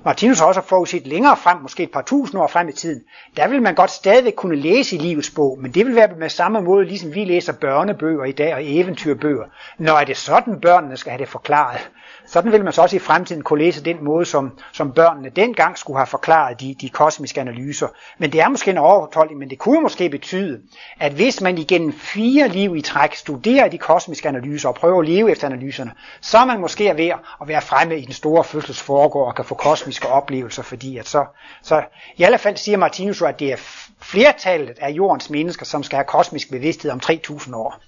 Martinus 0.05 0.38
har 0.38 0.47
også 0.47 0.61
forudset 0.61 1.07
længere 1.07 1.36
frem, 1.36 1.59
måske 1.62 1.82
et 1.82 1.90
par 1.92 2.03
tusind 2.03 2.40
år 2.40 2.47
frem 2.47 2.68
i 2.68 2.72
tiden, 2.72 3.03
der 3.36 3.49
vil 3.49 3.62
man 3.62 3.74
godt 3.74 3.90
stadigvæk 3.90 4.34
kunne 4.36 4.57
læse 4.57 4.97
i 4.97 4.99
livets 4.99 5.30
bog, 5.30 5.59
men 5.61 5.70
det 5.70 5.86
vil 5.86 5.94
være 5.94 6.09
med 6.18 6.28
samme 6.28 6.61
måde, 6.61 6.84
ligesom 6.84 7.14
vi 7.14 7.24
læser 7.24 7.53
børnebøger 7.53 8.24
i 8.24 8.32
dag 8.32 8.55
og 8.55 8.61
eventyrbøger. 8.62 9.44
Når 9.78 9.92
er 9.92 10.05
det 10.05 10.16
sådan, 10.16 10.61
børnene 10.61 10.97
skal 10.97 11.11
have 11.11 11.20
det 11.20 11.28
forklaret? 11.28 11.90
Sådan 12.26 12.53
vil 12.53 12.64
man 12.64 12.72
så 12.72 12.82
også 12.82 12.97
i 12.97 12.99
fremtiden 12.99 13.42
kunne 13.42 13.64
læse 13.64 13.84
den 13.84 14.05
måde, 14.05 14.24
som, 14.24 14.59
som 14.72 14.92
børnene 14.92 15.30
dengang 15.30 15.78
skulle 15.78 15.99
have 15.99 16.07
forklaret 16.07 16.61
de, 16.61 16.76
de 16.80 16.88
kosmiske 16.88 17.40
analyser. 17.40 17.88
Men 18.18 18.32
det 18.32 18.40
er 18.40 18.49
måske 18.49 18.70
en 18.70 18.78
overtolkning, 18.78 19.38
men 19.38 19.51
det 19.51 19.59
kunne 19.59 19.80
måske 19.80 20.09
betyde, 20.09 20.61
at 21.01 21.12
hvis 21.12 21.40
man 21.40 21.59
igennem 21.59 21.92
fire 21.92 22.49
liv 22.49 22.76
i 22.76 22.80
træk 22.80 23.14
studerer 23.14 23.68
de 23.68 23.78
kosmiske 23.78 24.28
analyser 24.28 24.68
og 24.68 24.74
prøver 24.74 25.01
at 25.01 25.09
leve 25.09 25.30
efter 25.30 25.47
analyserne, 25.47 25.92
så 26.20 26.38
er 26.38 26.44
man 26.44 26.61
måske 26.61 26.97
ved 26.97 27.09
at 27.40 27.49
være 27.49 27.62
fremme 27.62 27.99
i 27.99 28.05
den 28.05 28.12
store 28.12 28.44
fødselsforgård 28.44 29.26
og 29.26 29.34
kan 29.34 29.44
få 29.44 29.55
kosmiske 29.87 30.09
oplevelser, 30.09 30.62
fordi 30.62 30.99
at 30.99 31.09
så, 31.09 31.24
så 31.62 31.82
i 32.16 32.22
alle 32.22 32.39
fald 32.39 32.57
siger 32.57 32.78
Martinus 32.78 33.22
at 33.22 33.41
det 33.41 33.53
er 33.53 33.57
flertallet 34.03 34.78
af 34.80 34.91
jordens 34.91 35.30
mennesker, 35.30 35.64
som 35.64 35.82
skal 35.82 35.97
have 35.97 36.05
kosmisk 36.05 36.51
bevidsthed 36.51 36.91
om 36.91 37.01
3000 37.01 37.55
år. 37.55 37.80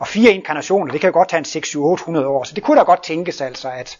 Og 0.00 0.06
fire 0.08 0.32
inkarnationer, 0.32 0.92
det 0.92 1.00
kan 1.00 1.08
jo 1.08 1.12
godt 1.12 1.28
tage 1.28 1.38
en 1.38 2.18
6-7-800 2.18 2.24
år, 2.24 2.44
så 2.44 2.54
det 2.54 2.62
kunne 2.62 2.78
da 2.78 2.84
godt 2.84 3.02
tænkes 3.02 3.40
altså, 3.40 3.68
at, 3.68 3.98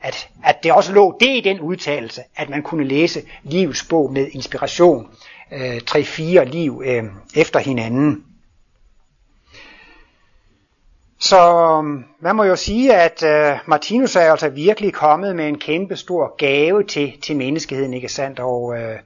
at, 0.00 0.28
at 0.44 0.62
det 0.62 0.72
også 0.72 0.92
lå 0.92 1.16
det 1.20 1.36
i 1.36 1.40
den 1.40 1.60
udtalelse, 1.60 2.22
at 2.36 2.48
man 2.50 2.62
kunne 2.62 2.84
læse 2.84 3.22
livets 3.42 3.84
bog 3.84 4.12
med 4.12 4.28
inspiration, 4.32 5.10
øh, 5.52 5.80
3-4 5.90 6.44
liv 6.44 6.82
øh, 6.84 7.04
efter 7.36 7.58
hinanden. 7.58 8.24
Så 11.24 11.38
øhm, 11.38 12.04
man 12.20 12.36
må 12.36 12.44
jo 12.44 12.56
sige, 12.56 12.94
at 12.94 13.22
øh, 13.22 13.58
Martinus 13.66 14.16
er 14.16 14.30
altså 14.30 14.48
virkelig 14.48 14.92
kommet 14.92 15.36
med 15.36 15.48
en 15.48 15.58
kæmpe 15.58 15.96
stor 15.96 16.36
gave 16.36 16.82
til, 16.82 17.12
til 17.22 17.36
menneskeheden, 17.36 17.94
ikke 17.94 18.08
sandt? 18.08 18.40
Og 18.40 18.74
øh, 18.76 18.98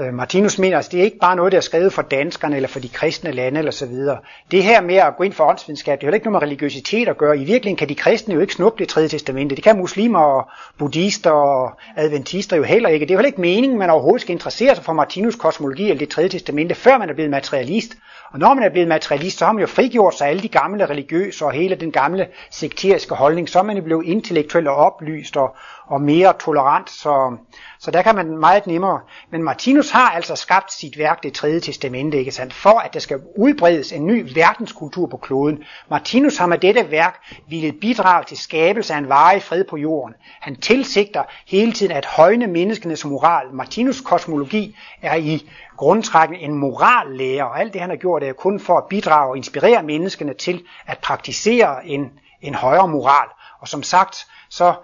øh 0.00 0.14
Martinus 0.14 0.58
mener, 0.58 0.76
at 0.76 0.78
altså, 0.78 0.90
det 0.92 1.00
er 1.00 1.04
ikke 1.04 1.18
bare 1.18 1.36
noget, 1.36 1.52
der 1.52 1.58
er 1.58 1.62
skrevet 1.62 1.92
for 1.92 2.02
danskerne 2.02 2.56
eller 2.56 2.68
for 2.68 2.80
de 2.80 2.88
kristne 2.88 3.32
lande 3.32 3.58
eller 3.58 3.72
så 3.72 3.86
videre. 3.86 4.18
Det 4.50 4.62
her 4.62 4.80
med 4.80 4.94
at 4.94 5.16
gå 5.16 5.22
ind 5.22 5.32
for 5.32 5.44
åndsvidenskab, 5.44 6.00
det 6.00 6.08
har 6.08 6.14
ikke 6.14 6.26
noget 6.26 6.42
med 6.42 6.48
religiøsitet 6.48 7.08
at 7.08 7.18
gøre. 7.18 7.36
I 7.36 7.44
virkeligheden 7.44 7.76
kan 7.76 7.88
de 7.88 7.94
kristne 7.94 8.34
jo 8.34 8.40
ikke 8.40 8.54
snuppe 8.54 8.78
det 8.78 8.88
tredje 8.88 9.08
testamente. 9.08 9.56
Det 9.56 9.64
kan 9.64 9.78
muslimer 9.78 10.20
og 10.20 10.48
buddhister 10.78 11.30
og 11.30 11.78
adventister 11.96 12.56
jo 12.56 12.62
heller 12.62 12.88
ikke. 12.88 13.06
Det 13.06 13.10
er 13.10 13.14
jo 13.14 13.18
heller 13.18 13.28
ikke 13.28 13.40
meningen, 13.40 13.72
at 13.72 13.78
man 13.78 13.90
overhovedet 13.90 14.22
skal 14.22 14.32
interessere 14.32 14.74
sig 14.74 14.84
for 14.84 14.92
Martinus 14.92 15.36
kosmologi 15.36 15.84
eller 15.84 15.98
det 15.98 16.08
tredje 16.08 16.28
testamente, 16.28 16.74
før 16.74 16.98
man 16.98 17.10
er 17.10 17.14
blevet 17.14 17.30
materialist. 17.30 17.96
Og 18.32 18.38
når 18.38 18.54
man 18.54 18.64
er 18.64 18.68
blevet 18.68 18.88
materialist, 18.88 19.38
så 19.38 19.44
har 19.44 19.52
man 19.52 19.60
jo 19.60 19.66
frigjort 19.66 20.14
sig 20.14 20.28
alle 20.28 20.42
de 20.42 20.48
gamle 20.48 20.86
religiøse 20.86 21.44
og 21.44 21.52
hele 21.52 21.74
den 21.74 21.92
gamle 21.92 22.28
sekteriske 22.50 23.14
holdning. 23.14 23.48
Så 23.48 23.58
er 23.58 23.62
man 23.62 23.76
jo 23.76 23.82
blevet 23.82 24.06
intellektuelt 24.06 24.68
og 24.68 24.76
oplyst 24.76 25.36
og, 25.36 25.56
og 25.86 26.00
mere 26.00 26.34
tolerant. 26.40 26.90
Så, 26.90 27.36
så 27.78 27.90
der 27.90 28.02
kan 28.02 28.14
man 28.14 28.38
meget 28.38 28.66
nemmere. 28.66 29.00
Men 29.30 29.42
Martinus 29.42 29.90
har 29.90 30.10
altså 30.10 30.36
skabt 30.36 30.72
sit 30.72 30.98
værk, 30.98 31.22
det 31.22 31.32
tredje 31.32 31.60
testamente, 31.60 32.18
ikke 32.18 32.32
sandt, 32.32 32.54
for 32.54 32.78
at 32.78 32.94
der 32.94 33.00
skal 33.00 33.20
udbredes 33.36 33.92
en 33.92 34.06
ny 34.06 34.32
verdenskultur 34.34 35.06
på 35.06 35.16
kloden. 35.16 35.64
Martinus 35.90 36.36
har 36.36 36.46
med 36.46 36.58
dette 36.58 36.90
værk 36.90 37.16
ville 37.48 37.72
bidrage 37.72 38.24
til 38.24 38.36
skabelse 38.36 38.94
af 38.94 38.98
en 38.98 39.08
varig 39.08 39.42
fred 39.42 39.64
på 39.64 39.76
jorden. 39.76 40.14
Han 40.40 40.56
tilsigter 40.56 41.22
hele 41.46 41.72
tiden 41.72 41.92
at 41.92 42.06
højne 42.06 42.46
menneskenes 42.46 43.04
moral. 43.04 43.46
Martinus 43.52 44.00
kosmologi 44.00 44.76
er 45.02 45.14
i 45.14 45.50
grundtrækken 45.76 46.36
en 46.36 46.54
morallærer, 46.54 47.44
og 47.44 47.60
alt 47.60 47.72
det 47.72 47.80
han 47.80 47.90
har 47.90 47.96
gjort 47.96 48.22
er 48.22 48.32
kun 48.32 48.60
for 48.60 48.78
at 48.78 48.84
bidrage 48.90 49.30
og 49.30 49.36
inspirere 49.36 49.82
menneskene 49.82 50.34
til 50.34 50.62
at 50.86 50.98
praktisere 50.98 51.86
en, 51.86 52.10
en 52.42 52.54
højere 52.54 52.88
moral. 52.88 53.28
Og 53.60 53.68
som 53.68 53.82
sagt, 53.82 54.26
så 54.50 54.74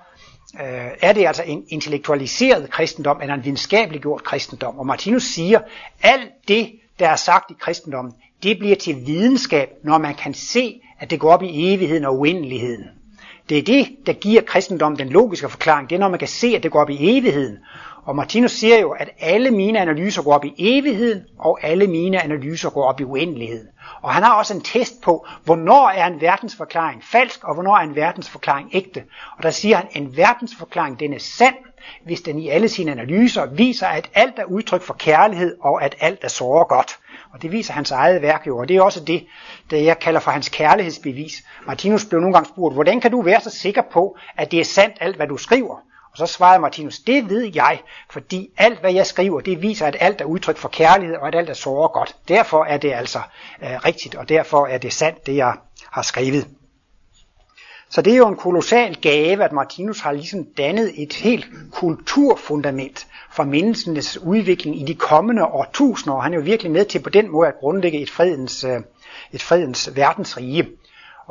øh, 0.61 0.91
er 1.01 1.13
det 1.13 1.27
altså 1.27 1.43
en 1.47 1.65
intellektualiseret 1.69 2.71
kristendom, 2.71 3.21
eller 3.21 3.35
en 3.35 3.45
videnskabeliggjort 3.45 4.25
kristendom. 4.25 4.79
Og 4.79 4.87
Martinus 4.87 5.23
siger, 5.23 5.61
alt 6.03 6.31
det, 6.49 6.73
der 6.99 7.09
er 7.09 7.17
sagt 7.17 7.51
i 7.51 7.55
kristendommen, 7.61 8.15
det 8.43 8.59
bliver 8.59 8.77
til 8.77 9.07
videnskab, 9.07 9.69
når 9.85 9.99
man 9.99 10.15
kan 10.15 10.35
se, 10.35 10.81
at 10.99 11.11
det 11.11 11.21
går 11.21 11.33
op 11.33 11.43
i 11.43 11.75
evigheden 11.75 12.05
og 12.05 12.19
uendeligheden. 12.19 12.85
Det 13.49 13.59
er 13.59 13.63
det, 13.63 13.89
der 14.07 14.13
giver 14.13 14.43
kristendommen 14.43 14.99
den 14.99 15.09
logiske 15.09 15.49
forklaring. 15.49 15.91
Det 15.91 15.97
er, 15.97 16.01
når 16.01 16.09
man 16.09 16.19
kan 16.19 16.29
se, 16.29 16.47
at 16.57 16.63
det 16.63 16.71
går 16.71 16.81
op 16.81 16.91
i 16.91 17.19
evigheden. 17.19 17.59
Og 18.05 18.17
Martinus 18.17 18.53
siger 18.53 18.81
jo, 18.81 18.91
at 18.91 19.11
alle 19.21 19.51
mine 19.51 19.81
analyser 19.81 20.23
går 20.23 20.35
op 20.35 20.45
i 20.45 20.55
evigheden, 20.59 21.23
og 21.39 21.59
alle 21.63 21.87
mine 21.87 22.23
analyser 22.23 22.71
går 22.71 22.85
op 22.85 23.01
i 23.01 23.05
uendeligheden. 23.05 23.69
Og 24.03 24.15
han 24.15 24.23
har 24.23 24.35
også 24.35 24.55
en 24.55 24.61
test 24.61 25.03
på, 25.03 25.27
hvornår 25.45 25.89
er 25.89 26.07
en 26.07 26.21
verdensforklaring 26.21 27.05
falsk, 27.05 27.45
og 27.45 27.55
hvornår 27.55 27.77
er 27.77 27.81
en 27.81 27.97
verdensforklaring 27.97 28.71
ægte. 28.73 29.03
Og 29.37 29.43
der 29.43 29.51
siger 29.51 29.77
han, 29.77 29.87
at 29.91 29.97
en 29.97 30.17
verdensforklaring 30.17 31.01
den 31.01 31.15
er 31.15 31.19
sand, 31.19 31.55
hvis 32.05 32.21
den 32.21 32.39
i 32.39 32.49
alle 32.49 32.69
sine 32.69 32.93
analyser 32.93 33.47
viser, 33.47 33.87
at 33.87 34.11
alt 34.15 34.39
er 34.39 34.45
udtryk 34.45 34.83
for 34.83 34.95
kærlighed, 34.95 35.57
og 35.61 35.85
at 35.85 35.97
alt 36.01 36.25
er 36.25 36.29
såre 36.29 36.65
godt. 36.65 36.99
Og 37.33 37.43
det 37.43 37.53
viser 37.53 37.73
hans 37.73 37.91
eget 37.91 38.23
værk 38.23 38.47
jo, 38.47 38.59
og 38.59 38.69
det 38.69 38.77
er 38.77 38.83
også 38.83 39.05
det, 39.05 39.27
det 39.71 39.85
jeg 39.85 39.99
kalder 39.99 40.21
for 40.21 40.31
hans 40.31 40.49
kærlighedsbevis. 40.49 41.45
Martinus 41.67 42.05
blev 42.05 42.21
nogle 42.21 42.35
gange 42.35 42.49
spurgt, 42.49 42.75
hvordan 42.75 43.01
kan 43.01 43.11
du 43.11 43.23
være 43.23 43.41
så 43.41 43.51
sikker 43.51 43.83
på, 43.93 44.17
at 44.37 44.51
det 44.51 44.61
er 44.61 44.65
sandt 44.65 44.97
alt, 45.01 45.17
hvad 45.17 45.27
du 45.27 45.37
skriver? 45.37 45.92
Og 46.13 46.19
så 46.19 46.27
svarede 46.27 46.61
Martinus, 46.61 46.99
det 46.99 47.31
ved 47.31 47.51
jeg, 47.55 47.81
fordi 48.11 48.51
alt 48.57 48.81
hvad 48.81 48.93
jeg 48.93 49.07
skriver, 49.07 49.41
det 49.41 49.63
viser, 49.63 49.87
at 49.87 49.97
alt 50.01 50.21
er 50.21 50.25
udtryk 50.25 50.57
for 50.57 50.69
kærlighed, 50.69 51.17
og 51.17 51.29
at 51.29 51.35
alt 51.35 51.51
er 51.51 51.55
såre 51.55 51.89
godt. 51.89 52.17
Derfor 52.29 52.65
er 52.65 52.77
det 52.77 52.93
altså 52.93 53.19
øh, 53.63 53.71
rigtigt, 53.85 54.15
og 54.15 54.29
derfor 54.29 54.67
er 54.67 54.79
det 54.79 54.93
sandt, 54.93 55.27
det 55.27 55.37
jeg 55.37 55.55
har 55.91 56.03
skrevet. 56.03 56.47
Så 57.91 58.03
det 58.03 58.13
er 58.13 58.17
jo 58.17 58.29
en 58.29 58.37
kolossal 58.37 58.97
gave, 59.01 59.45
at 59.45 59.53
Martinus 59.53 60.01
har 60.01 60.13
ligesom 60.13 60.45
dannet 60.45 61.03
et 61.03 61.13
helt 61.13 61.47
kulturfundament 61.73 63.07
for 63.33 63.45
menneskenes 63.45 64.19
udvikling 64.19 64.81
i 64.81 64.85
de 64.85 64.95
kommende 64.95 65.45
årtusinder, 65.45 66.17
og 66.17 66.23
han 66.23 66.33
er 66.33 66.37
jo 66.37 66.43
virkelig 66.43 66.73
med 66.73 66.85
til 66.85 66.99
på 67.03 67.11
den 67.11 67.31
måde 67.31 67.49
at 67.49 67.59
grundlægge 67.61 68.01
et 68.01 68.11
fredens, 68.11 68.65
øh, 68.65 68.81
et 69.33 69.43
fredens 69.43 69.91
verdensrige. 69.97 70.69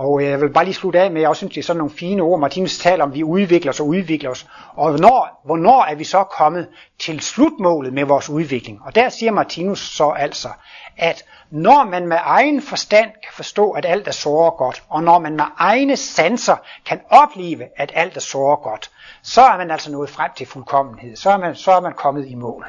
Og 0.02 0.22
øh, 0.22 0.30
jeg 0.30 0.42
vil 0.42 0.50
bare 0.50 0.64
lige 0.66 0.74
slutte 0.74 1.00
af 1.00 1.12
med, 1.12 1.18
at 1.18 1.22
jeg 1.22 1.30
også 1.30 1.40
synes, 1.40 1.54
det 1.54 1.62
er 1.62 1.66
sådan 1.66 1.78
nogle 1.78 1.94
fine 1.94 2.22
ord. 2.22 2.40
Martinus 2.40 2.78
taler 2.78 3.04
om, 3.04 3.10
at 3.10 3.16
vi 3.16 3.24
udvikler 3.24 3.72
os 3.72 3.80
og 3.80 3.88
udvikler 3.88 4.30
os. 4.30 4.48
Og 4.74 4.90
hvornår, 4.90 5.42
hvornår 5.46 5.84
er 5.84 5.96
vi 5.96 6.04
så 6.04 6.24
kommet 6.24 6.68
til 7.00 7.20
slutmålet 7.20 7.94
med 7.94 8.06
vores 8.06 8.30
udvikling? 8.30 8.80
Og 8.86 8.96
der 8.96 9.10
siger 9.10 9.32
Martinus 9.32 9.80
så 9.80 10.10
altså, 10.10 10.50
at 10.98 11.24
når 11.52 11.90
man 11.90 12.08
med 12.08 12.18
egen 12.22 12.62
forstand 12.62 13.10
kan 13.10 13.34
forstå, 13.34 13.72
at 13.72 13.86
alt 13.86 14.08
er 14.08 14.12
såre 14.12 14.52
godt, 14.52 14.84
og 14.90 15.04
når 15.04 15.20
man 15.20 15.36
med 15.36 15.46
egne 15.58 15.98
sanser 15.98 16.56
kan 16.86 17.00
opleve, 17.10 17.64
at 17.78 17.92
alt 17.96 18.16
er 18.16 18.22
såre 18.22 18.56
godt, 18.56 18.92
så 19.24 19.42
er 19.42 19.58
man 19.58 19.72
altså 19.72 19.92
nået 19.92 20.10
frem 20.10 20.32
til 20.36 20.48
fuldkommenhed. 20.48 21.16
Så 21.16 21.30
er 21.30 21.38
man, 21.38 21.56
så 21.56 21.72
er 21.72 21.82
man 21.82 21.94
kommet 21.94 22.28
i 22.28 22.36
mål. 22.36 22.66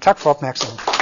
Tak 0.00 0.18
for 0.18 0.30
opmærksomheden. 0.30 1.01